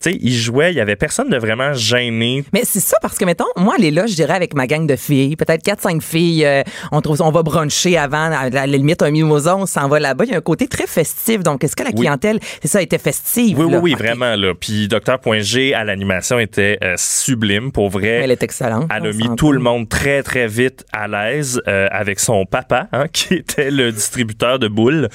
Tu 0.00 0.12
sais, 0.12 0.18
ils 0.20 0.32
jouaient, 0.36 0.72
il 0.72 0.76
y 0.76 0.80
avait 0.80 0.94
personne 0.94 1.28
de 1.28 1.36
vraiment 1.38 1.72
gêné. 1.72 2.44
Mais 2.52 2.62
c'est 2.62 2.78
ça 2.78 2.96
parce 3.02 3.18
que, 3.18 3.24
mettons, 3.24 3.46
moi, 3.56 3.74
aller 3.76 3.90
là, 3.90 4.06
je 4.06 4.14
dirais 4.14 4.34
avec 4.34 4.54
ma 4.54 4.68
gang 4.68 4.86
de 4.86 4.94
filles, 4.94 5.34
peut-être 5.34 5.64
4-5 5.64 6.00
filles, 6.00 6.44
euh, 6.46 6.62
on, 6.92 7.00
trouve, 7.00 7.20
on 7.20 7.32
va 7.32 7.42
bruncher 7.42 7.98
avant, 7.98 8.30
à 8.30 8.48
la 8.48 8.66
limite, 8.68 9.02
un 9.02 9.10
mimosa, 9.10 9.56
on 9.56 9.66
s'en 9.66 9.88
va 9.88 9.98
là-bas. 9.98 10.24
Il 10.24 10.30
y 10.30 10.34
a 10.34 10.36
un 10.36 10.40
côté 10.40 10.68
très 10.68 10.86
festif. 10.86 11.42
Donc, 11.42 11.64
est-ce 11.64 11.74
que 11.74 11.82
la 11.82 11.90
Oui. 11.90 11.96
clientèle, 11.96 12.38
c'est 12.62 12.68
ça, 12.68 12.80
était 12.80 12.98
festive? 12.98 13.58
Oui, 13.58 13.64
oui, 13.64 13.72
là? 13.72 13.78
oui, 13.80 13.94
vraiment, 13.94 14.36
là. 14.36 14.54
Puis 14.54 14.86
Dr.G 14.86 15.74
à 15.74 15.82
l'animation 15.82 16.38
était 16.38 16.78
euh, 16.84 16.94
sublime, 16.96 17.72
pour 17.72 17.90
vrai. 17.90 18.20
Elle 18.22 18.30
est 18.30 18.42
excellente. 18.44 18.88
Elle 18.96 19.04
a 19.04 19.12
mis 19.12 19.34
tout 19.36 19.50
le 19.50 19.58
monde 19.58 19.88
très, 19.88 20.22
très 20.22 20.46
vite 20.46 20.84
à 20.92 21.08
l'aise 21.08 21.60
euh, 21.66 21.88
avec 21.90 22.20
son 22.20 22.46
papa, 22.46 22.86
hein, 22.92 23.06
qui 23.12 23.34
était 23.34 23.72
le 23.72 23.90
distributeur 23.90 24.60
de 24.60 24.68
boules. 24.68 25.08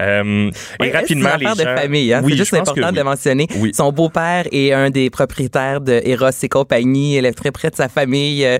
Euh, 0.00 0.50
et 0.82 0.90
rapidement, 0.90 1.36
les 1.38 1.46
gens... 1.46 1.54
de 1.54 1.62
famille. 1.62 2.12
Hein? 2.12 2.22
Oui, 2.24 2.32
c'est 2.32 2.38
juste 2.38 2.54
important 2.54 2.90
de 2.90 2.96
le 2.96 3.04
mentionner. 3.04 3.46
Oui. 3.58 3.70
Son 3.72 3.92
beau-père 3.92 4.23
est 4.52 4.72
un 4.72 4.90
des 4.90 5.10
propriétaires 5.10 5.80
de 5.80 6.00
Eros 6.04 6.30
et 6.42 6.48
compagnie. 6.48 7.16
Elle 7.16 7.26
est 7.26 7.32
très 7.32 7.52
près 7.52 7.70
de 7.70 7.76
sa 7.76 7.88
famille. 7.88 8.44
Euh, 8.44 8.58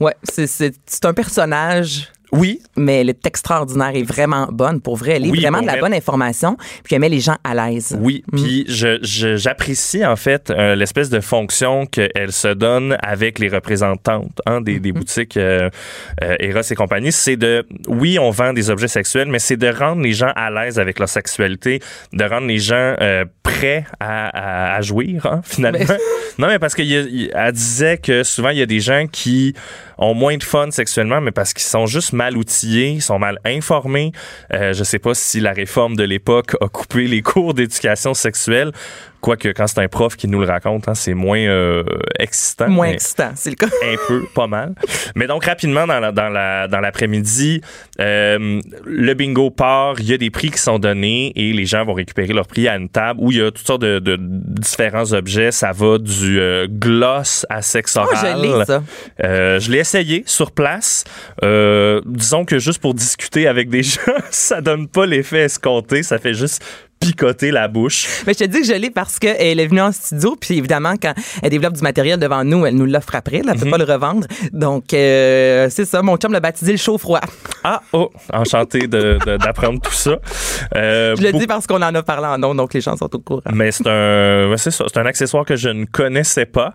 ouais, 0.00 0.14
c'est 0.22 1.04
un 1.04 1.14
personnage. 1.14 2.12
Oui, 2.36 2.60
Mais 2.76 3.00
elle 3.00 3.10
est 3.10 3.26
extraordinaire 3.26 3.92
et 3.94 4.02
vraiment 4.02 4.48
bonne. 4.50 4.80
Pour 4.80 4.96
vrai, 4.96 5.12
elle 5.12 5.26
est 5.26 5.30
Oui, 5.30 5.40
vraiment 5.40 5.60
de 5.62 5.66
la 5.66 5.76
bonne 5.76 5.94
information. 5.94 6.56
Puis 6.82 6.94
elle 6.94 7.00
met 7.00 7.08
les 7.08 7.20
gens 7.20 7.36
à 7.44 7.54
l'aise. 7.54 7.96
Oui, 8.00 8.24
puis 8.32 8.64
je- 8.68 8.98
je- 9.02 9.36
j'apprécie 9.36 10.04
en 10.04 10.16
fait 10.16 10.50
euh, 10.50 10.74
l'espèce 10.74 11.10
de 11.10 11.20
fonction 11.20 11.86
qu'elle 11.86 12.32
se 12.32 12.48
donne 12.48 12.96
avec 13.02 13.38
les 13.38 13.48
représentantes 13.48 14.40
hein, 14.46 14.60
des, 14.60 14.80
des 14.80 14.92
boutiques 14.92 15.36
euh, 15.36 15.70
euh, 16.22 16.36
Eros 16.40 16.60
et 16.70 16.74
compagnie. 16.74 17.12
C'est 17.12 17.36
de, 17.36 17.66
oui, 17.86 18.18
on 18.18 18.30
vend 18.30 18.52
des 18.52 18.70
objets 18.70 18.88
sexuels, 18.88 19.28
mais 19.28 19.38
c'est 19.38 19.56
de 19.56 19.68
rendre 19.68 20.02
les 20.02 20.12
gens 20.12 20.32
à 20.34 20.50
l'aise 20.50 20.78
avec 20.78 20.98
leur 20.98 21.08
sexualité, 21.08 21.80
de 22.12 22.24
rendre 22.24 22.46
les 22.46 22.58
gens 22.58 22.94
prêts 23.42 23.84
à, 24.00 24.28
à, 24.72 24.76
à 24.76 24.80
jouir 24.80 25.26
hein, 25.26 25.40
finalement. 25.44 25.78
Mais- 25.88 25.96
non, 26.38 26.48
mais 26.48 26.58
parce 26.58 26.74
qu'elle 26.74 27.30
disait 27.52 27.98
que 27.98 28.22
souvent 28.22 28.48
il 28.50 28.58
y 28.58 28.62
a 28.62 28.66
des 28.66 28.80
gens 28.80 29.06
qui 29.10 29.54
ont 29.98 30.14
moins 30.14 30.36
de 30.36 30.42
fun 30.42 30.70
sexuellement, 30.70 31.20
mais 31.20 31.30
parce 31.30 31.52
qu'ils 31.52 31.62
sont 31.64 31.86
juste 31.86 32.12
mal 32.12 32.23
outillés, 32.32 32.90
ils 32.92 33.02
sont 33.02 33.18
mal 33.18 33.38
informés. 33.44 34.12
Euh, 34.52 34.72
je 34.72 34.84
sais 34.84 34.98
pas 34.98 35.14
si 35.14 35.40
la 35.40 35.52
réforme 35.52 35.96
de 35.96 36.04
l'époque 36.04 36.56
a 36.60 36.68
coupé 36.68 37.06
les 37.06 37.22
cours 37.22 37.54
d'éducation 37.54 38.14
sexuelle. 38.14 38.72
Quoique 39.24 39.48
quand 39.48 39.66
c'est 39.66 39.80
un 39.80 39.88
prof 39.88 40.16
qui 40.16 40.28
nous 40.28 40.40
le 40.40 40.46
raconte, 40.46 40.86
hein, 40.86 40.94
c'est 40.94 41.14
moins 41.14 41.38
euh, 41.38 41.82
excitant. 42.18 42.68
Moins 42.68 42.88
excitant, 42.88 43.30
c'est 43.34 43.48
le 43.48 43.56
cas. 43.56 43.68
un 43.82 43.96
peu, 44.06 44.22
pas 44.34 44.46
mal. 44.46 44.74
Mais 45.16 45.26
donc 45.26 45.46
rapidement 45.46 45.86
dans 45.86 45.98
la, 45.98 46.12
dans 46.12 46.28
la 46.28 46.68
dans 46.68 46.80
l'après-midi, 46.80 47.62
euh, 48.00 48.60
le 48.84 49.14
bingo 49.14 49.50
part, 49.50 49.98
il 49.98 50.10
y 50.10 50.12
a 50.12 50.18
des 50.18 50.28
prix 50.28 50.50
qui 50.50 50.58
sont 50.58 50.78
donnés 50.78 51.32
et 51.36 51.54
les 51.54 51.64
gens 51.64 51.86
vont 51.86 51.94
récupérer 51.94 52.34
leur 52.34 52.46
prix 52.46 52.68
à 52.68 52.76
une 52.76 52.90
table 52.90 53.18
où 53.22 53.32
il 53.32 53.38
y 53.38 53.40
a 53.40 53.50
toutes 53.50 53.66
sortes 53.66 53.80
de, 53.80 53.98
de 53.98 54.18
différents 54.20 55.14
objets. 55.14 55.52
Ça 55.52 55.72
va 55.72 55.96
du 55.96 56.38
euh, 56.38 56.66
gloss 56.68 57.46
à 57.48 57.62
sexe 57.62 57.96
Oh, 57.96 58.00
oral. 58.00 58.36
je 58.36 58.42
l'ai, 58.42 58.64
ça. 58.66 58.82
Je 59.58 59.70
l'ai 59.70 59.78
essayé 59.78 60.22
sur 60.26 60.50
place. 60.50 61.04
Disons 61.40 62.44
que 62.44 62.58
juste 62.58 62.82
pour 62.82 62.92
discuter 62.92 63.48
avec 63.48 63.70
des 63.70 63.82
gens, 63.84 64.00
ça 64.28 64.60
donne 64.60 64.86
pas 64.86 65.06
l'effet 65.06 65.44
escompté. 65.44 66.02
Ça 66.02 66.18
fait 66.18 66.34
juste 66.34 66.62
picoter 67.06 67.50
la 67.50 67.68
bouche. 67.68 68.06
Mais 68.26 68.32
je 68.34 68.38
te 68.40 68.44
dis 68.44 68.60
que 68.60 68.66
je 68.66 68.72
l'ai 68.74 68.90
parce 68.90 69.18
qu'elle 69.18 69.60
est 69.60 69.66
venue 69.66 69.80
en 69.80 69.92
studio, 69.92 70.36
puis 70.40 70.58
évidemment, 70.58 70.94
quand 71.00 71.14
elle 71.42 71.50
développe 71.50 71.74
du 71.74 71.82
matériel 71.82 72.18
devant 72.18 72.44
nous, 72.44 72.66
elle 72.66 72.74
nous 72.76 72.86
l'offre 72.86 73.14
après. 73.14 73.38
Là, 73.42 73.52
elle 73.52 73.58
Mhm. 73.58 73.64
peut 73.64 73.70
pas 73.70 73.78
le 73.78 73.84
revendre. 73.84 74.26
Donc, 74.52 74.92
euh, 74.94 75.68
c'est 75.70 75.84
ça. 75.84 76.02
Mon 76.02 76.16
chum 76.16 76.32
l'a 76.32 76.40
baptisé 76.40 76.72
le 76.72 76.78
chaud-froid. 76.78 77.20
Ah, 77.64 77.80
oh, 77.92 78.10
enchanté 78.32 78.86
d'apprendre 78.88 79.80
tout 79.80 79.92
ça. 79.92 80.18
Euh, 80.76 81.14
Je 81.16 81.22
le 81.22 81.32
dis 81.32 81.46
parce 81.46 81.66
qu'on 81.66 81.82
en 81.82 81.94
a 81.94 82.02
parlé 82.02 82.26
en 82.26 82.38
nom, 82.38 82.54
donc 82.54 82.74
les 82.74 82.80
gens 82.80 82.96
sont 82.96 83.14
au 83.14 83.18
courant. 83.18 83.42
Mais 83.52 83.70
c'est 83.72 83.86
un, 83.86 84.54
c'est 84.56 84.96
un 84.96 85.06
accessoire 85.06 85.44
que 85.44 85.56
je 85.56 85.68
ne 85.68 85.84
connaissais 85.84 86.46
pas. 86.46 86.74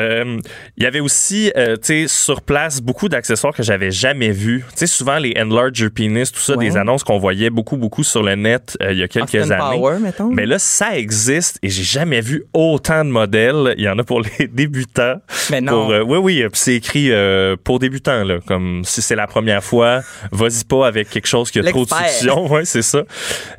Euh, 0.00 0.38
Il 0.76 0.84
y 0.84 0.86
avait 0.86 1.00
aussi, 1.00 1.52
tu 1.54 1.62
sais, 1.82 2.04
sur 2.08 2.40
place, 2.42 2.80
beaucoup 2.80 3.08
d'accessoires 3.08 3.52
que 3.54 3.62
j'avais 3.62 3.90
jamais 3.90 4.30
vus. 4.30 4.64
Tu 4.70 4.78
sais, 4.80 4.86
souvent 4.86 5.18
les 5.18 5.34
enlarge 5.38 5.78
your 5.80 5.90
penis, 5.90 6.30
tout 6.32 6.40
ça, 6.40 6.56
Ouais. 6.56 6.68
des 6.68 6.76
annonces 6.76 7.04
qu'on 7.04 7.18
voyait 7.18 7.50
beaucoup, 7.50 7.76
beaucoup 7.76 8.04
sur 8.04 8.22
le 8.22 8.34
net 8.34 8.76
il 8.80 8.98
y 8.98 9.02
a 9.02 9.04
Ah, 9.04 9.08
quelques 9.08 9.50
années. 9.50 9.61
Années. 9.68 9.80
Power, 9.80 9.98
mettons. 9.98 10.30
Mais 10.30 10.46
là, 10.46 10.58
ça 10.58 10.96
existe 10.96 11.58
et 11.62 11.68
j'ai 11.68 11.82
jamais 11.82 12.20
vu 12.20 12.44
autant 12.52 13.04
de 13.04 13.10
modèles. 13.10 13.74
Il 13.76 13.84
y 13.84 13.88
en 13.88 13.98
a 13.98 14.04
pour 14.04 14.20
les 14.20 14.46
débutants. 14.52 15.16
Mais 15.50 15.60
non. 15.60 15.72
Pour, 15.72 15.90
euh, 15.92 16.02
oui, 16.02 16.18
oui, 16.18 16.42
puis 16.42 16.60
c'est 16.60 16.74
écrit 16.74 17.10
euh, 17.10 17.56
pour 17.62 17.78
débutants, 17.78 18.24
là. 18.24 18.38
Comme 18.46 18.82
si 18.84 19.02
c'est 19.02 19.16
la 19.16 19.26
première 19.26 19.62
fois, 19.62 20.00
vas-y 20.30 20.64
pas 20.64 20.86
avec 20.86 21.10
quelque 21.10 21.28
chose 21.28 21.50
qui 21.50 21.58
a 21.58 21.64
trop 21.64 21.84
de 21.84 21.90
succion. 21.90 22.42
Ouais, 22.52 22.64
c'est 22.64 22.82
ça. 22.82 23.02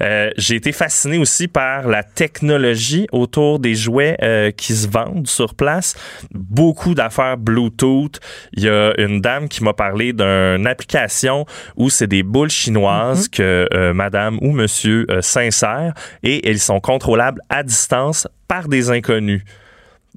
Euh, 0.02 0.30
j'ai 0.38 0.56
été 0.56 0.72
fasciné 0.72 1.18
aussi 1.18 1.48
par 1.48 1.88
la 1.88 2.04
technologie 2.04 3.08
autour 3.12 3.60
des 3.60 3.76
jouets 3.76 4.18
euh, 4.22 4.52
qui 4.52 4.74
se 4.74 4.88
vendent 4.88 5.28
sur 5.28 5.56
place. 5.56 5.96
Beaucoup 6.32 6.94
d'affaires 6.94 7.38
Bluetooth. 7.38 8.20
Il 8.54 8.64
y 8.64 8.70
a 8.70 8.94
une 9.00 9.22
dame 9.22 9.48
qui 9.48 9.64
m'a 9.64 9.74
parlé 9.74 10.14
d'une 10.14 10.68
application 10.68 11.46
où 11.76 11.90
c'est 11.90 12.08
des 12.08 12.24
boules 12.24 12.50
chinoises 12.50 13.28
que 13.28 13.68
euh, 13.74 13.94
madame 13.94 14.38
ou 14.42 14.52
monsieur 14.52 15.06
euh, 15.10 15.22
et 16.24 16.48
elles 16.50 16.60
sont 16.60 16.80
contrôlables 16.80 17.42
à 17.50 17.64
distance 17.64 18.28
par 18.48 18.68
des 18.68 18.90
inconnus. 18.90 19.44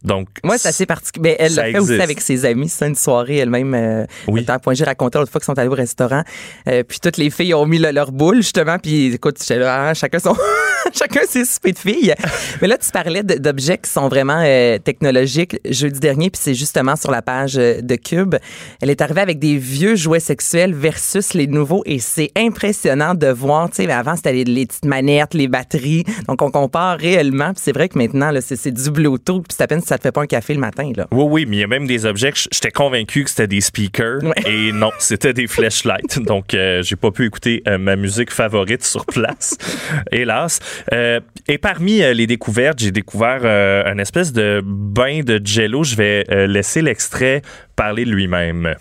Donc, 0.05 0.29
Moi, 0.45 0.59
c'est 0.59 0.69
assez 0.69 0.87
particulier. 0.87 1.23
Mais 1.31 1.37
elle 1.39 1.55
l'a 1.55 1.65
fait 1.73 1.79
aussi 1.79 2.01
avec 2.01 2.21
ses 2.21 2.45
amis. 2.45 2.69
C'est 2.69 2.87
une 2.87 2.95
soirée 2.95 3.39
elle-même. 3.39 3.75
Euh, 3.75 4.07
Oui. 4.29 4.47
Point, 4.63 4.75
j'ai 4.75 4.85
raconté 4.85 5.19
l'autre 5.19 5.33
fois 5.33 5.41
qu'ils 5.41 5.47
sont 5.47 5.59
allés 5.59 5.71
au 5.71 5.75
restaurant. 5.75 6.23
Euh, 6.69 6.83
puis 6.85 7.01
toutes 7.01 7.17
les 7.17 7.31
filles 7.31 7.55
ont 7.55 7.65
mis 7.67 7.79
le- 7.79 7.91
leur 7.93 8.13
boule, 8.13 8.37
justement. 8.37 8.79
Puis 8.79 9.15
écoute, 9.15 9.37
là, 9.49 9.89
hein, 9.89 9.95
chacun 9.95 10.19
son. 10.19 10.37
chacun 10.95 11.21
ses 11.29 11.45
soupers 11.45 11.73
de 11.73 11.79
filles. 11.79 12.15
Mais 12.61 12.69
là, 12.69 12.79
tu 12.79 12.91
parlais 12.91 13.23
d'objets 13.23 13.79
qui 13.79 13.91
sont 13.91 14.09
vraiment 14.09 14.43
euh, 14.45 14.79
technologiques. 14.79 15.57
Jeudi 15.69 16.01
dernier, 16.01 16.31
puis 16.31 16.41
c'est 16.43 16.55
justement 16.55 16.97
sur 16.97 17.11
la 17.11 17.23
page 17.23 17.57
euh, 17.59 17.81
de 17.81 17.97
Cube. 17.97 18.37
Elle 18.81 18.91
est 18.91 19.01
arrivée 19.01 19.21
avec 19.21 19.39
des 19.39 19.57
vieux 19.57 19.97
jouets 19.97 20.21
sexuels 20.21 20.75
versus 20.75 21.35
les 21.35 21.47
nouveaux. 21.47 21.83
Et 21.87 21.99
c'est 21.99 22.31
impressionnant 22.37 23.15
de 23.15 23.29
voir. 23.29 23.71
Tu 23.71 23.85
sais, 23.85 23.91
avant, 23.91 24.17
c'était 24.17 24.33
les, 24.33 24.45
les 24.45 24.67
petites 24.67 24.85
manettes, 24.85 25.35
les 25.35 25.49
batteries. 25.49 26.05
Donc, 26.29 26.43
on 26.43 26.51
compare 26.51 26.99
réellement. 26.99 27.53
Puis 27.53 27.63
c'est 27.65 27.73
vrai 27.73 27.89
que 27.89 27.99
maintenant, 27.99 28.33
c'est 28.41 28.57
c'est 28.57 28.73
du 28.73 28.91
Bluetooth. 28.91 29.45
Puis 29.47 29.57
c'est 29.57 29.63
à 29.63 29.67
peine 29.67 29.81
si 29.81 29.87
ça 29.87 29.99
te 29.99 30.03
fait 30.03 30.13
pas 30.13 30.23
un 30.23 30.27
café 30.27 30.55
le 30.55 30.61
matin, 30.61 30.91
là. 30.97 31.07
Oui, 31.13 31.25
oui, 31.29 31.47
mais 31.47 31.57
il 31.57 31.61
y 31.61 31.65
a 31.65 31.69
même 31.69 31.87
des 31.87 32.07
objets 32.07 32.33
que 32.33 32.39
j'étais 32.53 32.71
convaincu 32.71 33.25
que 33.25 33.31
c'était 33.31 33.47
des 33.47 33.61
speakers 33.61 34.23
Ouais. 34.23 34.33
et 34.47 34.73
non, 34.73 34.91
c'était 34.99 35.33
des 35.33 35.47
flashlights. 35.47 36.19
Donc, 36.27 36.55
euh, 36.55 36.83
j'ai 36.83 36.97
pas 36.97 37.11
pu 37.11 37.27
écouter 37.27 37.63
euh, 37.69 37.79
ma 37.79 37.97
musique 37.97 38.33
favorite 38.33 38.85
sur 38.85 39.05
place, 39.07 39.57
hélas. 40.13 40.59
Euh, 40.93 41.21
et 41.49 41.59
parmi 41.59 42.03
euh, 42.03 42.13
les 42.13 42.27
découvertes, 42.27 42.79
j'ai 42.79 42.91
découvert 42.91 43.41
euh, 43.45 43.83
un 43.87 43.99
espèce 43.99 44.33
de 44.33 44.61
bain 44.65 45.21
de 45.21 45.41
jello. 45.45 45.85
Je 45.85 45.97
vais 45.97 46.25
euh, 46.31 46.47
laisser 46.47 46.83
l'extrait 46.83 47.43
parler 47.77 48.05
de 48.05 48.11
lui-même. 48.11 48.75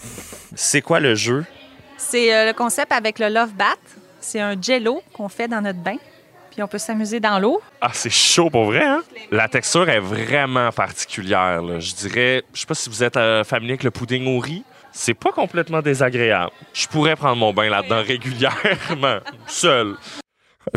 C'est 0.56 0.82
quoi 0.82 1.00
le 1.00 1.16
jeu? 1.16 1.44
C'est 1.98 2.34
euh, 2.34 2.48
le 2.48 2.54
concept 2.54 2.92
avec 2.92 3.20
le 3.20 3.30
Love 3.30 3.54
Bath. 3.54 3.78
C'est 4.20 4.40
un 4.42 4.56
jello 4.60 5.02
qu'on 5.14 5.30
fait 5.30 5.48
dans 5.48 5.62
notre 5.62 5.80
bain. 5.80 5.98
Puis 6.52 6.64
on 6.64 6.68
peut 6.68 6.78
s'amuser 6.78 7.20
dans 7.20 7.38
l'eau. 7.38 7.62
Ah, 7.82 7.90
c'est 7.94 8.10
chaud 8.10 8.50
pour 8.50 8.66
vrai, 8.66 8.82
hein? 8.84 9.04
La 9.30 9.50
texture 9.50 9.90
est 9.90 10.00
vraiment 10.00 10.72
particulière. 10.72 11.62
là. 11.62 11.80
Je 11.80 11.94
dirais, 11.96 12.44
je 12.54 12.62
sais 12.62 12.66
pas 12.66 12.74
si 12.76 12.90
vous 12.90 13.04
êtes 13.04 13.18
euh, 13.18 13.44
familier 13.44 13.74
avec 13.74 13.84
le 13.84 13.92
pudding 13.92 14.26
au 14.28 14.40
riz. 14.40 14.64
C'est 14.94 15.14
pas 15.14 15.34
complètement 15.34 15.82
désagréable. 15.82 16.52
Je 16.74 16.88
pourrais 16.88 17.18
prendre 17.18 17.36
mon 17.36 17.52
bain 17.52 17.70
là-dedans 17.70 18.02
régulièrement, 18.08 19.20
seul. 19.48 19.96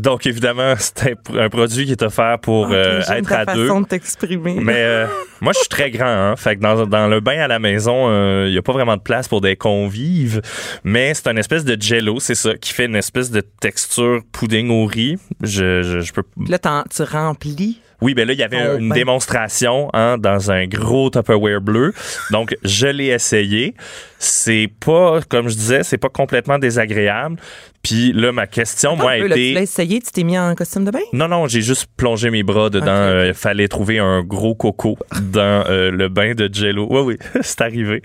Donc, 0.00 0.26
évidemment, 0.26 0.74
c'est 0.78 1.14
un, 1.32 1.38
un 1.38 1.48
produit 1.48 1.86
qui 1.86 1.92
est 1.92 2.02
offert 2.02 2.38
pour 2.40 2.66
Ah, 2.66 2.74
euh, 2.74 3.00
être 3.00 3.28
ta 3.28 3.38
à 3.40 3.54
deux. 3.54 3.66
façon 3.66 3.80
de 3.80 3.86
t'exprimer. 3.86 4.56
Mais 4.60 4.74
euh, 4.76 5.06
moi, 5.40 5.52
je 5.52 5.60
suis 5.60 5.68
très 5.68 5.90
grand, 5.90 6.06
hein. 6.06 6.36
Fait 6.36 6.56
que 6.56 6.60
dans, 6.60 6.86
dans 6.86 7.08
le 7.08 7.20
bain 7.20 7.38
à 7.40 7.48
la 7.48 7.58
maison, 7.58 8.08
il 8.44 8.50
n'y 8.52 8.58
a 8.58 8.62
pas 8.62 8.72
vraiment 8.72 8.96
de 8.96 9.02
place 9.02 9.28
pour 9.28 9.40
des 9.40 9.56
convives. 9.56 10.40
Mais 10.84 11.14
c'est 11.14 11.28
une 11.28 11.38
espèce 11.38 11.64
de 11.64 11.80
jello, 11.80 12.20
c'est 12.20 12.34
ça, 12.34 12.54
qui 12.54 12.72
fait 12.72 12.84
une 12.86 12.96
espèce 12.96 13.30
de 13.30 13.40
texture 13.40 14.20
pudding 14.32 14.70
au 14.70 14.84
riz. 14.86 15.16
Je, 15.42 15.82
je, 15.82 16.00
je 16.00 16.12
peux. 16.12 16.22
Puis 16.22 16.48
Là, 16.48 16.58
tu 16.58 17.02
remplis. 17.02 17.80
Oui, 18.00 18.14
ben 18.14 18.26
là, 18.28 18.32
il 18.32 18.38
y 18.38 18.42
avait 18.44 18.64
Oh, 18.74 18.78
une 18.78 18.90
ben. 18.90 18.94
démonstration 18.94 19.90
hein, 19.92 20.18
dans 20.18 20.50
un 20.52 20.66
gros 20.66 21.10
Tupperware 21.10 21.60
bleu. 21.60 21.92
Donc, 22.30 22.56
je 22.62 22.86
l'ai 22.86 23.06
essayé. 23.08 23.74
C'est 24.20 24.70
pas, 24.84 25.20
comme 25.28 25.48
je 25.48 25.54
disais, 25.54 25.82
c'est 25.82 25.98
pas 25.98 26.08
complètement 26.08 26.58
désagréable. 26.58 27.36
Puis 27.82 28.12
là, 28.12 28.30
ma 28.32 28.46
question, 28.46 28.94
moi, 28.96 29.12
a 29.12 29.18
là, 29.18 29.34
tu 29.34 29.40
été. 29.40 29.52
l'as 29.54 29.62
essayé, 29.62 30.00
tu 30.00 30.10
t'es 30.12 30.22
mis 30.22 30.38
en 30.38 30.54
costume 30.54 30.84
de 30.84 30.90
bain? 30.90 30.98
Non, 31.12 31.26
non, 31.28 31.46
j'ai 31.48 31.60
juste 31.60 31.86
plongé 31.96 32.30
mes 32.30 32.42
bras 32.42 32.70
dedans. 32.70 32.86
Ok. 32.86 32.88
Euh, 33.14 33.34
fallait 33.34 33.68
trouver 33.68 33.98
un 33.98 34.22
gros 34.22 34.54
coco 34.54 34.96
dans 35.20 35.64
euh, 35.68 35.90
le 35.90 36.08
bain 36.08 36.34
de 36.34 36.48
Jello. 36.52 36.86
Oui, 36.90 37.00
oui, 37.00 37.18
c'est 37.42 37.60
arrivé. 37.62 38.02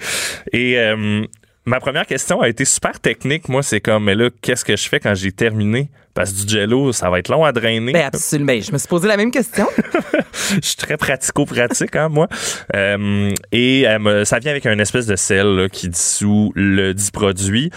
Et 0.51 0.77
euh, 0.79 1.23
ma 1.65 1.79
première 1.79 2.05
question 2.07 2.41
a 2.41 2.49
été 2.49 2.65
super 2.65 2.99
technique. 2.99 3.49
Moi, 3.49 3.61
c'est 3.63 3.81
comme, 3.81 4.05
mais 4.05 4.15
là, 4.15 4.29
qu'est-ce 4.41 4.65
que 4.65 4.75
je 4.75 4.87
fais 4.87 4.99
quand 4.99 5.13
j'ai 5.15 5.31
terminé? 5.31 5.89
Parce 6.13 6.31
que 6.31 6.45
du 6.45 6.53
Jello, 6.53 6.91
ça 6.93 7.09
va 7.09 7.19
être 7.19 7.29
long 7.29 7.43
à 7.43 7.51
drainer. 7.51 7.91
Ben, 7.91 8.05
absolument. 8.05 8.47
Ben, 8.53 8.61
je 8.61 8.71
me 8.71 8.77
suis 8.77 8.87
posé 8.87 9.07
la 9.07 9.17
même 9.17 9.31
question. 9.31 9.67
je 10.55 10.59
suis 10.67 10.75
très 10.75 10.95
pratico-pratique, 10.97 11.95
hein, 11.95 12.09
moi. 12.09 12.27
Euh, 12.75 13.31
et 13.51 13.85
me- 13.99 14.23
ça 14.23 14.37
vient 14.39 14.51
avec 14.51 14.65
un 14.65 14.77
espèce 14.79 15.07
de 15.07 15.15
sel 15.15 15.47
là, 15.55 15.69
qui 15.69 15.89
dissout 15.89 16.51
le 16.55 16.93
dit 16.93 17.09
produit. 17.11 17.71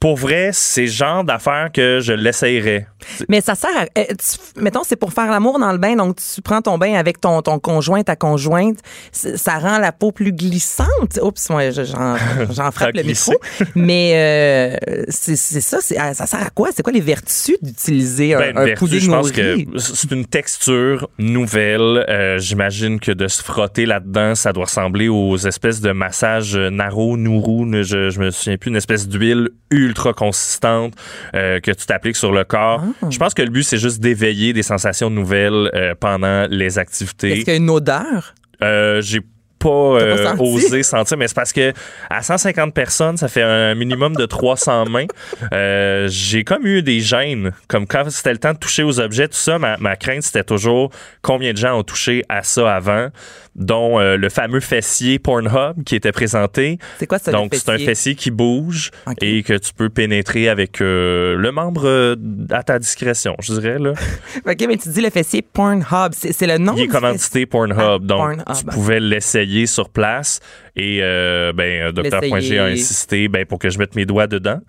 Pour 0.00 0.16
vrai, 0.16 0.48
c'est 0.54 0.86
genre 0.86 1.24
d'affaire 1.24 1.68
que 1.72 2.00
je 2.00 2.14
l'essayerais. 2.14 2.86
Mais 3.28 3.42
ça 3.42 3.54
sert 3.54 3.68
à. 3.76 3.82
euh, 4.00 4.04
tu- 4.08 4.60
mettons, 4.62 4.82
c'est 4.82 4.96
pour 4.96 5.12
faire 5.12 5.30
l'amour 5.30 5.58
dans 5.58 5.72
le 5.72 5.78
bain. 5.78 5.94
Donc, 5.94 6.16
tu 6.16 6.40
prends 6.40 6.62
ton 6.62 6.78
bain 6.78 6.94
avec 6.94 7.20
ton, 7.20 7.42
ton 7.42 7.58
conjoint, 7.58 8.02
ta 8.02 8.16
conjointe. 8.16 8.78
Ça 9.12 9.58
rend 9.58 9.78
la 9.78 9.92
peau 9.92 10.10
plus 10.10 10.32
glissante. 10.32 11.18
Oups, 11.22 11.50
moi, 11.50 11.70
j'en 11.70 12.70
frappe 12.72 12.94
le 12.94 13.02
micro. 13.02 13.34
Mais 13.74 14.12
euh, 14.14 15.04
c'est 15.10 15.36
ça. 15.36 15.78
ah, 15.98 16.14
Ça 16.14 16.24
sert 16.26 16.46
à 16.46 16.50
quoi? 16.50 16.70
C'est 16.74 16.82
quoi 16.82 16.94
les 16.94 17.00
vertus 17.02 17.56
d'utiliser 17.60 18.34
un, 18.34 18.38
Ben, 18.38 18.56
un 18.56 18.64
vertu, 18.64 19.00
je 19.00 19.10
pense 19.10 19.30
que 19.32 19.56
c'est 19.76 20.12
une 20.12 20.24
texture 20.24 21.10
nouvelle. 21.18 22.06
Euh, 22.08 22.38
J'imagine 22.38 23.00
que 23.00 23.12
de 23.12 23.28
se 23.28 23.42
frotter 23.42 23.84
là-dedans, 23.84 24.34
ça 24.34 24.54
doit 24.54 24.64
ressembler 24.64 25.08
aux 25.08 25.36
espèces 25.36 25.82
de 25.82 25.92
massages 25.92 26.56
Naro, 26.56 27.18
Nourou, 27.18 27.66
je, 27.82 28.08
je 28.08 28.18
me 28.20 28.30
souviens 28.30 28.56
plus, 28.56 28.70
une 28.70 28.76
espèce 28.76 29.06
d'huile 29.06 29.50
ultra 29.70 29.89
consistante 29.94 30.94
euh, 31.34 31.60
que 31.60 31.70
tu 31.70 31.86
t'appliques 31.86 32.16
sur 32.16 32.32
le 32.32 32.44
corps. 32.44 32.82
Ah. 33.02 33.06
Je 33.10 33.18
pense 33.18 33.34
que 33.34 33.42
le 33.42 33.50
but, 33.50 33.62
c'est 33.62 33.78
juste 33.78 34.00
d'éveiller 34.00 34.52
des 34.52 34.62
sensations 34.62 35.10
nouvelles 35.10 35.70
euh, 35.74 35.94
pendant 35.98 36.46
les 36.50 36.78
activités. 36.78 37.32
Est-ce 37.32 37.40
qu'il 37.40 37.52
y 37.52 37.56
a 37.56 37.58
une 37.58 37.70
odeur? 37.70 38.34
Euh, 38.62 39.00
j'ai 39.00 39.20
pas, 39.60 39.68
euh, 39.68 40.34
pas 40.34 40.42
osé 40.42 40.82
sentir, 40.82 41.16
mais 41.16 41.28
c'est 41.28 41.34
parce 41.34 41.52
que 41.52 41.72
à 42.08 42.22
150 42.22 42.74
personnes, 42.74 43.16
ça 43.16 43.28
fait 43.28 43.42
un 43.42 43.74
minimum 43.74 44.16
de 44.16 44.26
300 44.26 44.86
mains. 44.86 45.06
Euh, 45.52 46.08
j'ai 46.10 46.42
comme 46.44 46.66
eu 46.66 46.82
des 46.82 47.00
gênes, 47.00 47.52
comme 47.68 47.86
quand 47.86 48.08
c'était 48.10 48.32
le 48.32 48.38
temps 48.38 48.52
de 48.54 48.58
toucher 48.58 48.82
aux 48.82 48.98
objets, 49.00 49.28
tout 49.28 49.34
ça, 49.36 49.58
ma, 49.58 49.76
ma 49.76 49.96
crainte 49.96 50.22
c'était 50.22 50.44
toujours 50.44 50.90
combien 51.22 51.52
de 51.52 51.58
gens 51.58 51.78
ont 51.78 51.82
touché 51.84 52.24
à 52.28 52.42
ça 52.42 52.74
avant, 52.74 53.08
dont 53.54 54.00
euh, 54.00 54.16
le 54.16 54.28
fameux 54.30 54.60
fessier 54.60 55.18
Pornhub 55.18 55.84
qui 55.84 55.94
était 55.94 56.12
présenté. 56.12 56.78
C'est 56.98 57.06
quoi 57.06 57.18
ça? 57.18 57.30
Donc 57.32 57.54
c'est 57.54 57.68
un 57.68 57.78
fessier? 57.78 58.14
qui 58.14 58.30
bouge 58.30 58.90
et 59.20 59.42
que 59.42 59.52
tu 59.52 59.72
peux 59.74 59.90
pénétrer 59.90 60.48
avec 60.48 60.80
euh, 60.80 61.36
le 61.36 61.52
membre 61.52 62.16
à 62.50 62.62
ta 62.62 62.78
discrétion, 62.78 63.36
je 63.40 63.52
dirais 63.52 63.78
là. 63.78 63.92
OK, 64.46 64.64
mais 64.66 64.76
tu 64.78 64.88
dis 64.88 65.02
le 65.02 65.10
fessier 65.10 65.42
Pornhub. 65.42 66.12
C'est 66.12 66.46
le 66.46 66.56
nom 66.58 66.74
Il 66.76 66.84
est 66.84 66.88
commandité 66.88 67.44
Pornhub, 67.44 67.78
Ah, 67.78 67.98
donc 68.00 68.18
Pornhub. 68.18 68.44
tu 68.58 68.64
pouvais 68.64 69.00
l'essayer 69.00 69.49
sur 69.66 69.88
place 69.90 70.40
et 70.76 71.00
euh, 71.02 71.52
ben 71.52 71.92
Dr. 71.92 72.20
L'essayer. 72.20 72.40
G 72.40 72.58
a 72.58 72.64
insisté 72.66 73.28
ben 73.28 73.44
pour 73.44 73.58
que 73.58 73.70
je 73.70 73.78
mette 73.78 73.96
mes 73.96 74.06
doigts 74.06 74.26
dedans. 74.26 74.60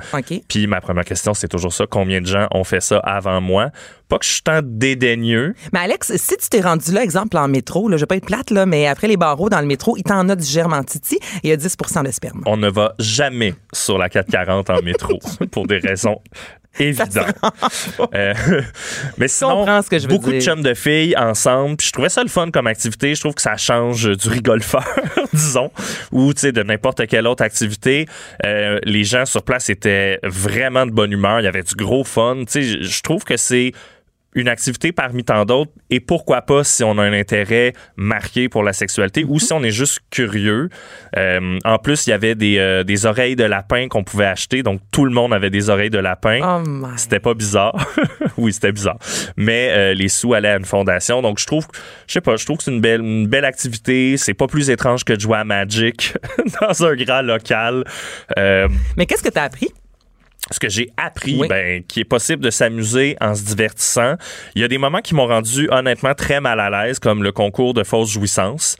Puis 0.47 0.67
ma 0.67 0.81
première 0.81 1.05
question 1.05 1.33
c'est 1.33 1.47
toujours 1.47 1.73
ça, 1.73 1.85
combien 1.89 2.21
de 2.21 2.27
gens 2.27 2.47
ont 2.51 2.63
fait 2.63 2.81
ça 2.81 2.97
avant 2.99 3.41
moi? 3.41 3.69
Pas 4.11 4.17
que 4.19 4.25
je 4.25 4.31
suis 4.31 4.41
tant 4.41 4.59
dédaigneux. 4.61 5.55
Mais 5.71 5.79
Alex, 5.79 6.17
si 6.17 6.35
tu 6.35 6.49
t'es 6.49 6.59
rendu 6.59 6.91
là, 6.91 7.01
exemple 7.01 7.37
en 7.37 7.47
métro, 7.47 7.87
là, 7.87 7.95
je 7.95 8.01
vais 8.01 8.07
pas 8.07 8.17
être 8.17 8.25
plate, 8.25 8.51
là, 8.51 8.65
mais 8.65 8.85
après 8.85 9.07
les 9.07 9.15
barreaux 9.15 9.49
dans 9.49 9.61
le 9.61 9.67
métro, 9.67 9.95
il 9.95 10.03
t'en 10.03 10.27
a 10.27 10.35
du 10.35 10.45
germe 10.45 10.73
en 10.73 10.83
titi 10.83 11.15
et 11.15 11.19
il 11.43 11.49
y 11.49 11.53
a 11.53 11.55
10 11.55 11.77
de 12.03 12.11
sperme. 12.11 12.41
On 12.45 12.57
ne 12.57 12.69
va 12.69 12.93
jamais 12.99 13.53
sur 13.71 13.97
la 13.97 14.09
440 14.09 14.69
en 14.69 14.81
métro 14.81 15.17
pour 15.51 15.65
des 15.65 15.77
raisons 15.77 16.17
évidentes. 16.79 17.35
Euh, 18.15 18.33
mais 19.17 19.27
sinon, 19.27 19.65
ce 19.81 19.89
que 19.89 19.99
je 19.99 20.03
veux 20.07 20.15
beaucoup 20.15 20.31
de 20.31 20.39
chums 20.39 20.61
de 20.61 20.73
filles 20.73 21.15
ensemble. 21.17 21.77
Puis 21.77 21.87
je 21.87 21.91
trouvais 21.91 22.09
ça 22.09 22.23
le 22.23 22.29
fun 22.29 22.49
comme 22.51 22.67
activité. 22.67 23.13
Je 23.15 23.19
trouve 23.19 23.33
que 23.35 23.41
ça 23.41 23.57
change 23.57 24.09
du 24.17 24.29
rigolfeur, 24.29 24.85
disons, 25.33 25.71
ou 26.11 26.33
tu 26.33 26.41
sais 26.41 26.51
de 26.51 26.63
n'importe 26.63 27.05
quelle 27.07 27.27
autre 27.27 27.43
activité. 27.43 28.07
Euh, 28.45 28.79
les 28.83 29.03
gens 29.03 29.25
sur 29.25 29.43
place 29.43 29.69
étaient 29.69 30.19
vraiment 30.23 30.85
de 30.85 30.91
bonne 30.91 31.11
humeur. 31.11 31.39
Il 31.41 31.43
y 31.43 31.47
avait 31.47 31.63
du 31.63 31.75
gros 31.75 32.03
fun. 32.03 32.43
Tu 32.45 32.45
sais, 32.47 32.61
je- 32.63 32.83
je 32.83 33.01
trouve 33.01 33.23
que 33.23 33.37
c'est 33.37 33.73
une 34.33 34.47
activité 34.47 34.91
parmi 34.91 35.23
tant 35.23 35.45
d'autres 35.45 35.71
et 35.89 35.99
pourquoi 35.99 36.41
pas 36.41 36.63
si 36.63 36.83
on 36.83 36.97
a 36.97 37.03
un 37.03 37.13
intérêt 37.13 37.73
marqué 37.95 38.49
pour 38.49 38.63
la 38.63 38.73
sexualité 38.73 39.25
ou 39.27 39.39
si 39.39 39.51
on 39.53 39.63
est 39.63 39.71
juste 39.71 39.99
curieux. 40.09 40.69
Euh, 41.17 41.59
en 41.65 41.77
plus, 41.77 42.07
il 42.07 42.11
y 42.11 42.13
avait 42.13 42.35
des, 42.35 42.57
euh, 42.57 42.83
des 42.83 43.05
oreilles 43.05 43.35
de 43.35 43.43
lapin 43.43 43.87
qu'on 43.87 44.03
pouvait 44.03 44.25
acheter, 44.25 44.63
donc 44.63 44.81
tout 44.91 45.05
le 45.05 45.11
monde 45.11 45.33
avait 45.33 45.49
des 45.49 45.69
oreilles 45.69 45.89
de 45.89 45.99
lapin. 45.99 46.39
Oh. 46.43 46.87
C'était 46.95 47.19
pas 47.19 47.33
bizarre. 47.33 47.75
oui, 48.37 48.53
c'était 48.53 48.71
bizarre. 48.71 48.97
Mais 49.35 49.69
euh, 49.71 49.93
les 49.93 50.07
sous 50.07 50.33
allaient 50.33 50.49
à 50.49 50.57
une 50.57 50.65
fondation. 50.65 51.21
Donc, 51.21 51.39
je 51.39 51.45
trouve, 51.45 51.67
je 52.07 52.13
sais 52.13 52.21
pas, 52.21 52.37
je 52.37 52.45
trouve 52.45 52.57
que 52.57 52.63
c'est 52.63 52.71
une 52.71 52.81
belle, 52.81 53.01
une 53.01 53.27
belle 53.27 53.45
activité. 53.45 54.15
C'est 54.17 54.33
pas 54.33 54.47
plus 54.47 54.69
étrange 54.69 55.03
que 55.03 55.13
de 55.13 55.19
jouer 55.19 55.37
à 55.37 55.43
Magic 55.43 56.13
dans 56.61 56.85
un 56.85 56.95
grand 56.95 57.21
local. 57.21 57.83
Mais 58.37 59.05
qu'est-ce 59.05 59.23
que 59.23 59.29
tu 59.29 59.39
as 59.39 59.43
appris? 59.43 59.69
Ce 60.51 60.59
que 60.59 60.69
j'ai 60.69 60.91
appris, 60.97 61.37
Oui. 61.39 61.47
ben, 61.47 61.83
qu'il 61.87 62.01
est 62.01 62.05
possible 62.05 62.43
de 62.43 62.49
s'amuser 62.49 63.15
en 63.21 63.33
se 63.35 63.43
divertissant. 63.43 64.15
Il 64.55 64.61
y 64.61 64.65
a 64.65 64.67
des 64.67 64.77
moments 64.77 64.99
qui 65.01 65.15
m'ont 65.15 65.27
rendu 65.27 65.67
honnêtement 65.71 66.13
très 66.13 66.41
mal 66.41 66.59
à 66.59 66.69
l'aise, 66.69 66.99
comme 66.99 67.23
le 67.23 67.31
concours 67.31 67.73
de 67.73 67.83
fausse 67.83 68.09
jouissance. 68.11 68.75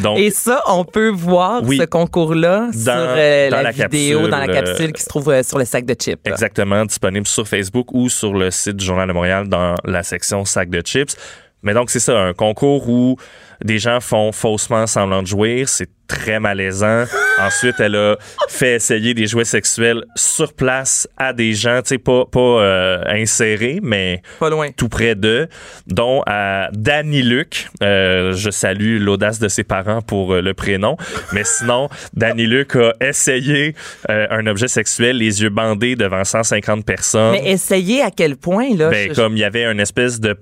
Donc, 0.00 0.18
Et 0.18 0.30
ça, 0.30 0.60
on 0.66 0.84
peut 0.84 1.08
voir 1.08 1.62
Oui. 1.64 1.78
ce 1.78 1.84
concours-là 1.84 2.68
sur 2.72 2.84
Dans- 2.86 2.92
euh, 2.96 3.50
la, 3.50 3.62
la 3.62 3.70
vidéo, 3.70 4.28
dans 4.28 4.38
la 4.38 4.46
capsule, 4.46 4.64
capsule 4.64 4.92
qui 4.92 5.02
se 5.02 5.08
trouve 5.08 5.30
euh, 5.30 5.42
sur 5.42 5.58
le 5.58 5.64
sac 5.64 5.84
de 5.84 5.94
chips. 5.94 6.20
Exactement, 6.26 6.84
disponible 6.84 7.26
sur 7.26 7.46
Facebook 7.46 7.92
ou 7.92 8.08
sur 8.08 8.32
le 8.34 8.50
site 8.50 8.76
du 8.76 8.84
Journal 8.84 9.06
de 9.08 9.12
Montréal 9.12 9.48
dans 9.48 9.74
la 9.84 10.02
section 10.02 10.44
sac 10.44 10.70
de 10.70 10.80
chips. 10.84 11.16
Mais 11.64 11.74
donc, 11.74 11.90
c'est 11.90 12.00
ça, 12.00 12.18
un 12.18 12.32
concours 12.32 12.88
où 12.88 13.16
des 13.64 13.78
gens 13.78 14.00
font 14.00 14.32
faussement 14.32 14.86
semblant 14.86 15.22
de 15.22 15.26
jouir. 15.26 15.68
C'est 15.68 15.88
très 16.08 16.40
malaisant. 16.40 17.04
Ensuite, 17.40 17.76
elle 17.80 17.96
a 17.96 18.16
fait 18.48 18.74
essayer 18.74 19.14
des 19.14 19.26
jouets 19.26 19.44
sexuels 19.46 20.04
sur 20.14 20.52
place 20.52 21.08
à 21.16 21.32
des 21.32 21.54
gens, 21.54 21.80
tu 21.82 21.88
sais, 21.90 21.98
pas, 21.98 22.24
pas 22.26 22.38
euh, 22.40 23.02
insérés, 23.08 23.80
mais 23.82 24.20
Pas 24.38 24.50
loin. 24.50 24.70
tout 24.76 24.88
près 24.90 25.14
d'eux, 25.14 25.48
dont 25.86 26.22
à 26.26 26.68
Danny 26.72 27.22
Luc. 27.22 27.68
Euh, 27.82 28.32
je 28.34 28.50
salue 28.50 28.98
l'audace 29.00 29.38
de 29.38 29.48
ses 29.48 29.64
parents 29.64 30.02
pour 30.02 30.34
euh, 30.34 30.42
le 30.42 30.52
prénom. 30.54 30.96
Mais 31.32 31.44
sinon, 31.44 31.88
Danny 32.12 32.46
Luc 32.46 32.76
a 32.76 32.92
essayé 33.00 33.74
euh, 34.10 34.26
un 34.30 34.46
objet 34.46 34.68
sexuel, 34.68 35.16
les 35.16 35.42
yeux 35.42 35.48
bandés 35.50 35.96
devant 35.96 36.24
150 36.24 36.84
personnes. 36.84 37.32
Mais 37.32 37.50
essayez 37.50 38.02
à 38.02 38.10
quel 38.10 38.36
point, 38.36 38.74
là? 38.76 38.90
Ben, 38.90 39.08
je- 39.10 39.14
comme 39.14 39.36
il 39.36 39.40
y 39.40 39.44
avait 39.44 39.64
une 39.64 39.80
espèce 39.80 40.20
de 40.20 40.36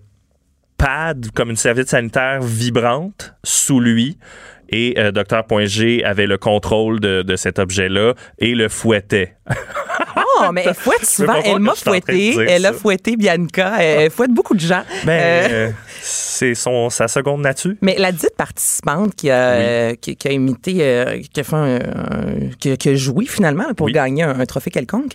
pad, 0.85 1.27
comme 1.35 1.51
une 1.51 1.57
serviette 1.57 1.89
sanitaire 1.89 2.41
vibrante 2.43 3.35
sous 3.45 3.81
lui. 3.81 4.19
Et 4.73 4.95
euh, 4.99 5.11
Dr. 5.11 5.43
G 5.67 6.05
avait 6.05 6.27
le 6.29 6.39
contrôle 6.39 7.01
de, 7.01 7.23
de 7.23 7.35
cet 7.37 7.59
objet-là 7.59 8.15
et 8.39 8.55
le 8.55 8.69
fouettait. 8.69 9.35
Oh, 10.17 10.53
mais 10.53 10.63
elle 10.65 10.75
fouette 10.75 11.05
souvent. 11.05 11.41
Elle 11.45 11.59
m'a 11.59 11.75
fouetté. 11.75 12.37
Elle 12.49 12.65
a 12.67 12.73
fouetté 12.73 13.17
Bianca. 13.17 13.83
Elle 13.83 14.11
fouette 14.13 14.31
beaucoup 14.31 14.55
de 14.55 14.61
gens. 14.61 14.83
Ben, 15.05 15.11
Euh, 15.21 15.49
euh, 15.51 15.71
c'est 16.01 16.55
son, 16.55 16.89
sa 16.89 17.09
seconde 17.09 17.41
nature. 17.43 17.75
Mais 17.83 17.97
la 17.99 18.13
dite 18.13 18.37
participante 18.37 19.17
qui 19.17 19.29
a, 19.29 19.35
euh, 19.39 19.95
qui, 20.01 20.15
qui 20.15 20.29
a 20.29 20.33
imité, 20.33 20.77
euh, 20.83 21.21
qui 21.33 21.41
a 21.41 21.43
fait 21.45 21.57
un, 21.57 21.75
un- 21.75 22.51
qui, 22.61 22.71
a- 22.71 22.77
qui 22.77 22.91
a 22.91 22.95
joué 22.95 23.27
finalement 23.27 23.75
pour 23.75 23.87
Oui. 23.87 23.93
gagner 23.93 24.23
un, 24.23 24.39
un 24.39 24.47
trophée 24.47 24.71
quelconque, 24.71 25.13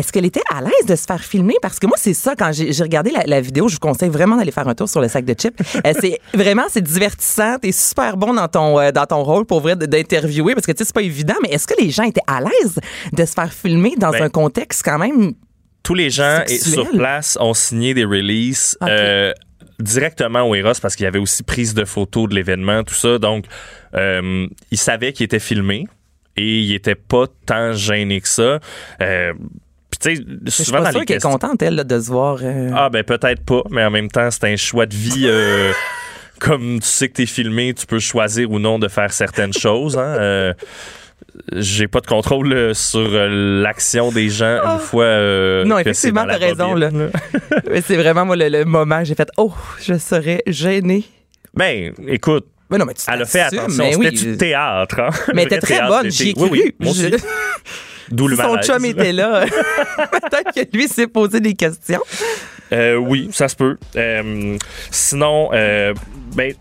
est-ce 0.00 0.12
qu'elle 0.12 0.24
était 0.24 0.42
à 0.52 0.60
l'aise 0.62 0.86
de 0.88 0.96
se 0.96 1.04
faire 1.04 1.22
filmer? 1.22 1.54
Parce 1.60 1.78
que 1.78 1.86
moi, 1.86 1.96
c'est 1.98 2.14
ça, 2.14 2.34
quand 2.36 2.50
j'ai 2.52 2.82
regardé 2.82 3.10
la, 3.10 3.22
la 3.26 3.40
vidéo, 3.40 3.68
je 3.68 3.74
vous 3.74 3.80
conseille 3.80 4.08
vraiment 4.08 4.36
d'aller 4.36 4.50
faire 4.50 4.66
un 4.66 4.74
tour 4.74 4.88
sur 4.88 5.00
le 5.00 5.08
sac 5.08 5.24
de 5.24 5.34
chips. 5.34 5.60
Euh, 5.86 5.92
c'est 6.00 6.18
vraiment, 6.34 6.64
c'est 6.68 6.80
divertissant. 6.80 7.58
T'es 7.58 7.72
super 7.72 8.16
bon 8.16 8.34
dans 8.34 8.48
ton, 8.48 8.78
euh, 8.80 8.92
dans 8.92 9.06
ton 9.06 9.22
rôle 9.22 9.44
pour 9.44 9.60
vrai 9.60 9.76
d'interviewer 9.76 10.54
parce 10.54 10.66
que 10.66 10.72
tu 10.72 10.78
sais, 10.78 10.84
c'est 10.84 10.94
pas 10.94 11.02
évident, 11.02 11.34
mais 11.42 11.50
est-ce 11.50 11.66
que 11.66 11.80
les 11.80 11.90
gens 11.90 12.04
étaient 12.04 12.22
à 12.26 12.40
l'aise 12.40 12.78
de 13.12 13.24
se 13.24 13.32
faire 13.32 13.52
filmer 13.52 13.94
dans 13.98 14.10
Ben, 14.10 14.24
un 14.24 14.28
contexte 14.28 14.82
quand 14.84 14.98
même 14.98 15.34
tous 15.82 15.94
les 15.94 16.10
gens 16.10 16.42
Sexuel? 16.46 16.72
sur 16.72 16.90
place 16.90 17.38
ont 17.40 17.54
signé 17.54 17.94
des 17.94 18.04
releases 18.04 18.76
euh, 18.82 19.32
directement 19.78 20.42
au 20.42 20.54
Eros 20.54 20.72
parce 20.80 20.96
qu'il 20.96 21.04
y 21.04 21.06
avait 21.06 21.18
aussi 21.18 21.42
prise 21.42 21.74
de 21.74 21.84
photos 21.84 22.28
de 22.28 22.34
l'événement, 22.34 22.84
tout 22.84 22.94
ça. 22.94 23.18
Donc, 23.18 23.44
euh, 23.94 24.46
ils 24.70 24.78
savaient 24.78 25.12
qu'il 25.12 25.24
était 25.24 25.38
filmé 25.38 25.86
et 26.36 26.60
il 26.60 26.74
était 26.74 26.94
pas 26.94 27.26
tant 27.46 27.72
gêné 27.72 28.20
que 28.20 28.28
ça. 28.28 28.60
Euh, 29.02 29.32
tu 30.00 30.16
sais, 30.16 30.24
Je 30.44 30.50
suis 30.50 30.64
souvent 30.64 30.82
pas 30.82 30.92
qu'elle 31.04 31.16
est 31.16 31.20
contente, 31.20 31.62
elle, 31.62 31.74
là, 31.76 31.84
de 31.84 32.00
se 32.00 32.08
voir. 32.10 32.38
euh, 32.42 32.70
Ah 32.74 32.88
ben 32.90 33.04
peut-être 33.04 33.44
pas, 33.44 33.62
mais 33.70 33.84
en 33.84 33.90
même 33.90 34.08
temps, 34.08 34.30
c'est 34.30 34.44
un 34.44 34.56
choix 34.56 34.86
de 34.86 34.94
vie. 34.94 35.24
euh, 35.26 35.72
comme 36.40 36.80
tu 36.80 36.86
sais 36.88 37.08
que 37.08 37.14
t'es 37.14 37.26
filmé, 37.26 37.74
tu 37.74 37.84
peux 37.86 37.98
choisir 37.98 38.50
ou 38.50 38.58
non 38.58 38.78
de 38.78 38.88
faire 38.88 39.12
certaines 39.12 39.52
choses. 39.52 39.98
Hein. 39.98 40.16
Euh, 40.18 40.54
j'ai 41.52 41.86
pas 41.86 42.00
de 42.00 42.06
contrôle 42.06 42.74
sur 42.74 43.06
l'action 43.10 44.10
des 44.10 44.30
gens 44.30 44.58
une 44.64 44.78
fois 44.78 45.04
euh, 45.04 45.62
Ah. 45.64 45.68
Non, 45.68 45.78
effectivement, 45.78 46.24
t'as 46.26 46.38
raison, 46.38 46.74
là. 46.74 46.88
C'est 47.86 47.96
vraiment, 47.96 48.24
moi, 48.24 48.36
le, 48.36 48.48
le 48.48 48.64
moment, 48.64 49.04
j'ai 49.04 49.14
fait, 49.14 49.28
oh, 49.36 49.52
je 49.82 49.94
serais 49.98 50.42
gênée. 50.46 51.04
Ben, 51.54 51.92
écoute, 52.08 52.46
Mais 52.70 52.78
non, 52.78 52.84
mais 52.86 52.94
tu 52.94 53.02
elle 53.12 53.22
a 53.22 53.24
fait 53.26 53.40
attention. 53.40 53.84
mais 53.84 53.92
C'était 53.92 54.08
oui. 54.08 54.12
du 54.12 54.36
théâtre. 54.38 55.00
Hein? 55.00 55.10
Mais 55.34 55.42
était 55.44 55.58
très 55.58 55.74
théâtre 55.74 55.88
bonne, 55.88 56.10
j'y 56.10 56.30
ai 56.30 56.34
Oui, 56.36 56.48
cru. 56.48 56.74
oui. 56.80 56.92
Je- 56.94 57.16
D'où 58.10 58.26
le 58.28 58.36
Si 58.36 58.42
son 58.42 58.56
chum 58.58 58.84
était 58.84 59.12
là, 59.12 59.44
peut-être 59.96 60.52
que 60.54 60.76
lui 60.76 60.88
s'est 60.88 61.06
posé 61.06 61.40
des 61.40 61.54
questions. 61.54 62.00
Euh, 62.72 62.96
oui, 62.96 63.28
ça 63.32 63.48
se 63.48 63.56
peut. 63.56 63.78
Euh, 63.96 64.56
sinon, 64.90 65.50
euh, 65.52 65.92
ben, 66.34 66.52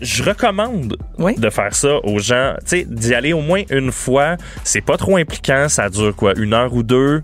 je 0.00 0.22
recommande 0.22 0.96
Oui. 1.18 1.34
de 1.36 1.50
faire 1.50 1.74
ça 1.74 1.96
aux 2.04 2.18
gens. 2.18 2.54
Tu 2.60 2.78
sais, 2.78 2.86
d'y 2.88 3.14
aller 3.14 3.32
au 3.32 3.40
moins 3.42 3.62
une 3.70 3.92
fois. 3.92 4.36
C'est 4.64 4.80
pas 4.80 4.96
trop 4.96 5.16
impliquant. 5.16 5.68
Ça 5.68 5.88
dure 5.90 6.14
quoi, 6.16 6.32
une 6.38 6.54
heure 6.54 6.72
ou 6.72 6.82
deux? 6.82 7.22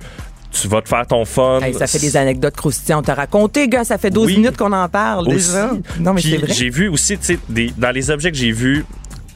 Tu 0.53 0.69
vas 0.69 0.81
te 0.81 0.89
faire 0.89 1.07
ton 1.07 1.25
fun. 1.25 1.61
Hey, 1.61 1.75
ça 1.75 1.87
fait 1.87 1.99
des 1.99 2.17
anecdotes 2.17 2.57
croustillantes. 2.57 3.07
T'as 3.07 3.15
raconté, 3.15 3.69
gars, 3.69 3.85
ça 3.85 3.99
fait 3.99 4.11
12 4.11 4.27
Oui. 4.27 4.37
minutes 4.37 4.57
qu'on 4.57 4.73
en 4.73 4.89
parle 4.89 5.29
Aussi. 5.29 5.49
déjà. 5.49 5.71
Non, 6.01 6.15
mais 6.15 6.21
c'est 6.23 6.37
vrai. 6.39 6.53
J'ai 6.53 6.71
vu 6.71 6.89
aussi, 6.89 7.19
tu 7.19 7.25
sais, 7.25 7.39
des- 7.49 7.73
dans 7.77 7.91
les 7.91 8.11
objets 8.11 8.31
que 8.31 8.37
j'ai 8.39 8.53
vus, 8.53 8.85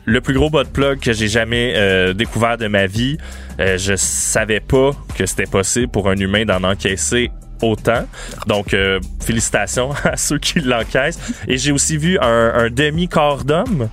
le 0.06 0.20
plus 0.22 0.32
gros 0.34 0.48
bot 0.48 0.64
plug 0.64 0.98
que 0.98 1.12
j'ai 1.12 1.28
jamais 1.28 1.74
euh, 1.76 2.14
découvert 2.14 2.56
de 2.56 2.68
ma 2.68 2.86
vie, 2.86 3.18
euh, 3.60 3.78
je 3.78 3.94
savais 3.96 4.60
pas 4.60 4.90
que 5.16 5.26
c'était 5.26 5.46
possible 5.46 5.88
pour 5.88 6.08
un 6.08 6.16
humain 6.16 6.44
d'en 6.44 6.64
encaisser 6.64 7.30
autant. 7.62 8.06
Donc, 8.46 8.72
euh, 8.72 9.00
félicitations 9.22 9.90
à 10.04 10.16
ceux 10.16 10.38
qui 10.38 10.60
l'encaissent. 10.60 11.18
Et 11.46 11.58
j'ai 11.58 11.72
aussi 11.72 11.96
vu 11.98 12.18
un, 12.20 12.52
un 12.54 12.70
demi-corps 12.70 13.44
d'homme, 13.44 13.88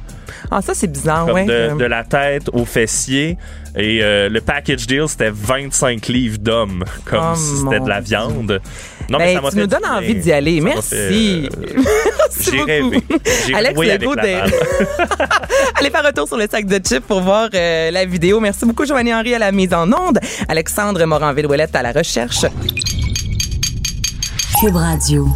Ah, 0.49 0.61
ça, 0.61 0.73
c'est 0.73 0.87
bizarre, 0.87 1.25
comme 1.25 1.35
ouais. 1.35 1.45
de, 1.45 1.51
Euh, 1.51 1.75
de 1.75 1.83
la 1.85 2.03
tête 2.05 2.49
au 2.53 2.63
fessier. 2.63 3.37
Et 3.75 3.99
euh, 4.01 4.29
le 4.29 4.39
package 4.41 4.87
deal, 4.87 5.03
c'était 5.07 5.31
25 5.31 6.07
livres 6.07 6.37
d'hommes, 6.39 6.83
comme 7.05 7.33
Oh, 7.33 7.35
si 7.35 7.57
c'était 7.57 7.79
de 7.81 7.89
la 7.89 8.01
Dieu. 8.01 8.17
Non, 9.09 9.17
Ben, 9.19 9.35
ça 9.35 9.41
tu 9.49 9.51
fait 9.55 9.59
nous 9.61 9.67
donnes 9.67 9.85
envie 9.85 10.15
d'y 10.15 10.31
aller. 10.31 10.59
Ça 10.59 10.63
Merci. 10.65 10.93
euh, 10.95 11.49
Merci 11.77 12.43
J'ai 12.43 12.51
beaucoup. 12.51 12.65
rêvé. 12.67 13.03
Alex 13.55 13.79
Legault 13.79 14.15
balle. 14.15 14.51
Allez 15.79 15.89
faire 15.89 16.05
un 16.05 16.11
tour 16.11 16.27
sur 16.27 16.37
le 16.37 16.47
sac 16.49 16.65
de 16.65 16.75
chips 16.77 17.05
pour 17.07 17.21
voir 17.21 17.49
euh, 17.53 17.91
la 17.91 18.05
vidéo. 18.05 18.39
Merci 18.39 18.65
beaucoup, 18.65 18.85
Joanny 18.85 19.13
Henry, 19.13 19.33
à 19.35 19.39
la 19.39 19.51
mise 19.51 19.73
en 19.73 19.87
onde. 19.91 20.19
Alexandre 20.47 21.03
Moranville-Ouellette 21.05 21.75
à 21.75 21.81
la 21.83 21.91
recherche. 21.91 22.45
Cube 24.59 24.75
Radio. 24.75 25.27